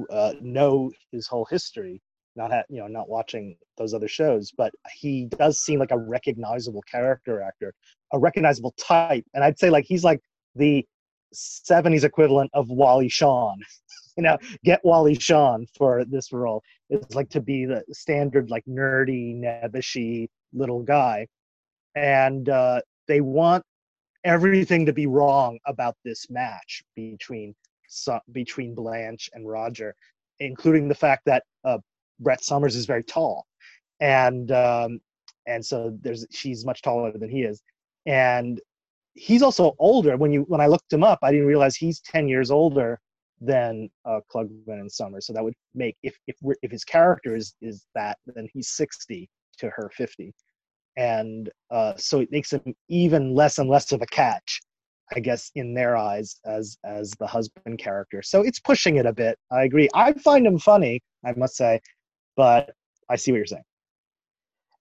uh, 0.10 0.34
know 0.42 0.92
his 1.12 1.28
whole 1.28 1.46
history. 1.46 2.02
Not 2.36 2.52
ha- 2.52 2.64
you 2.70 2.80
know 2.80 2.88
not 2.88 3.08
watching 3.10 3.58
those 3.78 3.94
other 3.94 4.08
shows, 4.08 4.52
but 4.58 4.74
he 4.96 5.26
does 5.26 5.60
seem 5.60 5.80
like 5.80 5.92
a 5.92 5.98
recognizable 5.98 6.82
character 6.84 7.42
actor, 7.42 7.74
a 8.14 8.20
recognizable 8.20 8.74
type, 8.80 9.26
and 9.34 9.44
I'd 9.44 9.60
say 9.60 9.70
like 9.70 9.86
he's 9.86 10.04
like 10.04 10.22
the 10.58 10.86
'70s 11.34 12.04
equivalent 12.04 12.52
of 12.54 12.70
Wally 12.70 13.10
Shawn. 13.10 13.60
you 14.18 14.24
know, 14.24 14.38
get 14.64 14.84
Wally 14.84 15.16
Shawn 15.16 15.68
for 15.78 16.04
this 16.06 16.34
role. 16.34 16.64
It's 16.90 17.16
like 17.16 17.30
to 17.30 17.42
be 17.42 17.66
the 17.66 17.84
standard 17.92 18.50
like 18.50 18.66
nerdy, 18.66 19.40
nebbishy 19.40 20.28
little 20.54 20.82
guy, 20.82 21.28
and 21.96 22.50
uh, 22.50 22.82
they 23.08 23.22
want 23.22 23.64
everything 24.24 24.86
to 24.86 24.94
be 24.94 25.08
wrong 25.08 25.60
about 25.68 25.96
this 26.04 26.30
match 26.30 26.84
between 26.96 27.56
between 28.32 28.76
Blanche 28.76 29.30
and 29.34 29.48
Roger, 29.48 29.96
including 30.40 30.88
the 30.88 30.96
fact 30.96 31.24
that 31.26 31.44
uh, 31.64 31.78
Brett 32.20 32.44
Somers 32.44 32.76
is 32.76 32.86
very 32.86 33.04
tall, 33.04 33.46
and 34.00 34.52
um, 34.52 35.00
and 35.46 35.66
so 35.66 35.98
there's 36.02 36.26
she's 36.32 36.66
much 36.66 36.82
taller 36.82 37.12
than 37.12 37.30
he 37.30 37.44
is, 37.44 37.62
and 38.06 38.60
he's 39.18 39.42
also 39.42 39.76
older. 39.80 40.16
When 40.18 40.32
you 40.32 40.42
when 40.44 40.62
I 40.62 40.68
looked 40.68 40.92
him 40.92 41.04
up, 41.04 41.20
I 41.24 41.32
didn't 41.32 41.48
realize 41.48 41.76
he's 41.76 42.00
ten 42.00 42.28
years 42.28 42.52
older 42.52 43.00
than 43.42 43.90
uh, 44.06 44.20
Klugman 44.34 44.80
and 44.80 44.92
Somers. 44.92 45.28
So 45.28 45.34
that 45.34 45.44
would 45.44 45.54
make 45.76 45.98
if 46.04 46.16
if 46.28 46.36
if 46.62 46.72
his 46.72 46.84
character 46.84 47.36
is 47.36 47.54
is 47.62 47.86
that, 47.96 48.18
then 48.26 48.48
he's 48.54 48.70
sixty 48.70 49.30
to 49.58 49.70
her 49.70 49.92
fifty. 49.94 50.34
And 50.96 51.50
uh, 51.70 51.94
so 51.98 52.22
it 52.22 52.32
makes 52.32 52.52
him 52.54 52.74
even 52.90 53.36
less 53.36 53.58
and 53.58 53.70
less 53.70 53.92
of 53.92 54.02
a 54.02 54.08
catch 54.08 54.62
i 55.16 55.22
guess 55.22 55.52
in 55.56 55.74
their 55.74 55.96
eyes 55.96 56.36
as 56.46 56.78
as 56.84 57.12
the 57.20 57.28
husband 57.28 57.80
character. 57.80 58.22
So 58.22 58.42
it's 58.42 58.60
pushing 58.60 58.98
it 58.98 59.06
a 59.06 59.14
bit. 59.14 59.38
I 59.52 59.64
agree. 59.64 59.88
I 59.94 60.14
find 60.14 60.46
him 60.46 60.60
funny 60.60 61.02
i 61.26 61.34
must 61.34 61.56
say 61.56 61.80
but 62.36 62.74
i 63.10 63.16
see 63.16 63.32
what 63.32 63.38
you're 63.38 63.46
saying. 63.46 63.64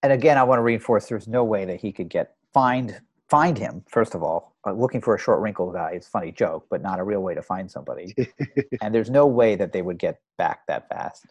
And 0.02 0.12
again, 0.12 0.38
I 0.38 0.44
want 0.44 0.58
to 0.58 0.62
reinforce: 0.62 1.06
there's 1.06 1.26
no 1.26 1.42
way 1.42 1.64
that 1.64 1.80
he 1.80 1.92
could 1.92 2.08
get 2.08 2.34
find 2.52 3.00
find 3.28 3.58
him. 3.58 3.84
First 3.88 4.14
of 4.14 4.22
all, 4.22 4.56
uh, 4.66 4.72
looking 4.72 5.00
for 5.00 5.14
a 5.14 5.18
short 5.18 5.40
wrinkle 5.40 5.72
guy 5.72 5.92
is 5.92 6.06
a 6.06 6.10
funny 6.10 6.32
joke, 6.32 6.66
but 6.70 6.82
not 6.82 6.98
a 6.98 7.04
real 7.04 7.20
way 7.20 7.34
to 7.34 7.42
find 7.42 7.70
somebody. 7.70 8.14
and 8.82 8.94
there's 8.94 9.10
no 9.10 9.26
way 9.26 9.56
that 9.56 9.72
they 9.72 9.82
would 9.82 9.98
get 9.98 10.20
back 10.38 10.66
that 10.68 10.88
fast. 10.88 11.26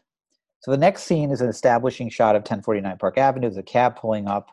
So 0.60 0.72
the 0.72 0.78
next 0.78 1.04
scene 1.04 1.32
is 1.32 1.42
an 1.42 1.50
establishing 1.50 2.10
shot 2.10 2.36
of 2.36 2.42
1049 2.42 2.98
Park 2.98 3.18
Avenue. 3.18 3.48
There's 3.48 3.58
a 3.58 3.64
cab 3.64 3.98
pulling 3.98 4.28
up, 4.28 4.52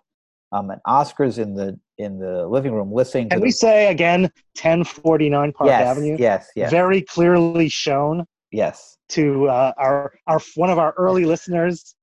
um, 0.52 0.70
and 0.70 0.80
Oscar's 0.84 1.38
in 1.38 1.54
the 1.54 1.78
in 1.98 2.18
the 2.18 2.46
living 2.46 2.72
room 2.74 2.92
listening 2.92 3.28
to 3.28 3.34
can 3.34 3.40
the 3.40 3.44
we 3.44 3.50
say 3.50 3.86
again 3.86 4.22
1049 4.60 5.52
park 5.52 5.68
yes, 5.68 5.86
avenue 5.86 6.16
Yes, 6.18 6.48
yes, 6.56 6.70
very 6.70 7.00
clearly 7.00 7.68
shown 7.68 8.26
yes. 8.50 8.98
to 9.10 9.48
uh, 9.48 9.72
our 9.78 10.12
our 10.26 10.40
one 10.54 10.68
of 10.68 10.78
our 10.78 10.94
early 10.98 11.24
listeners 11.32 11.94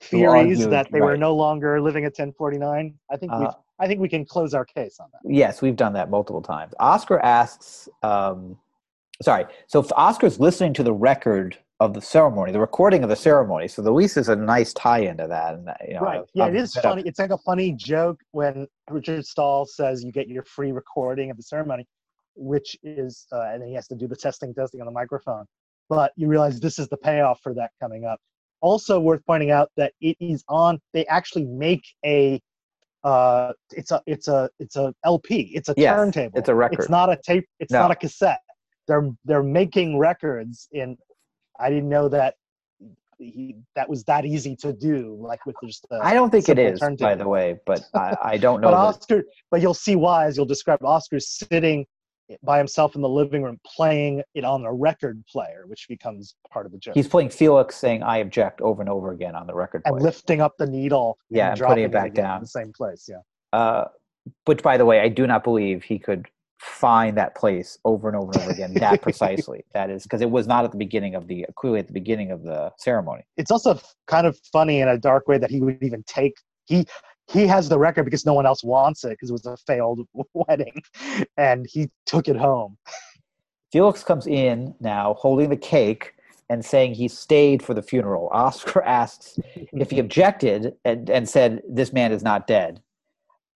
theories 0.00 0.58
argued, 0.58 0.70
that 0.70 0.88
they 0.92 1.00
were 1.00 1.16
no 1.16 1.34
longer 1.34 1.80
living 1.80 2.04
at 2.04 2.10
1049 2.10 2.94
i 3.10 3.16
think 3.16 3.32
we 3.32 3.46
Uh, 3.46 3.52
i 3.80 3.86
think 3.86 4.00
we 4.00 4.08
can 4.08 4.24
close 4.24 4.54
our 4.54 4.64
case 4.64 4.98
on 5.00 5.08
that 5.12 5.20
Yes, 5.40 5.62
we've 5.62 5.76
done 5.76 5.92
that 5.94 6.10
multiple 6.10 6.42
times. 6.42 6.74
Oscar 6.80 7.20
asks, 7.20 7.88
um, 8.02 8.58
sorry, 9.22 9.46
so 9.66 9.80
if 9.80 9.90
Oscar's 9.92 10.40
listening 10.40 10.74
to 10.74 10.82
the 10.82 10.92
record 10.92 11.58
of 11.78 11.94
the 11.94 12.00
ceremony, 12.00 12.52
the 12.52 12.60
recording 12.60 13.02
of 13.02 13.08
the 13.08 13.16
ceremony. 13.16 13.66
So 13.66 13.80
the 13.80 13.90
least 13.90 14.18
is 14.18 14.28
a 14.28 14.36
nice 14.36 14.74
tie 14.74 14.98
into 14.98 15.26
that. 15.26 15.54
And, 15.54 15.70
you 15.88 15.94
know, 15.94 16.00
right 16.00 16.20
yeah 16.34 16.44
a 16.44 16.48
it 16.48 16.56
is 16.56 16.74
funny 16.74 17.02
it's 17.06 17.18
like 17.18 17.30
a 17.30 17.38
funny 17.38 17.72
joke 17.72 18.20
when 18.32 18.66
richard 18.90 19.24
stahl 19.24 19.64
says 19.64 20.04
you 20.04 20.12
get 20.12 20.28
your 20.28 20.42
free 20.42 20.72
recording 20.72 21.30
of 21.30 21.38
the 21.38 21.42
ceremony 21.42 21.86
which 22.34 22.76
is 22.82 23.26
uh, 23.32 23.48
and 23.52 23.62
then 23.62 23.68
he 23.68 23.74
has 23.74 23.88
to 23.88 23.94
do 23.94 24.06
the 24.06 24.16
testing 24.16 24.54
testing 24.54 24.80
on 24.80 24.86
the 24.86 24.92
microphone 24.92 25.46
but 25.88 26.12
you 26.16 26.28
realize 26.28 26.60
this 26.60 26.78
is 26.78 26.86
the 26.88 26.96
payoff 26.98 27.40
for 27.42 27.54
that 27.54 27.70
coming 27.80 28.04
up 28.04 28.20
also 28.60 29.00
worth 29.00 29.24
pointing 29.26 29.50
out 29.50 29.70
that 29.76 29.92
it 30.02 30.16
is 30.20 30.44
on 30.48 30.78
they 30.92 31.06
actually 31.06 31.46
make 31.46 31.82
a 32.04 32.38
uh 33.04 33.52
it's 33.72 33.90
a 33.92 34.02
it's 34.06 34.28
a 34.28 34.48
it's 34.58 34.76
a 34.76 34.92
lp 35.04 35.50
it's 35.54 35.68
a 35.68 35.74
Yes, 35.74 35.96
turntable 35.96 36.38
it's 36.38 36.48
a 36.48 36.54
record. 36.54 36.80
it's 36.80 36.90
not 36.90 37.10
a 37.10 37.18
tape 37.24 37.46
it's 37.58 37.72
No. 37.72 37.80
not 37.80 37.90
a 37.90 37.94
cassette 37.94 38.40
they're 38.86 39.10
they're 39.24 39.42
making 39.42 39.98
records 39.98 40.68
in 40.72 40.96
i 41.58 41.70
didn't 41.70 41.88
know 41.88 42.08
that 42.08 42.34
he, 43.18 43.56
that 43.76 43.88
was 43.88 44.04
that 44.04 44.24
easy 44.24 44.56
to 44.56 44.72
do 44.72 45.16
like 45.20 45.44
with 45.46 45.56
just 45.64 45.86
the 45.90 46.02
I 46.02 46.14
don't 46.14 46.30
think 46.30 46.48
it 46.48 46.58
is, 46.58 46.80
is, 46.80 46.98
by 46.98 47.14
the 47.14 47.28
way, 47.28 47.58
but 47.66 47.82
I, 47.94 48.16
I 48.22 48.36
don't 48.38 48.60
know. 48.62 48.68
but 48.70 48.74
Oscar, 48.74 49.24
but 49.50 49.60
you'll 49.60 49.74
see 49.74 49.94
why 49.94 50.24
as 50.26 50.36
you'll 50.38 50.46
describe. 50.46 50.82
Oscar's 50.82 51.28
sitting 51.28 51.84
by 52.42 52.58
himself 52.58 52.94
in 52.94 53.00
the 53.02 53.08
living 53.08 53.42
room 53.42 53.58
playing 53.66 54.22
it 54.34 54.44
on 54.44 54.64
a 54.64 54.72
record 54.72 55.22
player, 55.26 55.64
which 55.66 55.86
becomes 55.88 56.34
part 56.50 56.66
of 56.66 56.72
the 56.72 56.78
joke. 56.78 56.94
he's 56.94 57.08
playing 57.08 57.30
Felix 57.30 57.76
saying 57.76 58.02
"I 58.02 58.18
object" 58.18 58.60
over 58.60 58.80
and 58.82 58.88
over 58.88 59.10
again 59.12 59.34
on 59.34 59.46
the 59.46 59.54
record 59.54 59.84
player. 59.84 59.94
and 59.96 60.04
lifting 60.04 60.40
up 60.40 60.56
the 60.58 60.66
needle, 60.66 61.18
Yeah, 61.28 61.44
and 61.44 61.50
and 61.50 61.58
dropping 61.58 61.72
putting 61.72 61.84
it 61.84 61.92
back 61.92 62.14
down. 62.14 62.36
in 62.36 62.42
the 62.42 62.48
same 62.48 62.72
place. 62.72 63.08
Yeah, 63.08 63.18
uh, 63.52 63.86
which, 64.44 64.62
by 64.62 64.76
the 64.76 64.84
way, 64.84 65.00
I 65.00 65.08
do 65.08 65.26
not 65.26 65.44
believe 65.44 65.82
he 65.82 65.98
could 65.98 66.28
find 66.58 67.16
that 67.16 67.34
place 67.34 67.78
over 67.86 68.06
and 68.08 68.16
over 68.16 68.32
and 68.34 68.42
over 68.42 68.50
again 68.50 68.74
that 68.74 69.00
precisely. 69.02 69.64
That 69.72 69.88
is 69.88 70.02
because 70.02 70.20
it 70.20 70.30
was 70.30 70.46
not 70.46 70.64
at 70.64 70.72
the 70.72 70.76
beginning 70.76 71.14
of 71.14 71.26
the 71.26 71.46
clearly 71.56 71.78
at 71.80 71.86
the 71.86 71.94
beginning 71.94 72.30
of 72.30 72.42
the 72.42 72.70
ceremony. 72.78 73.22
it's 73.38 73.50
also 73.50 73.80
kind 74.06 74.26
of 74.26 74.38
funny 74.52 74.80
in 74.80 74.88
a 74.88 74.98
dark 74.98 75.26
way 75.26 75.38
that 75.38 75.50
he 75.50 75.60
would 75.60 75.82
even 75.82 76.02
take 76.06 76.34
he. 76.66 76.86
He 77.30 77.46
has 77.46 77.68
the 77.68 77.78
record 77.78 78.04
because 78.04 78.26
no 78.26 78.34
one 78.34 78.46
else 78.46 78.64
wants 78.64 79.04
it 79.04 79.10
because 79.10 79.30
it 79.30 79.32
was 79.32 79.46
a 79.46 79.56
failed 79.58 80.06
wedding, 80.34 80.82
and 81.36 81.66
he 81.68 81.88
took 82.06 82.28
it 82.28 82.36
home. 82.36 82.76
Felix 83.72 84.02
comes 84.02 84.26
in 84.26 84.74
now 84.80 85.14
holding 85.14 85.48
the 85.48 85.56
cake 85.56 86.14
and 86.48 86.64
saying 86.64 86.94
he 86.94 87.06
stayed 87.06 87.62
for 87.62 87.74
the 87.74 87.82
funeral. 87.82 88.28
Oscar 88.32 88.82
asks 88.82 89.38
if 89.72 89.90
he 89.90 90.00
objected 90.00 90.74
and, 90.84 91.08
and 91.08 91.28
said, 91.28 91.62
This 91.68 91.92
man 91.92 92.10
is 92.10 92.24
not 92.24 92.48
dead. 92.48 92.82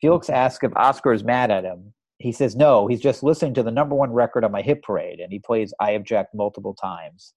Felix 0.01 0.31
asks 0.31 0.63
if 0.63 0.77
Oscar 0.77 1.13
is 1.13 1.25
mad 1.25 1.51
at 1.51 1.65
him. 1.65 1.93
He 2.19 2.31
says, 2.31 2.55
No, 2.55 2.87
he's 2.87 3.01
just 3.01 3.25
listening 3.25 3.55
to 3.55 3.65
the 3.65 3.73
number 3.73 3.97
one 3.97 4.13
record 4.13 4.45
on 4.45 4.53
my 4.53 4.63
hit 4.63 4.85
parade. 4.85 5.19
And 5.19 5.33
he 5.33 5.41
plays 5.41 5.75
I 5.81 5.93
Object 5.93 6.33
multiple 6.35 6.75
times. 6.75 7.35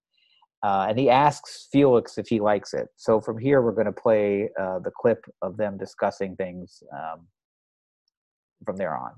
Uh, 0.64 0.88
and 0.90 0.98
he 0.98 1.10
asks 1.10 1.68
Felix 1.72 2.18
if 2.18 2.28
he 2.28 2.40
likes 2.40 2.74
it. 2.74 2.88
So 2.96 3.22
from 3.22 3.38
here, 3.38 3.62
we're 3.62 3.74
going 3.74 3.86
to 3.86 3.92
play 3.92 4.50
uh, 4.60 4.80
the 4.80 4.92
clip 4.92 5.24
of 5.42 5.56
them 5.56 5.78
discussing 5.78 6.36
things 6.36 6.82
um, 6.92 7.28
from 8.66 8.76
there 8.76 8.98
on. 8.98 9.12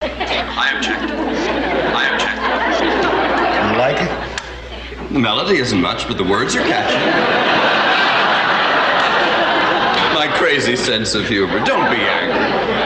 I 0.00 0.72
object. 0.76 1.10
I 1.94 2.08
object. 2.12 2.38
You 3.72 3.78
like 3.78 4.00
it? 4.00 5.12
The 5.12 5.18
melody 5.18 5.58
isn't 5.58 5.80
much, 5.80 6.06
but 6.06 6.16
the 6.18 6.24
words 6.24 6.54
are 6.56 6.62
catchy. 6.62 6.98
My 10.14 10.26
crazy 10.36 10.76
sense 10.76 11.14
of 11.14 11.28
humor. 11.28 11.64
Don't 11.64 11.90
be 11.90 11.96
angry. 11.96 12.34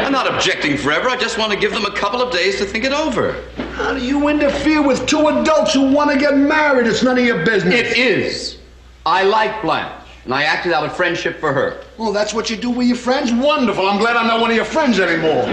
I'm 0.04 0.12
not 0.12 0.32
objecting 0.32 0.76
forever. 0.76 1.08
I 1.08 1.16
just 1.16 1.38
want 1.38 1.52
to 1.52 1.58
give 1.58 1.72
them 1.72 1.86
a 1.86 1.90
couple 1.90 2.20
of 2.20 2.32
days 2.32 2.58
to 2.58 2.64
think 2.64 2.84
it 2.84 2.92
over. 2.92 3.42
How 3.72 3.94
do 3.94 4.04
you 4.04 4.28
interfere 4.28 4.82
with 4.86 5.06
two 5.06 5.28
adults 5.28 5.72
who 5.72 5.90
want 5.92 6.10
to 6.10 6.18
get 6.18 6.36
married? 6.36 6.86
It's 6.86 7.02
none 7.02 7.18
of 7.18 7.24
your 7.24 7.42
business. 7.44 7.74
It 7.74 7.96
is. 7.96 8.58
I 9.06 9.22
like 9.24 9.62
Blanche, 9.62 10.06
and 10.24 10.34
I 10.34 10.42
acted 10.42 10.74
out 10.74 10.84
of 10.84 10.94
friendship 10.94 11.40
for 11.40 11.54
her. 11.54 11.82
Well, 11.96 12.12
that's 12.12 12.34
what 12.34 12.50
you 12.50 12.56
do 12.56 12.68
with 12.68 12.86
your 12.86 12.98
friends? 12.98 13.32
Wonderful. 13.32 13.86
I'm 13.88 13.98
glad 13.98 14.14
I'm 14.16 14.26
not 14.26 14.42
one 14.42 14.50
of 14.50 14.56
your 14.56 14.66
friends 14.66 15.00
anymore. 15.00 15.44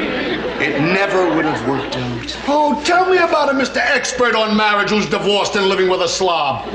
It 0.62 0.82
never 0.82 1.34
would 1.34 1.46
have 1.46 1.66
worked 1.68 1.96
out. 1.96 2.38
Oh, 2.48 2.82
tell 2.84 3.10
me 3.10 3.18
about 3.18 3.50
a 3.50 3.54
Mr. 3.54 3.78
Expert 3.78 4.36
on 4.36 4.56
marriage 4.58 4.90
who's 4.90 5.10
divorced 5.10 5.56
and 5.56 5.68
living 5.68 5.90
with 5.90 6.02
a 6.02 6.08
slob. 6.10 6.68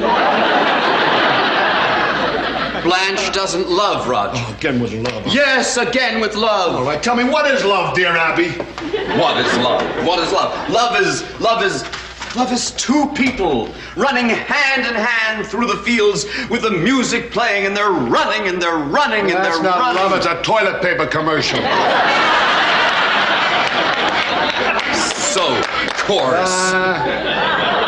Blanche 2.85 3.33
doesn't 3.33 3.69
love 3.69 4.07
Roger. 4.09 4.45
Again 4.57 4.79
with 4.81 4.93
love. 4.93 5.27
Yes, 5.27 5.77
again 5.79 6.21
with 6.21 6.35
love. 6.37 6.77
All 6.77 6.85
right, 6.85 7.03
tell 7.03 7.17
me, 7.17 7.25
what 7.25 7.47
is 7.51 7.65
love, 7.65 7.95
dear 7.95 8.09
Abby? 8.11 8.51
What 9.19 9.39
is 9.39 9.57
love? 9.59 9.83
What 10.07 10.19
is 10.21 10.31
love? 10.33 10.53
Love 10.71 11.01
is 11.01 11.23
love 11.41 11.63
is 11.63 11.83
love 12.37 12.53
is 12.53 12.73
two 12.73 13.07
people 13.15 13.73
running 13.97 14.29
hand 14.29 14.87
in 14.87 14.95
hand 14.95 15.47
through 15.47 15.67
the 15.67 15.77
fields 15.79 16.27
with 16.51 16.63
the 16.63 16.71
music 16.71 17.31
playing 17.31 17.65
and 17.67 17.75
they're 17.77 17.91
running 17.91 18.49
and 18.49 18.61
they're 18.61 18.77
running 18.77 19.31
and 19.31 19.31
That's 19.31 19.59
they're 19.59 19.71
running. 19.71 19.71
It's 19.71 19.77
not 19.77 19.97
running. 19.97 20.03
love, 20.03 20.13
it's 20.19 20.27
a 20.27 20.43
toilet 20.43 20.83
paper 20.83 21.07
commercial. 21.07 21.61
So 25.35 25.61
chorus. 26.07 26.51
Uh, 26.51 27.84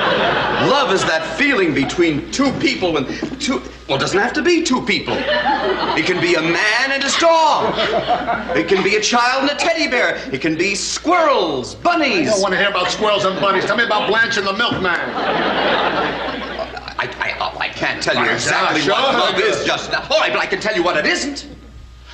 Love 0.77 0.93
is 0.93 1.03
that 1.07 1.39
feeling 1.39 1.73
between 1.73 2.31
two 2.31 2.53
people 2.59 2.93
when 2.93 3.07
two. 3.39 3.63
Well, 3.89 3.97
it 3.97 4.01
doesn't 4.01 4.21
have 4.21 4.35
to 4.35 4.43
be 4.43 4.63
two 4.63 4.85
people. 4.85 5.15
It 5.17 6.05
can 6.05 6.21
be 6.21 6.35
a 6.35 6.43
man 6.43 6.93
and 6.93 7.03
his 7.03 7.17
dog. 7.17 7.75
It 8.55 8.69
can 8.69 8.85
be 8.85 8.97
a 8.97 9.01
child 9.01 9.49
and 9.49 9.53
a 9.53 9.55
teddy 9.55 9.89
bear. 9.89 10.17
It 10.35 10.43
can 10.43 10.55
be 10.55 10.75
squirrels, 10.75 11.75
bunnies. 11.77 12.29
I 12.29 12.33
don't 12.33 12.43
want 12.43 12.53
to 12.53 12.59
hear 12.59 12.69
about 12.69 12.91
squirrels 12.91 13.25
and 13.25 13.41
bunnies. 13.41 13.65
Tell 13.65 13.79
me 13.79 13.85
about 13.85 14.07
Blanche 14.07 14.37
and 14.37 14.47
the 14.47 14.53
milkman. 14.53 15.01
I, 16.99 17.09
I, 17.21 17.37
oh, 17.41 17.57
I 17.59 17.69
can't 17.69 18.03
tell 18.03 18.23
you 18.23 18.31
exactly 18.31 18.83
sure. 18.83 18.93
what 18.93 19.15
love 19.15 19.41
is 19.41 19.65
just 19.65 19.91
now. 19.91 20.07
All 20.11 20.21
right, 20.21 20.31
but 20.31 20.43
I 20.43 20.47
can 20.47 20.61
tell 20.61 20.77
you 20.77 20.83
what 20.83 20.99
it 20.99 21.07
isn't. 21.07 21.47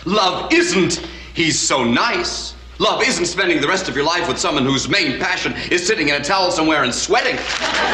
Love 0.05 0.53
isn't 0.53 1.05
he's 1.35 1.59
so 1.59 1.83
nice. 1.83 2.55
Love 2.79 3.03
isn't 3.03 3.27
spending 3.27 3.61
the 3.61 3.69
rest 3.69 3.89
of 3.89 3.95
your 3.95 4.05
life 4.05 4.27
with 4.27 4.39
someone 4.39 4.65
whose 4.65 4.89
main 4.89 5.19
passion 5.19 5.53
is 5.71 5.87
sitting 5.87 6.09
in 6.09 6.21
a 6.21 6.25
towel 6.25 6.51
somewhere 6.51 6.85
and 6.85 6.95
sweating. 6.95 7.37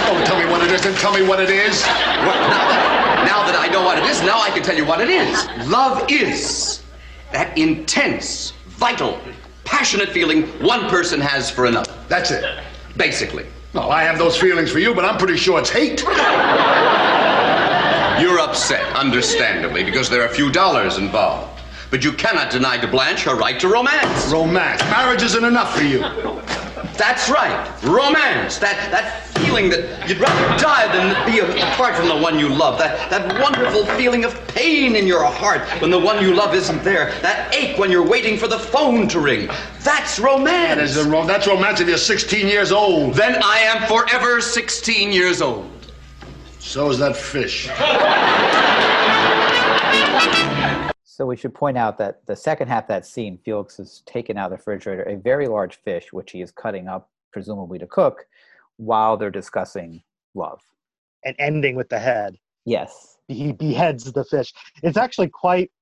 Don't 0.07 0.24
tell 0.26 0.39
me 0.39 0.47
what 0.51 0.62
it 0.62 0.70
is, 0.70 0.83
then 0.83 0.95
tell 0.95 1.12
me 1.12 1.26
what 1.26 1.41
it 1.41 1.51
is. 1.51 1.83
Well, 1.83 2.49
now, 2.49 2.68
that, 2.68 3.24
now 3.26 3.45
that 3.45 3.57
I 3.59 3.66
know 3.72 3.85
what 3.85 3.99
it 3.99 4.05
is, 4.05 4.22
now 4.22 4.41
I 4.41 4.51
can 4.51 4.62
tell 4.62 4.76
you 4.76 4.87
what 4.87 5.01
it 5.01 5.11
is. 5.11 5.47
Love 5.68 6.05
is 6.11 6.83
that 7.33 7.59
intense, 7.59 8.53
vital, 8.66 9.18
passionate 9.64 10.11
feeling 10.11 10.45
one 10.62 10.89
person 10.89 11.20
has 11.20 11.51
for 11.51 11.66
another. 11.66 11.93
That's 12.09 12.31
it. 12.31 12.45
Basically. 12.97 13.47
Well, 13.74 13.91
I 13.91 14.03
have 14.05 14.16
those 14.16 14.37
feelings 14.37 14.70
for 14.70 14.79
you, 14.79 14.95
but 14.95 15.05
I'm 15.05 15.18
pretty 15.18 15.37
sure 15.37 15.59
it's 15.59 15.70
hate. 15.70 16.03
You're 18.22 18.41
upset, 18.41 18.97
understandably, 18.97 19.85
because 19.85 20.09
there 20.09 20.22
are 20.22 20.26
a 20.26 20.35
few 20.35 20.51
dollars 20.51 20.99
involved. 20.99 21.57
But 21.91 22.05
you 22.05 22.12
cannot 22.12 22.51
deny 22.51 22.76
to 22.78 22.86
Blanche 22.86 23.24
her 23.24 23.34
right 23.34 23.59
to 23.61 23.68
romance. 23.68 24.30
Romance. 24.30 24.82
Marriage 24.82 25.22
isn't 25.22 25.45
enough 25.45 25.74
for 25.74 25.84
you. 25.84 26.01
That's 26.99 27.30
right. 27.30 27.70
Romance. 27.82 28.59
That 28.59 28.91
that 28.91 29.26
feeling 29.39 29.70
that 29.70 30.09
you'd 30.09 30.18
rather 30.18 30.59
die 30.59 30.93
than 30.93 31.14
be 31.30 31.39
apart 31.39 31.95
from 31.95 32.09
the 32.09 32.16
one 32.16 32.39
you 32.39 32.49
love. 32.49 32.78
That 32.78 33.09
that 33.09 33.41
wonderful 33.41 33.86
feeling 33.97 34.24
of 34.24 34.34
pain 34.49 34.97
in 34.97 35.07
your 35.07 35.24
heart 35.24 35.62
when 35.80 35.91
the 35.91 35.99
one 35.99 36.22
you 36.22 36.34
love 36.34 36.55
isn't 36.55 36.82
there. 36.82 37.12
That 37.22 37.55
ache 37.55 37.78
when 37.78 37.91
you're 37.91 38.07
waiting 38.07 38.36
for 38.36 38.49
the 38.49 38.59
phone 38.59 39.09
to 39.09 39.20
ring. 39.20 39.49
That's 39.82 40.18
romance. 40.18 40.95
That 40.95 41.01
is 41.01 41.07
ro- 41.07 41.26
that's 41.26 41.47
romance 41.47 41.80
if 41.80 41.89
you're 41.89 41.97
16 41.97 42.49
years 42.49 42.72
old. 42.72 43.14
then 43.14 43.41
I 43.43 43.59
am 43.61 43.86
forever 43.86 44.41
16 44.41 45.12
years 45.12 45.41
old. 45.41 45.70
So 46.59 46.91
is 46.91 46.99
that 46.99 47.16
fish. 47.16 47.68
So 51.18 51.26
we 51.26 51.36
should 51.36 51.52
point 51.52 51.76
out 51.76 51.98
that 51.98 52.24
the 52.26 52.36
second 52.36 52.68
half 52.68 52.84
of 52.84 52.88
that 52.90 53.04
scene, 53.04 53.40
Felix 53.44 53.78
has 53.78 54.04
taken 54.06 54.38
out 54.38 54.44
of 54.44 54.50
the 54.52 54.56
refrigerator 54.58 55.02
a 55.02 55.16
very 55.16 55.48
large 55.48 55.74
fish, 55.82 56.12
which 56.12 56.30
he 56.30 56.42
is 56.42 56.52
cutting 56.52 56.86
up, 56.86 57.10
presumably 57.32 57.76
to 57.80 57.88
cook, 57.88 58.24
while 58.76 59.16
they're 59.16 59.28
discussing 59.28 60.00
love. 60.36 60.60
And 61.24 61.34
ending 61.40 61.74
with 61.74 61.88
the 61.88 61.98
head. 61.98 62.36
Yes. 62.64 63.16
He 63.26 63.50
beheads 63.50 64.12
the 64.12 64.24
fish. 64.26 64.52
It's 64.84 64.96
actually 64.96 65.26
quite 65.26 65.72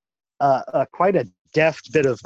uh, 0.40 0.62
uh, 0.72 0.86
quite 0.90 1.16
a 1.16 1.28
deft 1.52 1.92
bit 1.92 2.06
of 2.06 2.18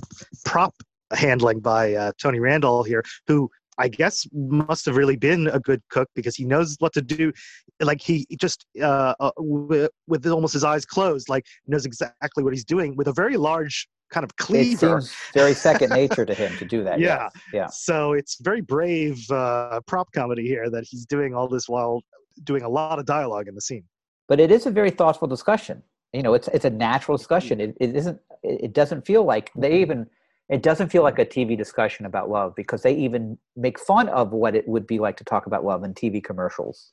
prop 0.44 0.76
handling 1.12 1.58
by 1.58 1.94
uh, 1.94 2.12
Tony 2.16 2.38
Randall 2.38 2.84
here, 2.84 3.02
who 3.26 3.50
I 3.80 3.88
guess 3.88 4.26
must 4.32 4.84
have 4.84 4.94
really 4.94 5.16
been 5.16 5.48
a 5.48 5.58
good 5.58 5.80
cook 5.90 6.08
because 6.14 6.36
he 6.36 6.44
knows 6.44 6.76
what 6.80 6.92
to 6.92 7.02
do. 7.02 7.32
Like 7.80 8.00
he 8.02 8.26
just 8.38 8.66
uh, 8.80 9.14
uh, 9.18 9.30
with, 9.38 9.90
with 10.06 10.26
almost 10.26 10.52
his 10.52 10.64
eyes 10.64 10.84
closed, 10.84 11.30
like 11.30 11.46
knows 11.66 11.86
exactly 11.86 12.44
what 12.44 12.52
he's 12.52 12.64
doing 12.64 12.94
with 12.94 13.08
a 13.08 13.12
very 13.12 13.38
large 13.38 13.88
kind 14.10 14.22
of 14.22 14.36
cleaver. 14.36 14.98
It 14.98 15.02
seems 15.02 15.14
very 15.32 15.54
second 15.54 15.90
nature 15.90 16.26
to 16.26 16.34
him 16.34 16.56
to 16.58 16.64
do 16.64 16.84
that. 16.84 17.00
Yeah. 17.00 17.28
yes. 17.32 17.42
Yeah. 17.54 17.66
So 17.68 18.12
it's 18.12 18.36
very 18.40 18.60
brave 18.60 19.18
uh, 19.30 19.80
prop 19.86 20.12
comedy 20.12 20.46
here 20.46 20.68
that 20.68 20.84
he's 20.86 21.06
doing 21.06 21.34
all 21.34 21.48
this 21.48 21.66
while 21.66 22.02
doing 22.44 22.62
a 22.62 22.68
lot 22.68 22.98
of 22.98 23.06
dialogue 23.06 23.48
in 23.48 23.54
the 23.54 23.60
scene. 23.62 23.84
But 24.28 24.40
it 24.40 24.50
is 24.50 24.66
a 24.66 24.70
very 24.70 24.90
thoughtful 24.90 25.26
discussion. 25.26 25.82
You 26.12 26.22
know, 26.22 26.34
it's 26.34 26.48
it's 26.48 26.66
a 26.66 26.70
natural 26.70 27.16
discussion. 27.16 27.60
It, 27.60 27.76
it 27.80 27.96
isn't. 27.96 28.20
It 28.42 28.72
doesn't 28.74 29.06
feel 29.06 29.24
like 29.24 29.50
they 29.56 29.80
even. 29.80 30.06
It 30.50 30.62
doesn't 30.62 30.88
feel 30.88 31.02
like 31.04 31.18
a 31.20 31.24
TV 31.24 31.56
discussion 31.56 32.06
about 32.06 32.28
love 32.28 32.54
because 32.56 32.82
they 32.82 32.94
even 32.94 33.38
make 33.56 33.78
fun 33.78 34.08
of 34.08 34.32
what 34.32 34.54
it 34.56 34.66
would 34.68 34.86
be 34.86 34.98
like 34.98 35.16
to 35.18 35.24
talk 35.24 35.46
about 35.46 35.64
love 35.64 35.84
in 35.84 35.94
TV 35.94 36.22
commercials. 36.22 36.92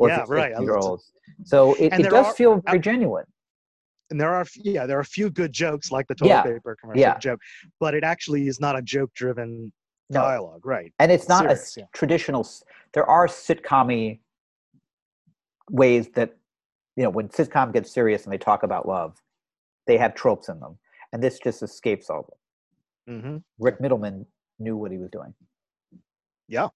Yeah, 0.00 0.24
right. 0.26 0.52
I 0.54 0.58
olds. 0.76 1.12
So 1.44 1.74
it, 1.74 1.92
it 1.92 2.10
does 2.10 2.26
are- 2.28 2.34
feel 2.34 2.60
very 2.66 2.78
genuine. 2.80 3.26
and 4.10 4.20
there 4.20 4.34
are 4.34 4.44
yeah 4.56 4.86
there 4.86 4.96
are 4.96 5.00
a 5.00 5.04
few 5.18 5.28
good 5.30 5.52
jokes 5.52 5.90
like 5.92 6.06
the 6.08 6.14
toilet 6.14 6.30
Yeah, 6.30 6.42
paper 6.42 6.76
commercial 6.80 7.00
yeah. 7.00 7.18
joke 7.18 7.40
but 7.80 7.94
it 7.94 8.04
actually 8.04 8.48
is 8.48 8.58
not 8.60 8.74
a 8.76 8.82
joke 8.82 9.10
driven 9.14 9.72
No. 10.10 10.20
dialogue 10.20 10.64
right 10.66 10.92
and 10.98 11.10
it's 11.10 11.26
not 11.28 11.44
a 11.46 11.48
serious, 11.56 11.62
s- 11.62 11.76
yeah. 11.78 11.84
traditional 11.94 12.46
there 12.92 13.06
are 13.06 13.26
sitcom 13.26 14.18
ways 15.70 16.08
that 16.16 16.36
you 16.96 17.02
know 17.04 17.10
when 17.10 17.28
sitcom 17.28 17.72
gets 17.72 17.90
serious 17.90 18.24
and 18.24 18.32
they 18.32 18.38
talk 18.50 18.62
about 18.62 18.86
love 18.86 19.12
they 19.86 19.96
have 19.96 20.14
tropes 20.14 20.48
in 20.52 20.60
them 20.60 20.78
and 21.12 21.22
this 21.22 21.38
just 21.38 21.62
escapes 21.62 22.10
all 22.10 22.20
of 22.20 22.26
them 22.26 22.38
hmm 23.06 23.38
rick 23.58 23.80
mittleman 23.80 24.26
knew 24.58 24.76
what 24.76 24.92
he 24.92 24.98
was 24.98 25.10
doing. 25.10 25.34
Yeah. 26.48 26.68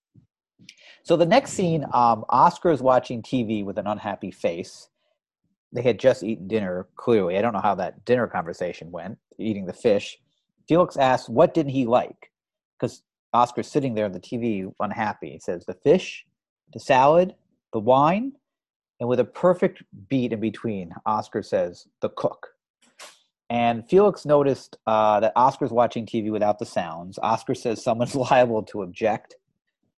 So 1.05 1.17
the 1.17 1.27
next 1.27 1.53
scene 1.53 1.85
um, 1.93 2.25
oscar 2.29 2.71
is 2.71 2.83
watching 2.83 3.23
tv 3.23 3.65
with 3.65 3.79
an 3.79 3.87
unhappy 3.87 4.31
face. 4.31 4.89
They 5.73 5.83
had 5.83 5.99
just 5.99 6.23
eaten 6.23 6.49
dinner 6.49 6.89
clearly. 6.97 7.37
I 7.37 7.43
don't 7.43 7.53
know 7.53 7.61
how 7.61 7.75
that 7.77 8.05
dinner 8.05 8.27
conversation 8.27 8.91
went 8.91 9.19
eating 9.39 9.67
the 9.67 9.73
fish. 9.73 10.19
Felix 10.67 10.97
asks 10.97 11.29
what 11.29 11.55
didn't 11.55 11.73
he 11.73 11.87
like? 11.87 12.31
Because 12.79 13.03
oscar's 13.33 13.71
sitting 13.71 13.95
there 13.95 14.07
on 14.07 14.13
the 14.13 14.21
tv 14.21 14.73
unhappy. 14.81 15.33
He 15.33 15.39
says 15.39 15.65
the 15.67 15.75
fish 15.75 16.25
the 16.73 16.81
salad 16.81 17.35
the 17.73 17.79
wine 17.79 18.33
and 19.01 19.09
with 19.09 19.21
a 19.21 19.25
perfect 19.25 19.83
beat 20.09 20.33
in 20.33 20.41
between 20.41 20.93
oscar 21.07 21.43
says 21.43 21.87
the 22.01 22.11
cook 22.11 22.49
and 23.51 23.89
felix 23.89 24.27
noticed 24.27 24.77
uh, 24.87 25.21
that 25.21 25.33
oscar's 25.37 25.71
watching 25.71 26.07
tv 26.07 26.31
without 26.31 26.59
the 26.59 26.67
sounds. 26.67 27.19
Oscar 27.23 27.55
says 27.55 27.83
someone's 27.83 28.15
liable 28.31 28.63
to 28.63 28.83
object 28.83 29.37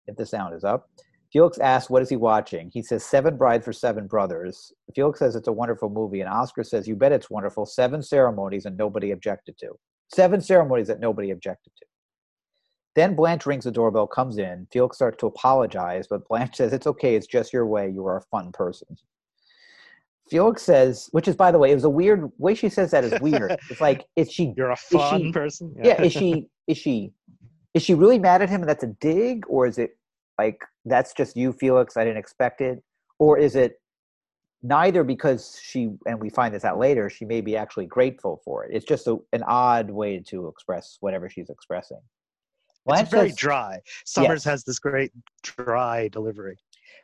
if 0.06 0.16
the 0.16 0.26
sound 0.26 0.54
is 0.54 0.64
up. 0.64 0.88
Felix 1.32 1.58
asks 1.58 1.88
what 1.88 2.02
is 2.02 2.08
he 2.08 2.16
watching? 2.16 2.70
He 2.72 2.82
says 2.82 3.04
seven 3.04 3.36
brides 3.36 3.64
for 3.64 3.72
seven 3.72 4.06
brothers. 4.06 4.72
Felix 4.94 5.20
says 5.20 5.36
it's 5.36 5.48
a 5.48 5.52
wonderful 5.52 5.88
movie 5.88 6.20
and 6.20 6.28
oscar 6.28 6.64
says 6.64 6.88
you 6.88 6.96
bet 6.96 7.12
it's 7.12 7.30
wonderful. 7.30 7.66
Seven 7.66 8.02
ceremonies 8.02 8.66
and 8.66 8.76
nobody 8.76 9.12
objected 9.12 9.56
to. 9.58 9.70
Seven 10.12 10.40
ceremonies 10.40 10.88
that 10.88 11.00
nobody 11.00 11.30
objected 11.30 11.72
to. 11.78 11.86
Then 12.96 13.14
Blanche 13.14 13.46
rings 13.46 13.64
the 13.64 13.70
doorbell, 13.70 14.06
comes 14.06 14.38
in. 14.38 14.66
Felix 14.72 14.96
starts 14.96 15.18
to 15.20 15.26
apologize, 15.26 16.06
but 16.08 16.26
Blanche 16.26 16.56
says, 16.56 16.72
It's 16.72 16.86
okay, 16.86 17.14
it's 17.14 17.26
just 17.26 17.52
your 17.52 17.66
way. 17.66 17.88
You 17.88 18.04
are 18.06 18.16
a 18.16 18.22
fun 18.22 18.50
person. 18.52 18.88
Felix 20.30 20.62
says, 20.62 21.08
which 21.12 21.26
is, 21.28 21.34
by 21.36 21.50
the 21.50 21.58
way, 21.58 21.70
it 21.70 21.74
was 21.74 21.84
a 21.84 21.90
weird 21.90 22.30
way 22.38 22.54
she 22.54 22.68
says 22.68 22.90
that 22.92 23.04
is 23.04 23.18
weird. 23.20 23.56
It's 23.70 23.80
like, 23.80 24.04
is 24.16 24.30
she, 24.30 24.54
you're 24.56 24.70
a 24.70 24.76
fun 24.76 25.20
she- 25.24 25.32
person 25.32 25.74
yeah, 25.82 26.00
is 26.00 26.12
she, 26.12 26.46
is 26.66 26.78
she, 26.78 27.12
is 27.74 27.82
she 27.82 27.94
really 27.94 28.18
mad 28.18 28.40
at 28.42 28.48
him 28.48 28.60
and 28.62 28.68
that's 28.68 28.84
a 28.84 28.94
dig? 29.00 29.44
Or 29.48 29.66
is 29.66 29.78
it 29.78 29.96
like, 30.38 30.60
that's 30.84 31.12
just 31.12 31.36
you, 31.36 31.52
Felix? 31.52 31.96
I 31.96 32.04
didn't 32.04 32.18
expect 32.18 32.60
it. 32.60 32.82
Or 33.18 33.38
is 33.38 33.56
it 33.56 33.80
neither 34.62 35.02
because 35.04 35.58
she, 35.62 35.90
and 36.06 36.20
we 36.20 36.30
find 36.30 36.54
this 36.54 36.64
out 36.64 36.78
later, 36.78 37.10
she 37.10 37.24
may 37.24 37.40
be 37.40 37.56
actually 37.56 37.86
grateful 37.86 38.40
for 38.44 38.64
it. 38.64 38.70
It's 38.74 38.84
just 38.86 39.06
a, 39.08 39.16
an 39.32 39.42
odd 39.44 39.90
way 39.90 40.20
to 40.28 40.48
express 40.48 40.96
whatever 41.00 41.28
she's 41.28 41.50
expressing. 41.50 42.00
Blanche 42.86 43.02
it's 43.02 43.10
very 43.10 43.28
says- 43.30 43.36
dry 43.38 43.80
somers 44.04 44.28
Yes. 44.28 44.44
has 44.44 44.64
this 44.64 44.78
great 44.78 45.12
dry 45.42 46.08
delivery 46.08 46.56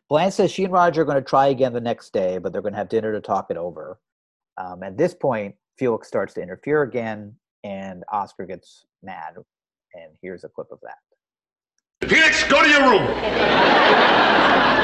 Blanche 0.09 0.35
says 0.35 0.51
she 0.51 0.65
and 0.65 0.73
Roger 0.73 1.03
are 1.03 1.05
going 1.05 1.17
to 1.17 1.23
try 1.23 1.49
again 1.49 1.73
the 1.73 1.81
next 1.81 2.13
day, 2.13 2.39
but 2.39 2.53
they're 2.53 2.63
going 2.63 2.75
to 2.75 2.79
have 2.79 2.89
dinner 2.89 3.13
to 3.13 3.21
talk 3.21 3.47
it 3.51 3.57
over. 3.57 3.99
Um, 4.57 4.83
at 4.83 4.97
this 4.97 5.15
point, 5.15 5.55
Felix 5.79 6.09
starts 6.09 6.35
to 6.35 6.43
interfere 6.43 6.83
again, 6.83 7.35
and 7.65 8.05
Oscar 8.11 8.47
gets 8.47 8.87
mad. 9.03 9.35
And 9.95 10.13
here's 10.23 10.45
a 10.45 10.49
clip 10.49 10.69
of 10.71 10.79
that. 10.83 10.99
Felix, 12.09 12.45
go 12.45 12.63
to 12.63 12.69
your 12.69 12.83
room. 12.83 13.03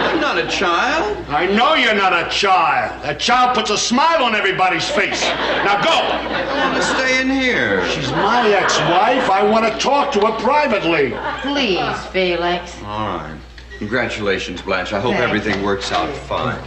I'm 0.03 0.20
not 0.20 0.38
a 0.38 0.48
child. 0.48 1.24
I 1.28 1.46
know 1.46 1.74
you're 1.74 1.94
not 1.94 2.12
a 2.12 2.28
child. 2.30 3.00
A 3.05 3.14
child 3.14 3.55
puts 3.55 3.70
a 3.70 3.78
smile 3.78 4.24
on 4.24 4.34
everybody's 4.34 4.88
face. 4.88 5.22
Now 5.22 5.82
go. 5.82 5.90
I 5.90 6.64
want 6.64 6.76
to 6.76 6.82
stay 6.82 7.20
in 7.20 7.30
here. 7.30 7.86
She's 7.90 8.11
my 8.11 8.48
ex-wife. 8.50 9.30
I 9.30 9.42
want 9.42 9.72
to 9.72 9.78
talk 9.78 10.12
to 10.12 10.20
her 10.20 10.38
privately. 10.40 11.14
Please, 11.42 12.07
Felix. 12.07 12.76
All 12.82 13.16
right. 13.18 13.38
Congratulations, 13.83 14.62
Blanche. 14.62 14.93
I 14.93 15.01
hope 15.01 15.14
Thanks. 15.14 15.26
everything 15.26 15.61
works 15.64 15.91
out 15.91 16.09
fine. 16.28 16.62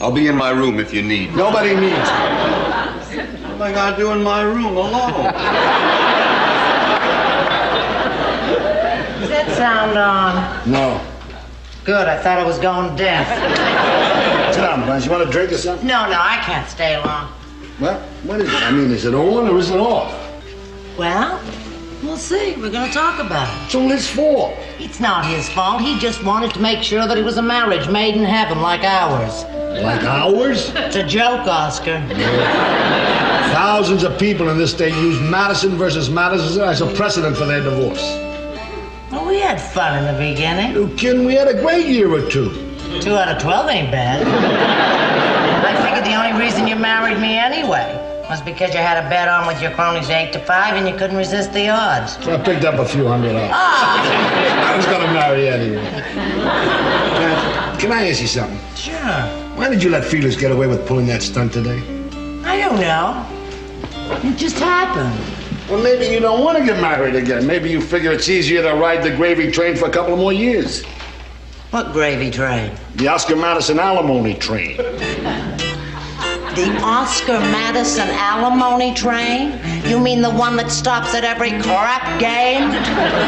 I'll 0.00 0.10
be 0.10 0.26
in 0.26 0.34
my 0.34 0.50
room 0.50 0.80
if 0.80 0.92
you 0.92 1.00
need 1.00 1.30
me. 1.30 1.36
Nobody 1.36 1.76
needs 1.76 1.84
me. 1.84 1.94
What 3.60 3.68
am 3.68 3.72
I 3.72 3.72
gonna 3.72 3.96
do 3.96 4.10
in 4.10 4.22
my 4.24 4.42
room 4.42 4.76
alone? 4.76 5.26
Is 9.22 9.28
that 9.28 9.46
sound 9.56 9.96
on? 9.96 10.68
No. 10.68 11.00
Good, 11.84 12.08
I 12.08 12.20
thought 12.20 12.38
I 12.38 12.44
was 12.44 12.58
going 12.58 12.96
deaf. 12.96 13.28
Sit 14.54 14.62
down, 14.62 14.82
Blanche. 14.86 15.04
You 15.04 15.12
want 15.12 15.28
a 15.28 15.30
drink 15.30 15.52
or 15.52 15.58
something? 15.58 15.86
No, 15.86 16.10
no, 16.10 16.18
I 16.18 16.38
can't 16.42 16.68
stay 16.68 16.96
long. 16.96 17.32
Well, 17.78 18.00
what 18.24 18.40
is 18.40 18.52
it? 18.52 18.62
I 18.62 18.72
mean, 18.72 18.90
is 18.90 19.04
it 19.04 19.14
on 19.14 19.48
or 19.48 19.56
is 19.58 19.70
it 19.70 19.78
off? 19.78 20.12
Well, 20.98 21.40
We'll 22.02 22.16
see. 22.16 22.56
We're 22.56 22.70
gonna 22.70 22.90
talk 22.90 23.20
about 23.20 23.46
it. 23.46 23.66
It's 23.66 23.74
all 23.74 23.88
his 23.88 24.08
fault. 24.08 24.54
It's 24.78 25.00
not 25.00 25.26
his 25.26 25.50
fault. 25.50 25.82
He 25.82 25.98
just 25.98 26.24
wanted 26.24 26.54
to 26.54 26.60
make 26.60 26.82
sure 26.82 27.06
that 27.06 27.18
it 27.18 27.24
was 27.24 27.36
a 27.36 27.42
marriage 27.42 27.90
made 27.90 28.14
in 28.16 28.24
heaven 28.24 28.62
like 28.62 28.84
ours. 28.84 29.44
Like 29.82 30.02
ours? 30.04 30.72
It's 30.74 30.96
a 30.96 31.06
joke, 31.06 31.46
Oscar. 31.46 32.02
Thousands 33.52 34.02
of 34.02 34.18
people 34.18 34.48
in 34.48 34.56
this 34.56 34.70
state 34.70 34.94
use 34.94 35.20
Madison 35.20 35.76
versus 35.76 36.08
Madison 36.08 36.62
as 36.62 36.80
a 36.80 36.86
precedent 36.94 37.36
for 37.36 37.44
their 37.44 37.62
divorce. 37.62 38.02
Well, 39.12 39.26
we 39.26 39.38
had 39.38 39.60
fun 39.60 39.98
in 39.98 40.14
the 40.14 40.18
beginning. 40.18 40.72
You 40.72 40.88
kidding? 40.96 41.26
We 41.26 41.34
had 41.34 41.48
a 41.48 41.60
great 41.60 41.86
year 41.86 42.10
or 42.10 42.26
two. 42.30 42.48
Two 43.02 43.14
out 43.14 43.28
of 43.28 43.42
twelve 43.42 43.68
ain't 43.68 43.90
bad. 43.92 44.26
I 45.66 45.84
figured 45.84 46.06
the 46.06 46.14
only 46.14 46.42
reason 46.42 46.66
you 46.66 46.76
married 46.76 47.20
me 47.20 47.36
anyway 47.36 48.09
was 48.30 48.40
because 48.40 48.72
you 48.72 48.78
had 48.78 49.04
a 49.04 49.08
bet 49.10 49.28
on 49.28 49.44
with 49.48 49.60
your 49.60 49.72
cronies 49.72 50.08
eight 50.08 50.32
to 50.32 50.38
five 50.38 50.76
and 50.76 50.88
you 50.88 50.94
couldn't 50.94 51.16
resist 51.16 51.52
the 51.52 51.68
odds. 51.68 52.12
So 52.24 52.32
I 52.32 52.38
picked 52.38 52.64
up 52.64 52.78
a 52.78 52.84
few 52.86 53.04
hundred 53.08 53.32
dollars. 53.32 53.50
Ah, 53.52 54.72
I 54.72 54.76
was 54.76 54.86
gonna 54.86 55.12
marry 55.12 55.48
anyway. 55.48 55.82
Now, 56.14 57.76
can 57.76 57.90
I 57.90 58.08
ask 58.08 58.22
you 58.22 58.28
something? 58.28 58.58
sure. 58.76 58.94
Why 59.56 59.68
did 59.68 59.82
you 59.82 59.90
let 59.90 60.04
Felix 60.04 60.36
get 60.36 60.52
away 60.52 60.68
with 60.68 60.86
pulling 60.86 61.06
that 61.06 61.22
stunt 61.22 61.52
today? 61.52 61.78
I 62.44 62.56
don't 62.56 62.80
know. 62.80 63.26
It 64.22 64.36
just 64.36 64.58
happened. 64.58 65.18
Well, 65.68 65.82
maybe 65.82 66.06
you 66.06 66.20
don't 66.20 66.44
want 66.44 66.56
to 66.56 66.64
get 66.64 66.80
married 66.80 67.16
again. 67.16 67.46
Maybe 67.46 67.68
you 67.68 67.80
figure 67.80 68.12
it's 68.12 68.28
easier 68.28 68.62
to 68.62 68.74
ride 68.74 69.02
the 69.02 69.14
gravy 69.14 69.50
train 69.50 69.76
for 69.76 69.86
a 69.86 69.90
couple 69.90 70.12
of 70.14 70.20
more 70.20 70.32
years. 70.32 70.84
What 71.72 71.92
gravy 71.92 72.30
train? 72.30 72.72
The 72.94 73.08
Oscar 73.08 73.36
Madison 73.36 73.80
alimony 73.80 74.34
train. 74.34 74.76
The 76.54 76.66
Oscar 76.82 77.38
Madison 77.54 78.08
alimony 78.10 78.92
train? 78.92 79.54
You 79.86 80.00
mean 80.00 80.20
the 80.20 80.34
one 80.34 80.56
that 80.56 80.70
stops 80.70 81.14
at 81.14 81.22
every 81.22 81.54
crap 81.62 82.02
game? 82.18 82.74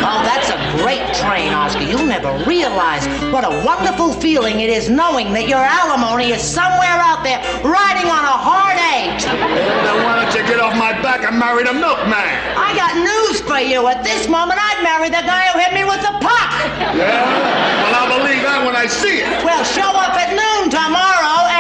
Oh, 0.03 0.21
that's 0.27 0.51
a 0.51 0.59
great 0.83 1.07
train, 1.15 1.55
Oscar. 1.55 1.87
You'll 1.87 2.05
never 2.05 2.35
realize 2.45 3.07
what 3.31 3.47
a 3.47 3.55
wonderful 3.63 4.13
feeling 4.19 4.59
it 4.59 4.69
is 4.69 4.91
knowing 4.91 5.33
that 5.39 5.47
your 5.47 5.63
alimony 5.63 6.35
is 6.35 6.43
somewhere 6.43 6.99
out 6.99 7.23
there 7.23 7.39
riding 7.63 8.11
on 8.11 8.27
a 8.27 8.37
hard 8.43 8.75
eight. 8.91 9.23
Then 9.23 9.97
why 10.03 10.19
don't 10.19 10.35
you 10.35 10.43
get 10.43 10.59
off 10.59 10.75
my 10.75 10.91
back 10.99 11.23
and 11.23 11.39
marry 11.39 11.63
the 11.63 11.79
milkman? 11.79 12.27
I 12.59 12.75
got 12.75 12.99
news 12.99 13.39
for 13.47 13.63
you. 13.63 13.87
At 13.87 14.03
this 14.03 14.27
moment, 14.27 14.59
I'd 14.59 14.83
marry 14.83 15.15
the 15.15 15.23
guy 15.23 15.55
who 15.55 15.63
hit 15.63 15.71
me 15.71 15.87
with 15.87 16.03
the 16.03 16.15
puck. 16.19 16.51
Yeah? 16.99 17.23
Well, 17.87 17.95
I'll 18.03 18.19
believe 18.19 18.43
that 18.43 18.67
when 18.67 18.75
I 18.75 18.91
see 18.91 19.23
it. 19.23 19.31
Well, 19.47 19.63
show 19.63 19.95
up 19.95 20.19
at 20.19 20.35
noon 20.35 20.71
tomorrow 20.75 21.52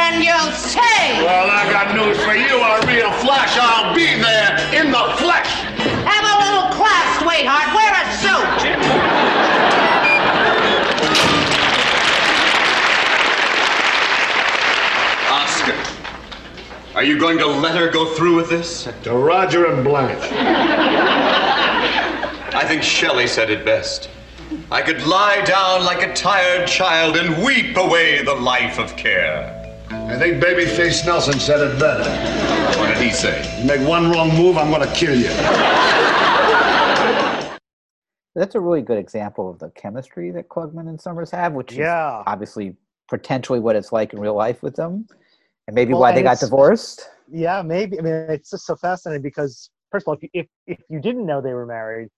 and 0.42 0.50
you'll 0.50 0.58
see. 0.58 1.22
Well, 1.22 1.50
I 1.50 1.70
got 1.70 1.94
news 1.94 2.18
for 2.22 2.34
you. 2.34 2.60
A 2.60 2.80
real 2.86 3.10
flash. 3.20 3.56
I'll 3.60 3.94
be 3.94 4.06
there 4.20 4.58
in 4.74 4.90
the 4.90 5.16
flesh. 5.18 5.48
Have 6.04 6.24
a 6.24 6.36
little 6.44 6.68
class, 6.76 7.18
sweetheart. 7.20 7.74
Wear 7.74 7.92
a 7.92 8.04
suit. 8.20 8.52
Oscar, 15.30 15.76
are 16.96 17.04
you 17.04 17.18
going 17.18 17.38
to 17.38 17.46
let 17.46 17.76
her 17.76 17.90
go 17.90 18.14
through 18.14 18.36
with 18.36 18.50
this? 18.50 18.88
To 19.04 19.12
Roger 19.12 19.66
and 19.66 19.84
Blanche. 19.84 20.32
I 22.54 22.64
think 22.66 22.82
Shelley 22.82 23.26
said 23.26 23.50
it 23.50 23.64
best. 23.64 24.08
I 24.70 24.82
could 24.82 25.06
lie 25.06 25.40
down 25.42 25.84
like 25.84 26.02
a 26.06 26.12
tired 26.12 26.68
child 26.68 27.16
and 27.16 27.42
weep 27.42 27.76
away 27.76 28.22
the 28.22 28.34
life 28.34 28.78
of 28.78 28.94
care. 28.96 29.61
I 29.94 30.18
think 30.18 30.42
Babyface 30.42 31.04
Nelson 31.04 31.38
said 31.38 31.60
it 31.60 31.78
better. 31.78 32.08
What 32.80 32.88
did 32.88 32.98
he 33.02 33.10
say? 33.10 33.60
You 33.60 33.66
make 33.66 33.86
one 33.86 34.10
wrong 34.10 34.30
move, 34.34 34.56
I'm 34.56 34.70
gonna 34.70 34.92
kill 34.94 35.14
you. 35.14 35.28
That's 38.34 38.54
a 38.54 38.60
really 38.60 38.80
good 38.80 38.96
example 38.96 39.50
of 39.50 39.58
the 39.58 39.68
chemistry 39.70 40.30
that 40.30 40.48
Klugman 40.48 40.88
and 40.88 40.98
Somers 40.98 41.30
have, 41.32 41.52
which 41.52 41.74
Yeah. 41.74 42.20
is 42.20 42.24
obviously 42.26 42.76
potentially 43.08 43.60
what 43.60 43.76
it's 43.76 43.92
like 43.92 44.14
in 44.14 44.20
real 44.20 44.34
life 44.34 44.62
with 44.62 44.74
them, 44.76 45.06
and 45.66 45.74
maybe 45.74 45.92
Well, 45.92 46.00
why 46.02 46.08
and 46.10 46.18
they 46.18 46.22
got 46.22 46.40
divorced. 46.40 47.10
Yeah, 47.30 47.60
maybe. 47.60 47.98
I 47.98 48.02
mean, 48.02 48.14
it's 48.14 48.48
just 48.50 48.64
so 48.64 48.74
fascinating 48.76 49.22
because 49.22 49.68
first 49.90 50.04
of 50.04 50.08
all, 50.08 50.14
if 50.14 50.22
you, 50.22 50.30
if 50.32 50.46
if 50.66 50.78
you 50.88 51.00
didn't 51.00 51.26
know 51.26 51.42
they 51.42 51.52
were 51.52 51.66
married, 51.66 52.08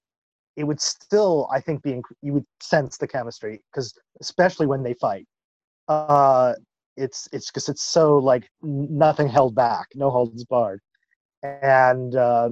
it 0.56 0.62
would 0.64 0.80
still, 0.80 1.48
I 1.52 1.60
think, 1.60 1.82
be 1.82 1.92
inc- 1.92 2.02
you 2.22 2.32
would 2.34 2.46
sense 2.60 2.96
the 2.96 3.08
chemistry 3.08 3.60
because 3.72 3.92
especially 4.20 4.66
when 4.68 4.84
they 4.84 4.94
fight, 4.94 5.26
uh, 5.88 6.54
it's 6.96 7.28
it's 7.32 7.50
because 7.50 7.68
it's 7.68 7.82
so 7.84 8.18
like 8.18 8.48
nothing 8.62 9.28
held 9.28 9.54
back, 9.54 9.88
no 9.94 10.10
holds 10.10 10.44
barred, 10.44 10.80
and 11.42 12.14
uh, 12.16 12.50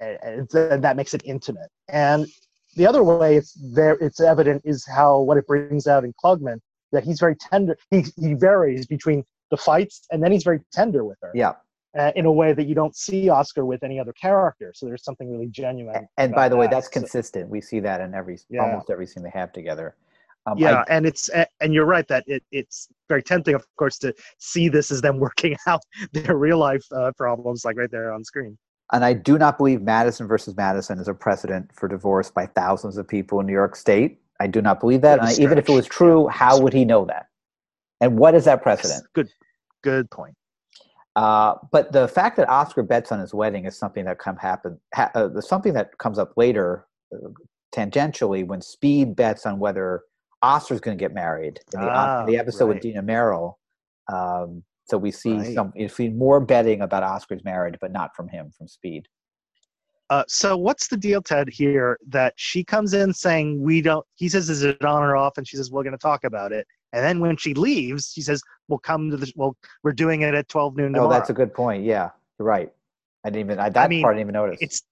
and, 0.00 0.52
and 0.54 0.84
that 0.84 0.96
makes 0.96 1.14
it 1.14 1.22
intimate. 1.24 1.70
And 1.88 2.26
the 2.76 2.86
other 2.86 3.02
way 3.04 3.36
it's 3.36 3.52
there, 3.74 3.94
it's 4.00 4.20
evident 4.20 4.62
is 4.64 4.84
how 4.86 5.20
what 5.20 5.36
it 5.36 5.46
brings 5.46 5.86
out 5.86 6.04
in 6.04 6.12
Klugman 6.22 6.58
that 6.92 7.04
he's 7.04 7.20
very 7.20 7.36
tender. 7.36 7.76
He 7.90 8.04
he 8.16 8.34
varies 8.34 8.86
between 8.86 9.24
the 9.50 9.56
fights 9.56 10.06
and 10.10 10.22
then 10.22 10.32
he's 10.32 10.42
very 10.42 10.60
tender 10.72 11.04
with 11.04 11.18
her 11.22 11.30
Yeah, 11.34 11.52
uh, 11.96 12.10
in 12.16 12.24
a 12.26 12.32
way 12.32 12.52
that 12.54 12.64
you 12.66 12.74
don't 12.74 12.96
see 12.96 13.28
Oscar 13.28 13.64
with 13.64 13.82
any 13.84 14.00
other 14.00 14.12
character. 14.14 14.72
So 14.74 14.86
there's 14.86 15.04
something 15.04 15.30
really 15.30 15.46
genuine. 15.48 16.08
and 16.16 16.34
by 16.34 16.48
the 16.48 16.56
way, 16.56 16.66
that. 16.66 16.72
that's 16.72 16.86
So- 16.86 16.92
consistent. 17.00 17.48
We 17.48 17.60
see 17.60 17.78
that 17.80 18.00
in 18.00 18.14
every 18.14 18.38
Yeah. 18.48 18.62
almost 18.64 18.90
every 18.90 19.06
scene 19.06 19.22
they 19.22 19.30
have 19.30 19.52
together. 19.52 19.94
Um, 20.46 20.58
yeah, 20.58 20.84
I, 20.88 20.94
and 20.94 21.06
it's 21.06 21.30
and 21.60 21.72
you're 21.72 21.86
right 21.86 22.06
that 22.08 22.24
it, 22.26 22.42
it's 22.52 22.88
very 23.08 23.22
tempting, 23.22 23.54
of 23.54 23.64
course, 23.76 23.98
to 23.98 24.14
see 24.38 24.68
this 24.68 24.90
as 24.90 25.00
them 25.00 25.18
working 25.26 25.56
out 25.66 25.80
their 26.12 26.36
real 26.36 26.58
life 26.58 26.84
uh, 26.92 27.12
problems, 27.16 27.64
like 27.64 27.76
right 27.76 27.90
there 27.90 28.12
on 28.12 28.24
screen. 28.24 28.58
and 28.92 29.04
I 29.04 29.14
do 29.14 29.38
not 29.38 29.56
believe 29.56 29.80
Madison 29.82 30.26
versus 30.26 30.56
Madison 30.56 30.98
is 30.98 31.08
a 31.08 31.14
precedent 31.14 31.70
for 31.74 31.88
divorce 31.88 32.30
by 32.30 32.46
thousands 32.46 32.98
of 32.98 33.08
people 33.08 33.40
in 33.40 33.46
New 33.46 33.52
York 33.52 33.76
State. 33.76 34.20
I 34.40 34.46
do 34.46 34.60
not 34.60 34.80
believe 34.80 35.00
that. 35.02 35.20
And 35.20 35.28
I, 35.28 35.32
even 35.34 35.58
if 35.58 35.68
it 35.68 35.72
was 35.72 35.86
true, 35.86 36.28
how 36.28 36.60
would 36.60 36.72
he 36.72 36.84
know 36.84 37.04
that? 37.06 37.26
And 38.00 38.18
what 38.18 38.34
is 38.34 38.44
that 38.44 38.62
precedent? 38.62 39.06
Good, 39.14 39.28
good 39.82 40.10
point. 40.10 40.34
Uh, 41.16 41.54
but 41.70 41.92
the 41.92 42.08
fact 42.08 42.36
that 42.36 42.48
Oscar 42.48 42.82
bets 42.82 43.12
on 43.12 43.20
his 43.20 43.32
wedding 43.32 43.66
is 43.66 43.78
something 43.78 44.04
that 44.04 44.18
come 44.18 44.36
happen 44.36 44.78
ha, 44.94 45.10
uh, 45.14 45.40
something 45.40 45.72
that 45.72 45.96
comes 45.98 46.18
up 46.18 46.32
later, 46.36 46.86
uh, 47.14 47.28
tangentially, 47.74 48.44
when 48.44 48.60
Speed 48.60 49.14
bets 49.14 49.46
on 49.46 49.60
whether 49.60 50.02
Oscar's 50.44 50.80
going 50.80 50.96
to 50.96 51.02
get 51.02 51.14
married 51.14 51.60
in 51.72 51.80
the, 51.80 51.86
Ah, 51.86 52.20
in 52.20 52.26
the 52.26 52.36
episode 52.38 52.66
right. 52.66 52.74
with 52.74 52.82
Dina 52.82 53.02
Merrill. 53.02 53.58
Um, 54.12 54.62
so 54.84 54.98
we 54.98 55.10
see 55.10 55.38
Right. 55.38 55.54
some, 55.54 55.72
you 55.74 55.88
see 55.88 56.08
more 56.08 56.40
betting 56.40 56.82
about 56.82 57.02
Oscar's 57.02 57.42
marriage, 57.44 57.76
but 57.80 57.90
not 57.92 58.14
from 58.14 58.28
him, 58.28 58.50
from 58.56 58.68
Speed. 58.68 59.08
Uh, 60.10 60.22
so 60.28 60.54
what's 60.56 60.88
the 60.88 60.98
deal, 60.98 61.22
Ted? 61.22 61.48
Here 61.48 61.98
that 62.08 62.34
she 62.36 62.62
comes 62.62 62.92
in 62.92 63.14
saying 63.14 63.62
we 63.62 63.80
don't. 63.80 64.04
He 64.16 64.28
says, 64.28 64.50
"Is 64.50 64.62
it 64.62 64.84
on 64.84 65.02
or 65.02 65.16
off?" 65.16 65.38
And 65.38 65.48
she 65.48 65.56
says, 65.56 65.70
"We're 65.72 65.82
going 65.82 65.92
to 65.94 65.98
talk 65.98 66.24
about 66.24 66.52
it." 66.52 66.66
And 66.92 67.02
then 67.02 67.20
when 67.20 67.38
she 67.38 67.54
leaves, 67.54 68.12
she 68.14 68.20
says, 68.20 68.42
"We'll 68.68 68.78
come 68.80 69.10
to 69.10 69.16
the. 69.16 69.32
Well, 69.34 69.56
we're 69.82 69.92
doing 69.92 70.20
it 70.20 70.34
at 70.34 70.46
twelve 70.50 70.76
noon 70.76 70.92
No, 70.92 70.98
tomorrow." 70.98 71.10
Oh, 71.16 71.18
that's 71.18 71.30
a 71.30 71.32
good 71.32 71.54
point. 71.54 71.84
Yeah, 71.84 72.10
you're 72.38 72.46
right. 72.46 72.70
I 73.24 73.30
didn't 73.30 73.46
even 73.46 73.58
I, 73.58 73.70
that 73.70 73.88
mean, 73.88 74.02
part 74.02 74.14
I 74.14 74.18
didn't 74.18 74.26
even 74.28 74.34
notice. 74.34 74.58
it's 74.60 74.82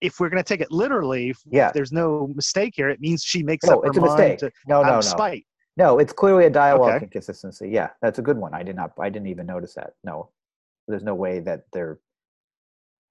if 0.00 0.20
we're 0.20 0.28
going 0.28 0.42
to 0.42 0.46
take 0.46 0.60
it 0.60 0.70
literally, 0.70 1.34
Yeah. 1.46 1.70
there's 1.72 1.92
no 1.92 2.28
mistake 2.34 2.74
here, 2.76 2.88
it 2.88 3.00
means 3.00 3.22
she 3.22 3.42
makes 3.42 3.66
no, 3.66 3.74
up 3.74 3.82
her 3.84 3.88
it's 3.88 3.98
a 3.98 4.00
mind 4.00 4.18
mistake. 4.32 4.38
to, 4.40 4.50
No, 4.66 4.80
out 4.80 4.86
no, 4.86 4.94
no. 4.96 5.00
spite. 5.00 5.46
No, 5.76 5.98
it's 5.98 6.12
clearly 6.12 6.46
a 6.46 6.50
dialogue 6.50 6.94
Okay. 6.94 7.04
inconsistency. 7.04 7.68
Yeah, 7.70 7.90
that's 8.00 8.18
a 8.18 8.22
good 8.22 8.36
one. 8.36 8.54
I 8.54 8.62
did 8.62 8.76
not. 8.76 8.92
I 8.98 9.08
didn't 9.08 9.28
even 9.28 9.46
notice 9.46 9.74
that. 9.74 9.94
No, 10.04 10.30
there's 10.86 11.02
no 11.02 11.14
way 11.14 11.40
that 11.40 11.64
they're. 11.72 11.98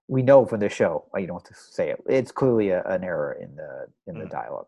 We 0.08 0.22
know 0.22 0.46
from 0.46 0.60
the 0.60 0.70
show. 0.70 1.06
uh, 1.16 1.20
You 1.20 1.28
don't 1.28 1.38
have 1.46 1.56
to 1.56 1.62
say 1.62 1.90
it. 1.90 2.02
It's 2.08 2.32
clearly 2.32 2.70
a, 2.70 2.84
an 2.84 3.04
error 3.04 3.34
in 3.34 3.56
the 3.56 3.88
in 4.08 4.18
the 4.20 4.26
Mm. 4.26 4.30
dialogue. 4.32 4.68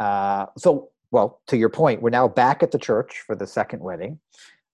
Uh, 0.00 0.46
so, 0.58 0.90
well, 1.10 1.40
to 1.46 1.56
your 1.56 1.68
point, 1.68 2.02
we're 2.02 2.10
now 2.10 2.28
back 2.28 2.62
at 2.62 2.70
the 2.70 2.78
church 2.78 3.20
for 3.26 3.34
the 3.34 3.46
second 3.46 3.80
wedding. 3.82 4.18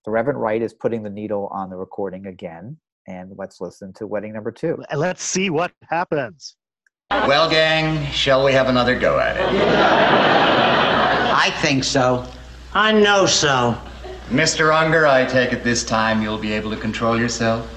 The 0.05 0.11
Reverend 0.11 0.39
Wright 0.41 0.61
is 0.61 0.73
putting 0.73 1.03
the 1.03 1.09
needle 1.09 1.47
on 1.51 1.69
the 1.69 1.77
recording 1.77 2.25
again, 2.27 2.77
and 3.11 3.37
let's 3.37 3.59
listen 3.61 3.91
to 3.93 4.07
wedding 4.07 4.33
number 4.33 4.51
two. 4.51 4.81
And 4.89 4.99
let's 4.99 5.23
see 5.23 5.49
what 5.49 5.71
happens. 5.89 6.55
Well, 7.09 7.49
gang, 7.49 8.05
shall 8.11 8.43
we 8.45 8.53
have 8.53 8.69
another 8.69 8.97
go 8.97 9.19
at 9.19 9.35
it? 9.35 9.43
I 11.33 11.51
think 11.61 11.83
so. 11.83 12.25
I 12.73 12.93
know 12.93 13.25
so. 13.25 13.77
Mr. 14.29 14.73
Unger, 14.73 15.05
I 15.07 15.25
take 15.25 15.51
it 15.51 15.63
this 15.63 15.83
time 15.83 16.21
you'll 16.21 16.37
be 16.37 16.53
able 16.53 16.71
to 16.71 16.77
control 16.77 17.19
yourself? 17.19 17.67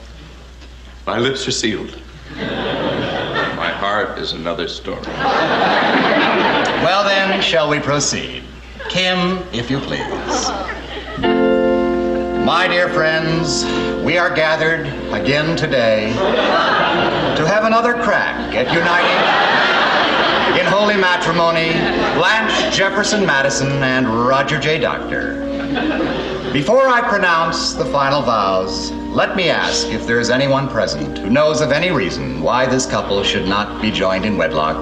My 1.04 1.18
lips 1.18 1.48
are 1.48 1.50
sealed. 1.50 2.00
My 2.36 3.72
heart 3.76 4.18
is 4.18 4.32
another 4.32 4.68
story. 4.68 5.02
Well, 6.84 7.04
then, 7.04 7.42
shall 7.42 7.68
we 7.68 7.80
proceed? 7.80 8.44
Kim, 8.88 9.38
if 9.52 9.68
you 9.70 9.80
please. 9.80 10.48
My 12.44 12.68
dear 12.68 12.88
friends, 12.88 13.64
we 14.04 14.18
are 14.18 14.28
gathered 14.28 14.86
again 15.14 15.56
today 15.56 16.12
to 16.12 17.46
have 17.46 17.64
another 17.64 17.94
crack 17.94 18.54
at 18.54 18.70
uniting 18.70 20.60
in 20.60 20.66
holy 20.66 20.96
matrimony 20.96 21.72
Blanche 22.14 22.76
Jefferson 22.76 23.24
Madison 23.24 23.82
and 23.82 24.06
Roger 24.06 24.60
J. 24.60 24.78
Doctor. 24.78 25.40
Before 26.52 26.86
I 26.86 27.00
pronounce 27.00 27.72
the 27.72 27.86
final 27.86 28.20
vows, 28.20 28.90
let 28.92 29.36
me 29.36 29.48
ask 29.48 29.86
if 29.88 30.06
there 30.06 30.20
is 30.20 30.28
anyone 30.28 30.68
present 30.68 31.16
who 31.16 31.30
knows 31.30 31.62
of 31.62 31.72
any 31.72 31.90
reason 31.90 32.42
why 32.42 32.66
this 32.66 32.84
couple 32.84 33.22
should 33.24 33.48
not 33.48 33.80
be 33.80 33.90
joined 33.90 34.26
in 34.26 34.36
wedlock. 34.36 34.76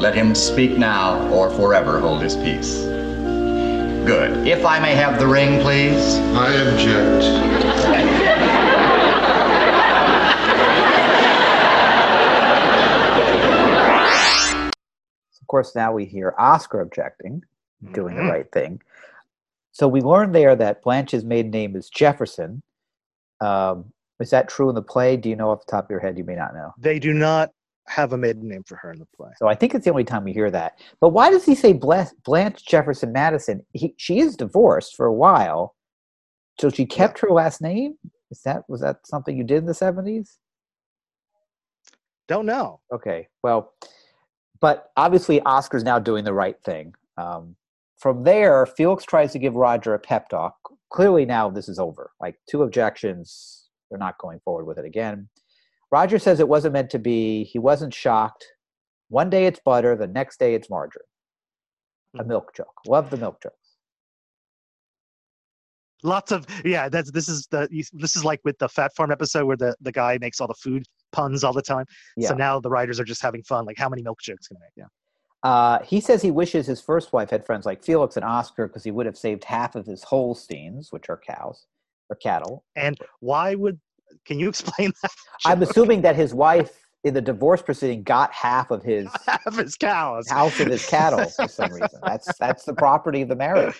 Let 0.00 0.14
him 0.14 0.36
speak 0.36 0.78
now 0.78 1.28
or 1.30 1.50
forever 1.50 1.98
hold 1.98 2.22
his 2.22 2.36
peace. 2.36 2.84
Good. 4.06 4.46
If 4.46 4.64
I 4.64 4.78
may 4.78 4.94
have 4.94 5.18
the 5.18 5.26
ring, 5.26 5.60
please. 5.60 6.18
I 6.34 6.54
object. 6.54 7.67
Course, 15.58 15.74
now 15.74 15.92
we 15.92 16.04
hear 16.04 16.34
Oscar 16.38 16.80
objecting, 16.80 17.42
doing 17.92 18.14
Mm-hmm. 18.14 18.26
the 18.26 18.32
right 18.32 18.52
thing. 18.52 18.80
So 19.72 19.88
we 19.88 20.00
learned 20.00 20.34
there 20.34 20.54
that 20.56 20.82
Blanche's 20.82 21.24
maiden 21.24 21.50
name 21.50 21.74
is 21.76 21.88
Jefferson. 21.88 22.62
Um, 23.40 23.92
is 24.20 24.30
that 24.30 24.48
true 24.48 24.68
in 24.68 24.74
the 24.74 24.82
play? 24.82 25.16
Do 25.16 25.28
you 25.28 25.36
know 25.36 25.50
off 25.50 25.64
the 25.66 25.70
top 25.70 25.84
of 25.84 25.90
your 25.90 26.00
head? 26.00 26.16
You 26.18 26.24
may 26.24 26.34
not 26.36 26.54
know. 26.54 26.72
They 26.78 26.98
do 26.98 27.12
not 27.12 27.50
have 27.88 28.12
a 28.12 28.18
maiden 28.18 28.48
name 28.48 28.62
for 28.66 28.76
her 28.76 28.92
in 28.92 28.98
the 28.98 29.06
play. 29.16 29.30
So 29.36 29.46
I 29.48 29.54
think 29.54 29.74
it's 29.74 29.84
the 29.84 29.90
only 29.90 30.04
time 30.04 30.24
we 30.24 30.32
hear 30.32 30.50
that. 30.50 30.78
But 31.00 31.10
why 31.10 31.30
does 31.30 31.44
he 31.44 31.54
say 31.54 31.72
Blanche, 31.72 32.64
Jefferson 32.66 33.12
Madison? 33.12 33.64
He, 33.72 33.94
she 33.96 34.18
is 34.20 34.36
divorced 34.36 34.94
for 34.96 35.06
a 35.06 35.12
while, 35.12 35.74
so 36.60 36.70
she 36.70 36.84
kept 36.86 37.18
her 37.20 37.30
last 37.30 37.60
name. 37.62 37.96
Is 38.30 38.42
that 38.42 38.62
was 38.68 38.80
that 38.82 39.06
something 39.06 39.36
you 39.36 39.44
did 39.44 39.58
in 39.58 39.66
the 39.66 39.74
seventies? 39.74 40.38
Don't 42.26 42.46
know. 42.46 42.80
Okay, 42.92 43.28
well, 43.42 43.72
but 44.60 44.90
obviously 44.96 45.40
Oscar's 45.42 45.84
now 45.84 45.98
doing 45.98 46.24
the 46.24 46.32
right 46.32 46.56
thing. 46.64 46.94
Um, 47.16 47.56
from 47.96 48.22
there, 48.24 48.64
Felix 48.66 49.04
tries 49.04 49.32
to 49.32 49.38
give 49.38 49.56
Roger 49.56 49.94
a 49.94 49.98
pep 49.98 50.28
talk. 50.28 50.56
Clearly, 50.90 51.24
now 51.24 51.50
this 51.50 51.68
is 51.68 51.78
over. 51.78 52.12
Like 52.20 52.36
two 52.48 52.62
objections, 52.62 53.68
they're 53.90 53.98
not 53.98 54.18
going 54.18 54.40
forward 54.40 54.66
with 54.66 54.78
it 54.78 54.84
again. 54.84 55.28
Roger 55.90 56.18
says 56.18 56.38
it 56.38 56.48
wasn't 56.48 56.74
meant 56.74 56.90
to 56.90 56.98
be. 56.98 57.44
He 57.44 57.58
wasn't 57.58 57.94
shocked. 57.94 58.46
One 59.08 59.30
day 59.30 59.46
it's 59.46 59.60
butter, 59.64 59.96
the 59.96 60.06
next 60.06 60.38
day 60.38 60.54
it's 60.54 60.70
margarine. 60.70 61.04
A 62.18 62.24
milk 62.24 62.54
joke. 62.54 62.74
Love 62.86 63.10
the 63.10 63.16
milk 63.16 63.42
jokes. 63.42 63.56
Lots 66.02 66.30
of 66.30 66.46
yeah. 66.64 66.88
That's 66.88 67.10
this 67.10 67.28
is 67.28 67.46
the 67.50 67.68
this 67.92 68.16
is 68.16 68.24
like 68.24 68.40
with 68.44 68.58
the 68.58 68.68
Fat 68.68 68.94
Farm 68.94 69.10
episode 69.10 69.46
where 69.46 69.56
the 69.56 69.74
the 69.80 69.92
guy 69.92 70.18
makes 70.20 70.40
all 70.40 70.46
the 70.46 70.54
food 70.54 70.86
puns 71.12 71.44
all 71.44 71.52
the 71.52 71.62
time. 71.62 71.86
Yeah. 72.16 72.28
So 72.28 72.34
now 72.34 72.60
the 72.60 72.70
writers 72.70 72.98
are 73.00 73.04
just 73.04 73.22
having 73.22 73.42
fun. 73.42 73.64
Like 73.64 73.78
how 73.78 73.88
many 73.88 74.02
milk 74.02 74.20
jokes 74.20 74.48
can 74.48 74.56
I 74.56 74.60
make? 74.60 74.72
Yeah. 74.76 74.84
Uh, 75.42 75.82
he 75.84 76.00
says 76.00 76.20
he 76.20 76.30
wishes 76.30 76.66
his 76.66 76.80
first 76.80 77.12
wife 77.12 77.30
had 77.30 77.46
friends 77.46 77.64
like 77.64 77.82
Felix 77.84 78.16
and 78.16 78.24
Oscar 78.24 78.66
because 78.66 78.82
he 78.82 78.90
would 78.90 79.06
have 79.06 79.16
saved 79.16 79.44
half 79.44 79.76
of 79.76 79.86
his 79.86 80.02
Holsteins, 80.02 80.90
which 80.90 81.08
are 81.08 81.20
cows 81.24 81.66
or 82.10 82.16
cattle. 82.16 82.64
And 82.76 82.98
why 83.20 83.54
would? 83.54 83.78
Can 84.24 84.40
you 84.40 84.48
explain 84.50 84.92
that? 85.02 85.12
I'm 85.44 85.62
assuming 85.62 86.02
that 86.02 86.16
his 86.16 86.34
wife 86.34 86.72
in 87.04 87.14
the 87.14 87.20
divorce 87.20 87.62
proceeding 87.62 88.02
got 88.02 88.32
half 88.32 88.70
of 88.70 88.82
his 88.82 89.08
half 89.26 89.56
his 89.56 89.76
cows. 89.76 90.28
house 90.28 90.58
of 90.58 90.66
his 90.66 90.84
cattle 90.86 91.24
for 91.28 91.46
some 91.46 91.72
reason. 91.72 92.00
That's 92.02 92.36
that's 92.38 92.64
the 92.64 92.74
property 92.74 93.22
of 93.22 93.28
the 93.28 93.36
marriage. 93.36 93.78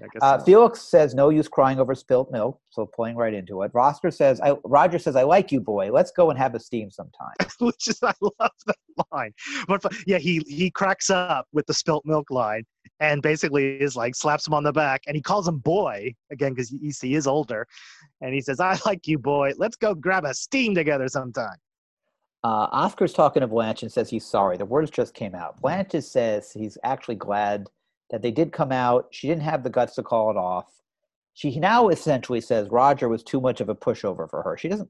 I 0.00 0.06
guess 0.12 0.22
Uh. 0.22 0.38
Felix 0.38 0.80
says 0.82 1.14
no 1.14 1.30
use 1.30 1.48
crying 1.48 1.78
over 1.78 1.94
spilt 1.94 2.30
milk, 2.30 2.60
so 2.70 2.86
playing 2.86 3.16
right 3.16 3.34
into 3.34 3.62
it. 3.62 3.72
Rosker 3.72 4.12
says, 4.12 4.40
I, 4.40 4.56
Roger 4.64 4.98
says, 4.98 5.16
I 5.16 5.22
like 5.22 5.52
you, 5.52 5.60
boy. 5.60 5.90
Let's 5.92 6.10
go 6.10 6.30
and 6.30 6.38
have 6.38 6.54
a 6.54 6.60
steam 6.60 6.90
sometime. 6.90 7.34
which 7.60 7.88
is 7.88 7.98
I 8.02 8.12
love 8.20 8.52
that 8.66 8.76
line. 9.12 9.32
But 9.68 9.82
yeah, 10.06 10.18
he 10.18 10.42
he 10.46 10.70
cracks 10.70 11.10
up 11.10 11.46
with 11.52 11.66
the 11.66 11.74
spilt 11.74 12.04
milk 12.04 12.30
line 12.30 12.64
and 13.00 13.22
basically 13.22 13.76
is 13.76 13.96
like 13.96 14.14
slaps 14.14 14.46
him 14.46 14.54
on 14.54 14.62
the 14.62 14.72
back 14.72 15.02
and 15.06 15.16
he 15.16 15.22
calls 15.22 15.48
him 15.48 15.58
boy 15.58 16.14
again 16.30 16.52
because 16.52 16.68
he, 16.68 16.92
he 17.00 17.14
is 17.14 17.26
older, 17.26 17.66
and 18.20 18.34
he 18.34 18.40
says, 18.40 18.60
"I 18.60 18.78
like 18.86 19.06
you, 19.06 19.18
boy. 19.18 19.52
Let's 19.56 19.76
go 19.76 19.94
grab 19.94 20.24
a 20.24 20.34
steam 20.34 20.74
together 20.74 21.08
sometime." 21.08 21.56
Uh, 22.44 22.68
Oscar's 22.70 23.12
talking 23.12 23.40
to 23.40 23.46
Blanche 23.46 23.82
and 23.82 23.90
says 23.90 24.08
he's 24.08 24.24
sorry. 24.24 24.56
The 24.56 24.64
words 24.64 24.90
just 24.90 25.14
came 25.14 25.34
out. 25.34 25.60
Blanche 25.60 26.00
says 26.00 26.52
he's 26.52 26.78
actually 26.84 27.16
glad 27.16 27.66
that 28.10 28.22
they 28.22 28.30
did 28.30 28.52
come 28.52 28.72
out. 28.72 29.08
She 29.10 29.28
didn't 29.28 29.42
have 29.42 29.62
the 29.62 29.70
guts 29.70 29.94
to 29.96 30.02
call 30.02 30.30
it 30.30 30.36
off. 30.36 30.72
She 31.34 31.58
now 31.58 31.88
essentially 31.88 32.40
says 32.40 32.68
Roger 32.70 33.08
was 33.08 33.22
too 33.22 33.40
much 33.40 33.60
of 33.60 33.68
a 33.68 33.74
pushover 33.74 34.28
for 34.28 34.42
her. 34.42 34.56
She 34.56 34.68
doesn't 34.68 34.88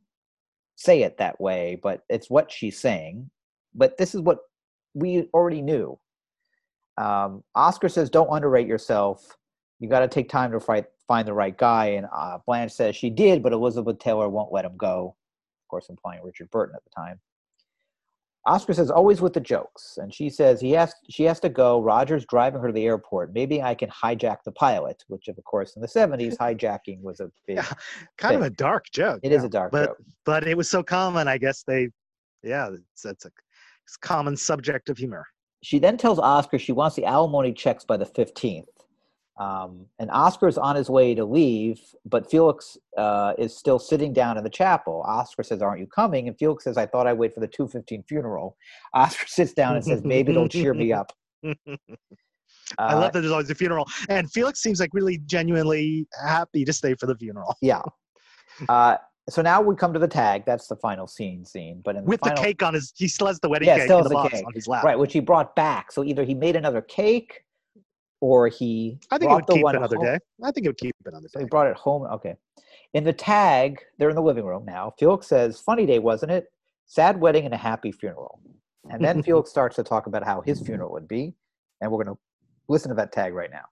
say 0.77 1.03
it 1.03 1.19
that 1.19 1.41
way, 1.41 1.81
but 1.83 2.05
it's 2.09 2.31
what 2.31 2.53
she's 2.53 2.79
saying. 2.79 3.31
But 3.75 3.97
this 3.99 4.15
is 4.15 4.21
what 4.21 4.39
we 4.95 5.29
already 5.35 5.63
knew. 5.63 5.99
Um, 6.99 7.43
Oscar 7.55 7.89
says, 7.89 8.09
"Don't 8.11 8.31
underrate 8.31 8.67
yourself. 8.67 9.37
You 9.81 9.89
got 9.89 10.01
to 10.01 10.09
take 10.09 10.29
time 10.29 10.53
to 10.53 10.61
fight, 10.61 10.87
find 11.09 11.27
the 11.27 11.35
right 11.35 11.57
guy." 11.57 11.87
And 11.89 12.07
uh, 12.15 12.39
Blanche 12.47 12.73
says 12.73 12.97
she 12.97 13.11
did, 13.11 13.43
but 13.43 13.53
Elizabeth 13.53 13.99
Taylor 13.99 14.29
won't 14.29 14.53
let 14.53 14.65
him 14.65 14.77
go. 14.77 15.17
Of 15.65 15.69
course, 15.69 15.89
implying 15.91 16.23
Richard 16.23 16.51
Burton 16.51 16.77
at 16.77 16.85
the 16.85 16.91
time. 16.91 17.21
Oscar 18.47 18.73
says, 18.75 18.91
"Always 18.91 19.21
with 19.21 19.33
the 19.33 19.41
jokes," 19.41 19.99
and 20.01 20.15
she 20.15 20.31
says 20.31 20.61
he 20.61 20.71
has 20.73 20.95
she 21.11 21.25
has 21.25 21.41
to 21.41 21.49
go. 21.49 21.81
Roger's 21.81 22.25
driving 22.27 22.61
her 22.61 22.69
to 22.69 22.73
the 22.73 22.87
airport. 22.87 23.35
Maybe 23.35 23.61
I 23.61 23.75
can 23.75 23.91
hijack 23.91 24.39
the 24.45 24.53
pilot, 24.53 25.05
which, 25.09 25.29
of 25.29 25.37
course, 25.45 25.75
in 25.75 25.83
the 25.83 25.89
'70s, 25.89 26.37
hijacking 26.41 27.03
was 27.03 27.21
a 27.21 27.31
big. 27.47 27.57
Yeah, 27.57 27.67
kind 28.19 28.37
of 28.37 28.43
a 28.43 28.51
dark 28.51 28.87
joke. 28.93 29.21
It 29.23 29.33
is 29.33 29.43
yeah. 29.43 29.47
a 29.47 29.51
dark 29.51 29.73
but, 29.73 29.87
joke. 29.87 29.97
But 30.25 30.47
it 30.47 30.57
was 30.57 30.71
so 30.71 30.83
common, 30.83 31.27
I 31.29 31.39
guess 31.39 31.65
they, 31.65 31.89
yeah, 32.43 32.71
it's, 32.71 33.05
it's 33.05 33.25
a 33.25 33.31
it's 33.85 33.97
a 33.97 34.07
common 34.07 34.37
subject 34.37 34.89
of 34.89 34.99
humor. 34.99 35.27
she 35.63 35.79
then 35.79 35.97
tells 35.97 36.19
Oscar 36.19 36.59
she 36.59 36.73
wants 36.73 36.97
the 36.97 37.05
alimony 37.05 37.53
checks 37.53 37.85
by 37.85 37.97
the 37.97 38.07
15th. 38.07 38.65
Um, 39.39 39.87
and 39.99 40.11
Oscar's 40.11 40.57
on 40.57 40.77
his 40.77 40.89
way 40.89 41.15
to 41.15 41.25
leave, 41.25 41.79
but 42.07 42.31
Felix 42.31 42.79
uh, 42.97 43.35
is 43.37 43.55
still 43.57 43.79
sitting 43.79 44.13
down 44.15 44.39
in 44.39 44.45
the 44.45 44.51
chapel. 44.51 45.03
Oscar 45.07 45.43
says, 45.43 45.61
Aren't 45.61 45.81
you 45.81 45.87
coming? 45.87 46.27
And 46.29 46.39
Felix 46.39 46.65
says, 46.65 46.79
I 46.79 46.87
thought 46.87 47.07
I'd 47.07 47.19
wait 47.19 47.35
for 47.35 47.41
the 47.41 47.47
215 47.49 48.05
funeral. 48.09 48.57
Oscar 48.95 49.27
sits 49.29 49.53
down 49.53 49.77
and 49.77 49.85
says, 49.85 50.03
Maybe 50.05 50.33
it'll 50.33 50.49
cheer 50.49 50.73
me 50.75 50.93
up. 50.93 51.13
I 51.45 52.95
Uh, 52.95 52.99
love 53.01 53.13
that 53.13 53.21
there's 53.21 53.31
always 53.33 53.51
a 53.51 53.55
funeral, 53.55 53.87
and 54.09 54.31
Felix 54.33 54.61
seems 54.61 54.81
like 54.81 54.91
really 54.93 55.19
genuinely 55.19 56.07
happy 56.27 56.65
to 56.65 56.73
stay 56.73 56.95
for 56.95 57.07
the 57.07 57.15
funeral 57.15 57.55
Yeah. 57.63 57.83
Uh, 58.69 58.97
so 59.29 59.43
now 59.43 59.61
we 59.61 59.75
come 59.77 59.93
to 59.93 59.99
the 59.99 60.09
tag. 60.09 60.45
That's 60.47 60.67
the 60.67 60.77
final 60.77 61.07
scene. 61.07 61.45
Scene, 61.45 61.81
but 61.85 61.95
in 61.97 62.05
with 62.05 62.21
final, 62.21 62.37
the 62.37 62.43
cake 62.43 62.63
on 62.63 62.75
his. 62.75 62.93
He 62.97 63.07
still 63.09 63.27
has 63.27 63.39
the 63.41 63.49
wedding 63.49 63.69
Yeah, 63.69 63.77
cake 63.79 63.85
still 63.85 63.99
in 63.99 64.05
has 64.05 64.09
the 64.09 64.09
the 64.11 64.15
box 64.15 64.35
cake. 64.35 64.47
on 64.47 64.53
his 64.55 64.67
lap. 64.67 64.83
right, 64.85 64.99
which 64.99 65.13
he 65.13 65.21
brought 65.21 65.55
back. 65.55 65.93
So 65.93 66.03
either 66.05 66.25
he 66.25 66.35
made 66.35 66.57
another 66.57 66.81
cake, 66.81 67.43
or 68.21 68.49
he 68.49 68.99
I 69.11 69.19
think 69.19 69.25
it 69.25 69.27
brought 69.29 69.37
would 69.37 69.47
the 69.47 69.53
keep 69.55 69.65
one 69.65 69.77
another 69.77 69.97
home. 69.97 70.05
day. 70.07 70.19
I 70.43 70.51
think 70.51 70.67
it 70.67 70.71
would 70.71 70.79
keep 70.79 70.95
it 71.01 71.09
another 71.09 71.29
So 71.29 71.39
he 71.39 71.45
brought 71.45 71.67
it 71.67 71.77
home. 71.77 72.03
Okay. 72.05 72.37
In 72.95 73.05
the 73.05 73.13
tag, 73.13 73.81
they're 73.99 74.09
in 74.09 74.17
the 74.17 74.23
living 74.23 74.45
room 74.45 74.65
now. 74.65 74.95
Felix 74.99 75.27
says, 75.27 75.61
Funny 75.61 75.87
day, 75.87 75.99
wasn't 75.99 76.33
it? 76.33 76.53
Sad 76.87 77.21
wedding 77.21 77.45
and 77.45 77.53
a 77.53 77.59
happy 77.59 77.93
funeral. 77.93 78.41
And 78.91 79.05
then 79.05 79.23
Felix 79.25 79.51
starts 79.51 79.77
to 79.77 79.83
talk 79.83 80.07
about 80.07 80.25
how 80.25 80.41
his 80.41 80.61
funeral 80.61 80.93
would 80.93 81.09
be. 81.09 81.35
And 81.81 81.91
we're 81.91 82.03
going 82.05 82.15
to 82.15 82.21
listen 82.69 82.89
to 82.89 82.95
that 82.95 83.13
tag 83.13 83.35
right 83.35 83.51
now. 83.51 83.65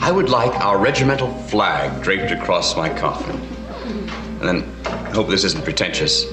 I 0.00 0.10
would 0.10 0.28
like 0.28 0.52
our 0.60 0.78
regimental 0.78 1.32
flag 1.44 2.02
draped 2.02 2.30
across 2.30 2.76
my 2.76 2.88
coffin. 2.88 3.36
And 4.40 4.42
then, 4.42 4.76
I 4.84 5.10
hope 5.10 5.28
this 5.28 5.44
isn't 5.44 5.64
pretentious, 5.64 6.26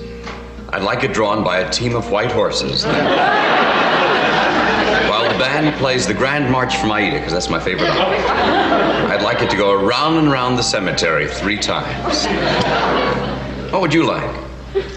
I'd 0.70 0.82
like 0.82 1.04
it 1.04 1.14
drawn 1.14 1.44
by 1.44 1.60
a 1.60 1.72
team 1.72 1.96
of 1.96 2.10
white 2.12 2.32
horses. 2.32 2.84
While 5.44 5.52
the 5.52 5.62
band 5.62 5.78
plays 5.78 6.08
the 6.08 6.14
Grand 6.14 6.50
March 6.50 6.78
from 6.78 6.90
Aida, 6.90 7.18
because 7.18 7.34
that's 7.34 7.50
my 7.50 7.60
favorite 7.60 7.90
opera, 7.90 9.14
I'd 9.14 9.22
like 9.24 9.42
it 9.42 9.50
to 9.50 9.58
go 9.58 9.74
around 9.74 10.16
and 10.16 10.30
around 10.30 10.56
the 10.56 10.64
cemetery 10.64 11.28
three 11.28 11.58
times. 11.58 12.26
What 13.70 13.82
would 13.82 13.94
you 13.94 14.06
like? 14.06 14.24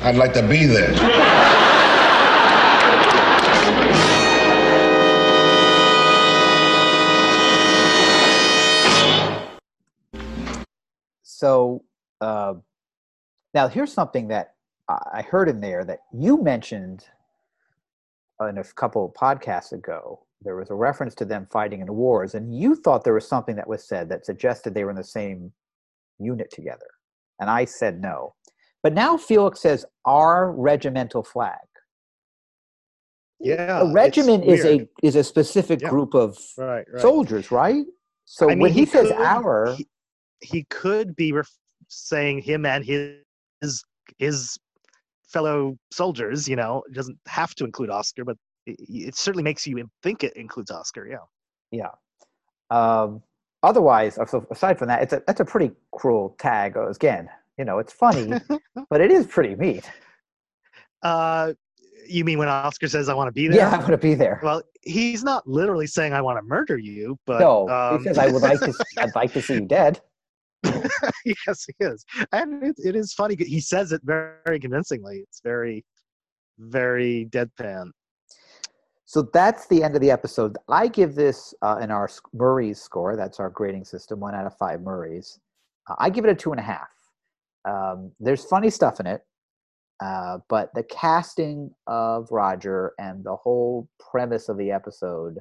I'd 0.02 0.14
like 0.14 0.32
to 0.34 0.46
be 0.46 0.66
there. 0.66 0.94
So 11.24 11.82
uh, 12.20 12.54
now 13.52 13.66
here's 13.66 13.92
something 13.92 14.28
that 14.28 14.54
I 14.88 14.98
I 15.14 15.22
heard 15.22 15.48
in 15.48 15.60
there 15.60 15.84
that 15.84 16.02
you 16.12 16.40
mentioned 16.40 17.04
in 18.40 18.58
a 18.58 18.64
couple 18.64 19.06
of 19.06 19.12
podcasts 19.12 19.72
ago. 19.72 20.20
There 20.42 20.56
was 20.56 20.70
a 20.70 20.74
reference 20.74 21.14
to 21.16 21.24
them 21.24 21.46
fighting 21.50 21.80
in 21.80 21.92
wars, 21.92 22.34
and 22.34 22.54
you 22.54 22.74
thought 22.76 23.04
there 23.04 23.14
was 23.14 23.26
something 23.28 23.56
that 23.56 23.68
was 23.68 23.86
said 23.88 24.08
that 24.10 24.26
suggested 24.26 24.74
they 24.74 24.84
were 24.84 24.90
in 24.90 24.96
the 24.96 25.04
same 25.04 25.52
unit 26.18 26.50
together. 26.52 26.86
And 27.40 27.50
I 27.50 27.64
said 27.64 28.00
no. 28.00 28.34
But 28.82 28.92
now 28.92 29.16
Felix 29.16 29.60
says 29.60 29.84
our 30.04 30.52
regimental 30.52 31.22
flag. 31.22 31.58
Yeah, 33.40 33.80
a 33.82 33.92
regiment 33.92 34.44
is 34.44 34.64
a 34.64 34.88
is 35.02 35.14
a 35.16 35.24
specific 35.24 35.82
Yeah. 35.82 35.90
group 35.90 36.14
of 36.14 36.38
right, 36.56 36.86
right. 36.90 37.02
soldiers, 37.02 37.50
right? 37.50 37.84
So 38.24 38.46
I 38.46 38.50
mean, 38.50 38.60
when 38.60 38.72
he, 38.72 38.86
says 38.86 39.08
could- 39.08 39.16
our, 39.20 39.74
he, 39.76 39.86
he 40.40 40.64
could 40.70 41.14
be 41.14 41.32
ref- 41.32 41.50
saying 41.88 42.40
him 42.40 42.64
and 42.64 42.84
his 42.84 43.16
his 43.60 43.84
his 44.18 44.58
fellow 45.28 45.76
soldiers. 45.92 46.48
You 46.48 46.56
know, 46.56 46.82
it 46.88 46.94
doesn't 46.94 47.18
have 47.26 47.54
to 47.56 47.64
include 47.64 47.90
Oscar, 47.90 48.24
but 48.24 48.36
it, 48.66 48.76
it 48.88 49.16
certainly 49.16 49.42
makes 49.42 49.66
you 49.66 49.88
think 50.02 50.24
it 50.24 50.34
includes 50.36 50.70
Oscar. 50.70 51.06
Yeah. 51.06 51.18
Yeah. 51.70 51.90
Um, 52.70 53.22
otherwise, 53.62 54.18
aside 54.50 54.78
from 54.78 54.88
that, 54.88 55.02
it's 55.02 55.12
a 55.12 55.22
that's 55.26 55.40
a 55.40 55.44
pretty 55.44 55.72
cruel 55.92 56.36
tag. 56.38 56.76
Again, 56.76 57.28
you 57.58 57.64
know, 57.64 57.78
it's 57.78 57.92
funny, 57.92 58.32
but 58.90 59.00
it 59.00 59.10
is 59.10 59.26
pretty 59.26 59.54
mean. 59.54 59.82
Uh, 61.02 61.52
you 62.08 62.24
mean 62.24 62.38
when 62.38 62.48
Oscar 62.48 62.88
says, 62.88 63.08
"I 63.08 63.14
want 63.14 63.28
to 63.28 63.32
be 63.32 63.48
there"? 63.48 63.58
Yeah, 63.58 63.70
I 63.70 63.78
want 63.78 63.90
to 63.90 63.98
be 63.98 64.14
there. 64.14 64.40
Well, 64.42 64.62
he's 64.82 65.22
not 65.22 65.46
literally 65.46 65.86
saying, 65.86 66.12
"I 66.12 66.20
want 66.20 66.38
to 66.38 66.42
murder 66.42 66.78
you," 66.78 67.18
but 67.26 67.40
no, 67.40 67.68
um, 67.68 67.98
he 67.98 68.04
says, 68.04 68.18
"I 68.18 68.28
would 68.28 68.42
like 68.42 68.60
to. 68.60 68.72
I'd 68.98 69.14
like 69.14 69.32
to 69.32 69.42
see 69.42 69.54
you 69.54 69.66
dead." 69.66 70.00
yes, 70.64 71.66
he 71.66 71.84
is, 71.84 72.04
and 72.32 72.62
it, 72.62 72.76
it 72.78 72.96
is 72.96 73.12
funny. 73.12 73.36
He 73.38 73.60
says 73.60 73.92
it 73.92 74.00
very, 74.04 74.32
very 74.44 74.58
convincingly. 74.58 75.18
It's 75.18 75.40
very, 75.42 75.84
very 76.58 77.28
deadpan. 77.30 77.90
So 79.08 79.22
that's 79.32 79.68
the 79.68 79.84
end 79.84 79.94
of 79.94 80.00
the 80.00 80.10
episode. 80.10 80.56
I 80.68 80.88
give 80.88 81.14
this 81.14 81.54
uh, 81.62 81.78
in 81.80 81.92
our 81.92 82.10
Murray's 82.34 82.80
score. 82.80 83.14
That's 83.14 83.38
our 83.38 83.50
grading 83.50 83.84
system, 83.84 84.18
one 84.18 84.34
out 84.34 84.46
of 84.46 84.58
five 84.58 84.80
Murrays. 84.80 85.38
Uh, 85.88 85.94
I 85.98 86.10
give 86.10 86.24
it 86.24 86.30
a 86.30 86.34
two 86.34 86.50
and 86.50 86.58
a 86.58 86.64
half. 86.64 86.88
Um, 87.64 88.10
there's 88.18 88.44
funny 88.44 88.68
stuff 88.68 88.98
in 88.98 89.06
it, 89.06 89.22
uh, 90.00 90.38
but 90.48 90.74
the 90.74 90.82
casting 90.82 91.70
of 91.86 92.26
Roger 92.32 92.94
and 92.98 93.22
the 93.22 93.36
whole 93.36 93.88
premise 94.10 94.48
of 94.48 94.58
the 94.58 94.72
episode, 94.72 95.38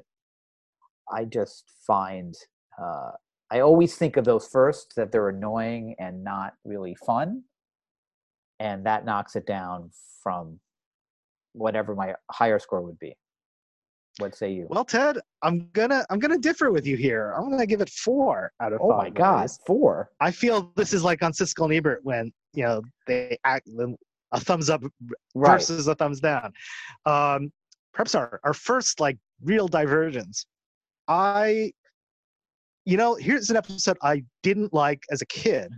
I 1.11 1.25
just 1.25 1.65
find. 1.87 2.35
Uh, 2.79 3.11
I 3.51 3.61
always 3.61 3.95
think 3.95 4.15
of 4.15 4.25
those 4.25 4.47
first 4.47 4.93
that 4.95 5.11
they're 5.11 5.29
annoying 5.29 5.95
and 5.97 6.23
not 6.23 6.53
really 6.65 6.95
fun, 7.03 7.43
and 8.59 8.85
that 8.85 9.05
knocks 9.05 9.35
it 9.35 9.47
down 9.47 9.89
from 10.21 10.59
whatever 11.53 11.95
my 11.95 12.13
higher 12.31 12.59
score 12.59 12.81
would 12.83 12.99
be. 12.99 13.15
What 14.17 14.33
say 14.33 14.51
you? 14.53 14.65
Well, 14.69 14.85
Ted, 14.85 15.19
I'm 15.41 15.69
gonna 15.73 16.05
I'm 16.09 16.19
gonna 16.19 16.37
differ 16.37 16.71
with 16.71 16.87
you 16.87 16.95
here. 16.95 17.33
I'm 17.35 17.49
gonna 17.49 17.65
give 17.65 17.81
it 17.81 17.89
four 17.89 18.51
out 18.61 18.71
of 18.71 18.79
oh 18.81 18.89
five. 18.91 18.97
my 18.97 19.09
God, 19.09 19.37
movies. 19.39 19.59
four! 19.67 20.09
I 20.21 20.31
feel 20.31 20.71
this 20.75 20.93
is 20.93 21.03
like 21.03 21.21
on 21.21 21.33
Siskel 21.33 21.65
and 21.65 21.73
Ebert 21.73 21.99
when 22.03 22.31
you 22.53 22.63
know 22.63 22.81
they 23.07 23.37
act 23.43 23.67
a 24.31 24.39
thumbs 24.39 24.69
up 24.69 24.81
Right. 25.35 25.51
versus 25.59 25.87
a 25.87 25.95
thumbs 25.95 26.21
down. 26.21 26.53
Um, 27.05 27.51
perhaps 27.93 28.15
our 28.15 28.39
our 28.45 28.53
first 28.53 29.01
like 29.01 29.17
real 29.43 29.67
divergence. 29.67 30.45
I, 31.09 31.73
you 32.85 32.95
know, 32.95 33.15
here's 33.15 33.49
an 33.49 33.57
episode 33.57 33.97
I 34.01 34.23
didn't 34.43 34.73
like 34.73 35.03
as 35.11 35.21
a 35.21 35.25
kid, 35.25 35.73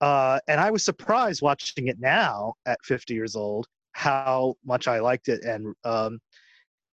uh, 0.00 0.40
and 0.48 0.60
I 0.60 0.70
was 0.70 0.82
surprised 0.82 1.42
watching 1.42 1.88
it 1.88 2.00
now 2.00 2.54
at 2.64 2.78
50 2.84 3.12
years 3.12 3.36
old 3.36 3.66
how 3.92 4.54
much 4.64 4.88
I 4.88 5.00
liked 5.00 5.28
it 5.28 5.44
and. 5.44 5.74
Um, 5.84 6.20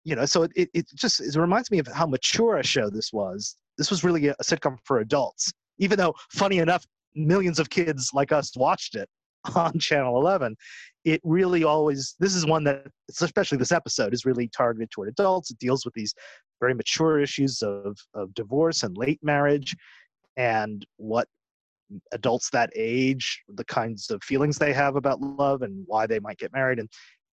you 0.04 0.16
know, 0.16 0.26
so 0.26 0.43
it, 0.56 0.70
it, 0.74 0.88
just 0.95 1.20
it 1.20 1.36
reminds 1.36 1.72
me 1.72 1.80
of 1.80 1.88
how 1.88 2.06
mature 2.06 2.58
a 2.58 2.64
show 2.64 2.89
this 2.89 3.12
was. 3.12 3.56
This 3.78 3.89
was 3.89 4.04
really 4.04 4.28
a, 4.28 4.36
a 4.39 4.43
sitcom 4.43 4.78
for 4.84 5.00
adults, 5.00 5.52
even 5.78 5.97
though, 5.97 6.14
funny 6.32 6.60
enough, 6.60 6.86
millions 7.16 7.60
of 7.60 7.70
kids 7.70 8.12
like 8.14 8.32
us 8.32 8.56
watched 8.56 8.95
it 8.95 9.10
on 9.56 9.78
Channel 9.80 10.20
11. 10.20 10.56
It 11.06 11.22
really 11.24 11.64
always, 11.64 12.16
this 12.20 12.36
is 12.36 12.45
one 12.45 12.64
that, 12.66 12.88
especially 13.10 13.58
this 13.58 13.72
episode, 13.72 14.14
is 14.14 14.26
really 14.26 14.50
targeted 14.50 14.91
toward 14.91 15.10
adults. 15.10 15.52
It 15.52 15.60
deals 15.60 15.86
with 15.86 15.93
these 15.93 16.14
very 16.60 16.74
mature 16.74 17.20
issues 17.20 17.62
of, 17.62 17.97
of 18.14 18.34
divorce 18.34 18.84
and 18.84 18.97
late 18.97 19.20
marriage 19.24 19.76
and 20.38 20.86
what 20.97 21.28
adults 22.12 22.50
that 22.52 22.70
age, 22.76 23.41
the 23.47 23.66
kinds 23.66 24.12
of 24.12 24.24
feelings 24.24 24.58
they 24.58 24.74
have 24.74 24.95
about 24.95 25.22
love 25.22 25.62
and 25.62 25.84
why 25.88 26.06
they 26.06 26.20
might 26.20 26.38
get 26.38 26.54
married. 26.54 26.80
And 26.80 26.89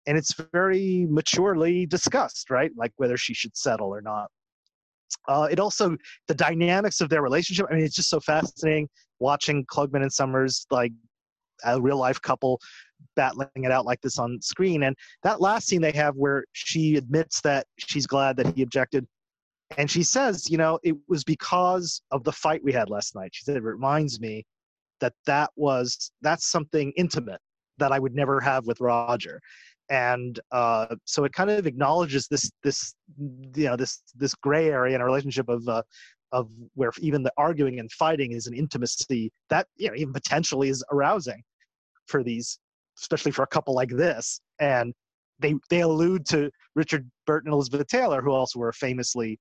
and 0.07 0.17
it's 0.17 0.35
very 0.53 1.07
maturely 1.09 1.87
discussed, 1.87 2.51
right? 2.51 2.71
Like 2.77 2.93
whether 2.97 3.17
she 3.17 3.35
should 3.35 3.57
settle 3.57 3.89
or 3.89 4.01
not. 4.01 4.31
Uh, 5.29 5.49
it 5.51 5.61
also 5.61 5.97
the 6.29 6.35
dynamics 6.35 7.01
of 7.01 7.09
their 7.09 7.23
relationship. 7.23 7.67
I 7.71 7.75
mean, 7.75 7.85
it's 7.85 7.97
just 7.97 8.11
so 8.11 8.21
fascinating 8.21 8.89
watching 9.19 9.65
Klugman 9.67 10.03
and 10.03 10.13
Somers 10.13 10.67
like 10.71 10.93
a 11.65 11.81
real 11.81 11.97
life 11.97 12.21
couple 12.21 12.61
battling 13.15 13.49
it 13.55 13.71
out 13.71 13.87
like 13.87 14.01
this 14.01 14.19
on 14.19 14.41
screen. 14.41 14.85
And 14.85 14.97
that 15.23 15.41
last 15.41 15.67
scene 15.67 15.81
they 15.81 15.93
have 15.93 16.15
where 16.17 16.45
she 16.53 16.97
admits 16.97 17.41
that 17.43 17.67
she's 17.79 18.07
glad 18.07 18.37
that 18.37 18.55
he 18.55 18.63
objected. 18.63 19.07
And 19.79 19.91
she 19.91 20.03
says, 20.03 20.49
you 20.49 20.59
know, 20.59 20.79
it 20.85 20.97
was 21.09 21.25
because 21.25 22.01
of 22.11 22.23
the 22.25 22.33
fight 22.33 22.63
we 22.63 22.73
had 22.73 22.91
last 22.91 23.15
night. 23.15 23.31
She 23.33 23.45
said, 23.45 23.57
it 23.57 23.63
reminds 23.63 24.21
me 24.21 24.45
that 25.01 25.15
that 25.27 25.51
was, 25.57 26.13
that's 26.23 26.47
something 26.47 26.93
intimate 26.97 27.41
that 27.79 27.93
I 27.93 27.99
would 27.99 28.15
never 28.15 28.41
have 28.41 28.67
with 28.67 28.81
Roger 28.81 29.41
and 29.89 30.41
uh, 30.53 30.95
so 31.05 31.25
it 31.25 31.33
kind 31.33 31.51
of 31.51 31.67
acknowledges 31.67 32.27
this 32.29 32.51
this 32.63 32.95
you 33.19 33.65
know 33.65 33.77
this 33.77 34.03
this 34.15 34.35
gray 34.35 34.69
area 34.69 34.95
in 34.95 35.01
a 35.01 35.05
relationship 35.05 35.49
of 35.49 35.67
uh, 35.69 35.83
of 36.33 36.49
where 36.75 36.93
even 37.01 37.23
the 37.23 37.33
arguing 37.37 37.79
and 37.79 37.91
fighting 37.93 38.33
is 38.33 38.47
an 38.47 38.55
intimacy 38.55 39.31
that 39.49 39.67
you 39.77 39.89
know 39.89 39.95
even 39.95 40.13
potentially 40.13 40.69
is 40.69 40.85
arousing 40.91 41.43
for 42.07 42.23
these 42.23 42.59
especially 42.99 43.33
for 43.33 43.43
a 43.43 43.47
couple 43.47 43.75
like 43.75 43.91
this. 43.91 44.41
And 44.61 44.95
they 45.39 45.55
they 45.71 45.81
allude 45.81 46.27
to 46.27 46.51
Richard 46.75 47.09
Burton 47.27 47.49
and 47.49 47.55
Elizabeth 47.55 47.87
Taylor 47.89 48.23
who 48.23 48.33
also 48.33 48.59
were 48.59 48.71
a 48.71 48.75
famously 48.75 49.39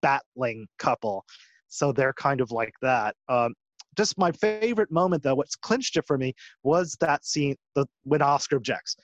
battling 0.00 0.66
couple. 0.78 1.24
So 1.68 1.92
they're 1.92 2.12
kind 2.12 2.40
of 2.40 2.50
like 2.50 2.74
that. 2.82 3.16
Um, 3.28 3.54
just 3.96 4.18
my 4.18 4.32
favorite 4.32 4.90
moment 4.90 5.22
though 5.22 5.34
what's 5.34 5.56
clinched 5.56 5.96
it 5.96 6.04
for 6.06 6.18
me 6.18 6.34
was 6.62 6.96
that 7.00 7.24
scene 7.24 7.56
the 7.74 7.86
when 8.02 8.22
Oscar 8.22 8.56
objects 8.56 8.96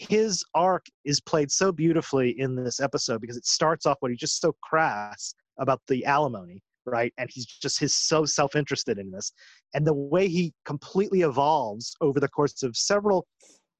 his 0.00 0.44
arc 0.54 0.86
is 1.04 1.20
played 1.20 1.50
so 1.50 1.72
beautifully 1.72 2.38
in 2.38 2.54
this 2.54 2.80
episode 2.80 3.20
because 3.20 3.36
it 3.36 3.46
starts 3.46 3.86
off 3.86 3.96
when 4.00 4.12
he's 4.12 4.20
just 4.20 4.40
so 4.40 4.54
crass 4.62 5.34
about 5.58 5.80
the 5.88 6.04
alimony 6.04 6.62
right? 6.86 7.12
And 7.18 7.28
he's 7.32 7.46
just 7.46 7.78
his 7.78 7.94
so 7.94 8.24
self-interested 8.24 8.98
in 8.98 9.10
this. 9.10 9.32
And 9.74 9.86
the 9.86 9.92
way 9.92 10.28
he 10.28 10.52
completely 10.64 11.22
evolves 11.22 11.94
over 12.00 12.20
the 12.20 12.28
course 12.28 12.62
of 12.62 12.76
several 12.76 13.26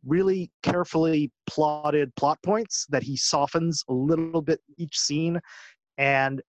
really 0.04 0.50
carefully 0.62 1.30
plotted 1.46 2.14
plot 2.16 2.38
points 2.44 2.86
that 2.90 3.02
he 3.02 3.16
softens 3.16 3.82
a 3.88 3.92
little 3.92 4.42
bit 4.42 4.60
each 4.76 4.98
scene. 4.98 5.40
And 5.98 6.42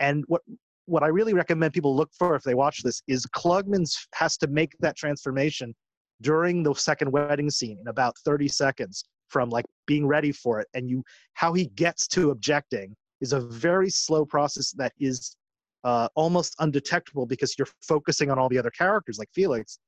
and 0.00 0.24
what 0.26 0.42
what 0.86 1.02
I 1.02 1.06
really 1.06 1.32
recommend 1.32 1.72
people 1.72 1.94
look 1.94 2.10
for 2.18 2.34
if 2.34 2.42
they 2.42 2.54
watch 2.54 2.82
this 2.82 3.02
is 3.06 3.24
Klugman's 3.26 3.96
has 4.14 4.36
to 4.38 4.48
make 4.48 4.74
that 4.80 4.96
transformation 4.96 5.74
during 6.22 6.62
the 6.62 6.74
second 6.74 7.10
wedding 7.10 7.50
scene 7.50 7.78
in 7.80 7.88
about 7.88 8.16
30 8.24 8.48
seconds 8.48 9.04
from 9.28 9.50
like 9.50 9.64
being 9.86 10.06
ready 10.06 10.32
for 10.32 10.60
it 10.60 10.68
and 10.74 10.88
you 10.88 11.02
how 11.34 11.52
he 11.52 11.66
gets 11.66 12.06
to 12.06 12.30
objecting 12.30 12.94
is 13.20 13.32
a 13.32 13.40
very 13.40 13.90
slow 13.90 14.24
process 14.24 14.72
that 14.72 14.92
is 14.98 15.36
uh, 15.84 16.08
almost 16.14 16.54
undetectable 16.60 17.26
because 17.26 17.54
you're 17.58 17.68
focusing 17.82 18.30
on 18.30 18.38
all 18.38 18.48
the 18.48 18.58
other 18.58 18.70
characters 18.70 19.18
like 19.18 19.28
felix 19.34 19.78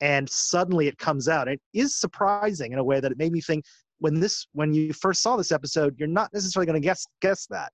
and 0.00 0.28
suddenly 0.28 0.88
it 0.88 0.96
comes 0.96 1.28
out. 1.28 1.46
It 1.46 1.60
is 1.74 1.94
surprising 1.94 2.72
in 2.72 2.78
a 2.78 2.84
way 2.84 3.00
that 3.00 3.12
it 3.12 3.18
made 3.18 3.32
me 3.32 3.40
think 3.40 3.64
when 3.98 4.18
this 4.18 4.46
when 4.52 4.72
you 4.72 4.92
first 4.92 5.22
saw 5.22 5.36
this 5.36 5.52
episode 5.52 5.94
you're 5.98 6.08
not 6.08 6.32
necessarily 6.32 6.66
going 6.66 6.80
to 6.80 6.86
guess 6.86 7.06
guess 7.20 7.46
that. 7.46 7.72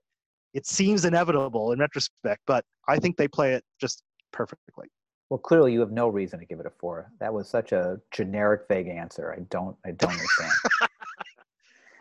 It 0.54 0.66
seems 0.66 1.04
inevitable 1.04 1.72
in 1.72 1.78
retrospect 1.78 2.40
but 2.46 2.64
i 2.88 2.98
think 2.98 3.16
they 3.16 3.28
play 3.28 3.52
it 3.52 3.62
just 3.80 4.02
perfectly 4.32 4.88
Well, 5.30 5.38
clearly 5.38 5.72
you 5.72 5.80
have 5.80 5.90
no 5.90 6.08
reason 6.08 6.38
to 6.38 6.44
give 6.44 6.60
it 6.60 6.66
a 6.66 6.70
four. 6.70 7.10
That 7.18 7.32
was 7.32 7.48
such 7.48 7.72
a 7.72 8.00
generic, 8.12 8.62
vague 8.68 8.88
answer. 8.88 9.32
I 9.32 9.40
don't, 9.50 9.76
I 9.84 9.90
don't 9.92 10.12
understand. 10.12 10.52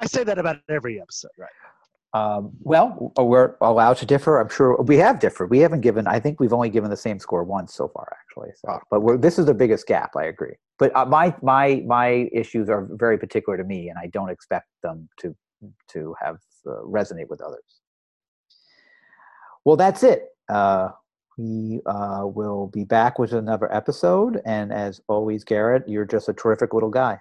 i 0.02 0.06
say 0.06 0.26
that 0.26 0.38
about 0.38 0.58
every 0.68 1.00
episode 1.00 1.32
right 1.38 1.50
um, 2.16 2.52
well, 2.62 3.12
we're 3.18 3.56
allowed 3.60 3.98
to 3.98 4.06
differ. 4.06 4.40
I'm 4.40 4.48
sure 4.48 4.82
we 4.84 4.96
have 5.00 5.20
differed. 5.20 5.50
We 5.50 5.60
haven't 5.60 5.82
given. 5.82 6.08
I 6.08 6.18
think 6.18 6.40
we've 6.40 6.54
only 6.54 6.70
given 6.70 6.90
the 6.90 6.96
same 6.96 7.20
score 7.20 7.44
once 7.44 7.74
so 7.74 7.90
far, 7.90 8.16
actually. 8.22 8.52
So, 8.56 8.80
but 8.90 9.02
we're, 9.02 9.18
this 9.18 9.38
is 9.38 9.48
the 9.48 9.54
biggest 9.54 9.86
gap. 9.86 10.12
I 10.16 10.24
agree. 10.24 10.54
But 10.80 10.96
uh, 10.96 11.04
my 11.04 11.36
my 11.42 11.84
my 11.86 12.30
issues 12.32 12.70
are 12.70 12.88
very 12.92 13.18
particular 13.18 13.58
to 13.58 13.66
me, 13.66 13.90
and 13.90 14.00
I 14.00 14.08
don't 14.08 14.30
expect 14.30 14.70
them 14.82 15.10
to 15.20 15.36
to 15.90 16.16
have 16.24 16.38
uh, 16.66 16.84
resonate 16.86 17.28
with 17.28 17.42
others. 17.42 17.82
Well, 19.66 19.76
that's 19.76 20.02
it. 20.02 20.30
Uh, 20.48 20.92
we 21.38 21.82
uh, 21.86 22.24
will 22.24 22.68
be 22.68 22.84
back 22.84 23.20
with 23.20 23.34
another 23.34 23.72
episode. 23.74 24.42
And 24.46 24.72
as 24.72 25.02
always, 25.08 25.44
Garrett, 25.44 25.88
you're 25.88 26.06
just 26.06 26.30
a 26.30 26.34
terrific 26.34 26.74
little 26.74 26.90
guy. 26.90 27.20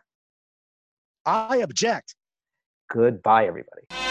i 1.26 1.58
object 1.58 2.14
Goodbye, 2.90 3.46
everybody. 3.46 4.03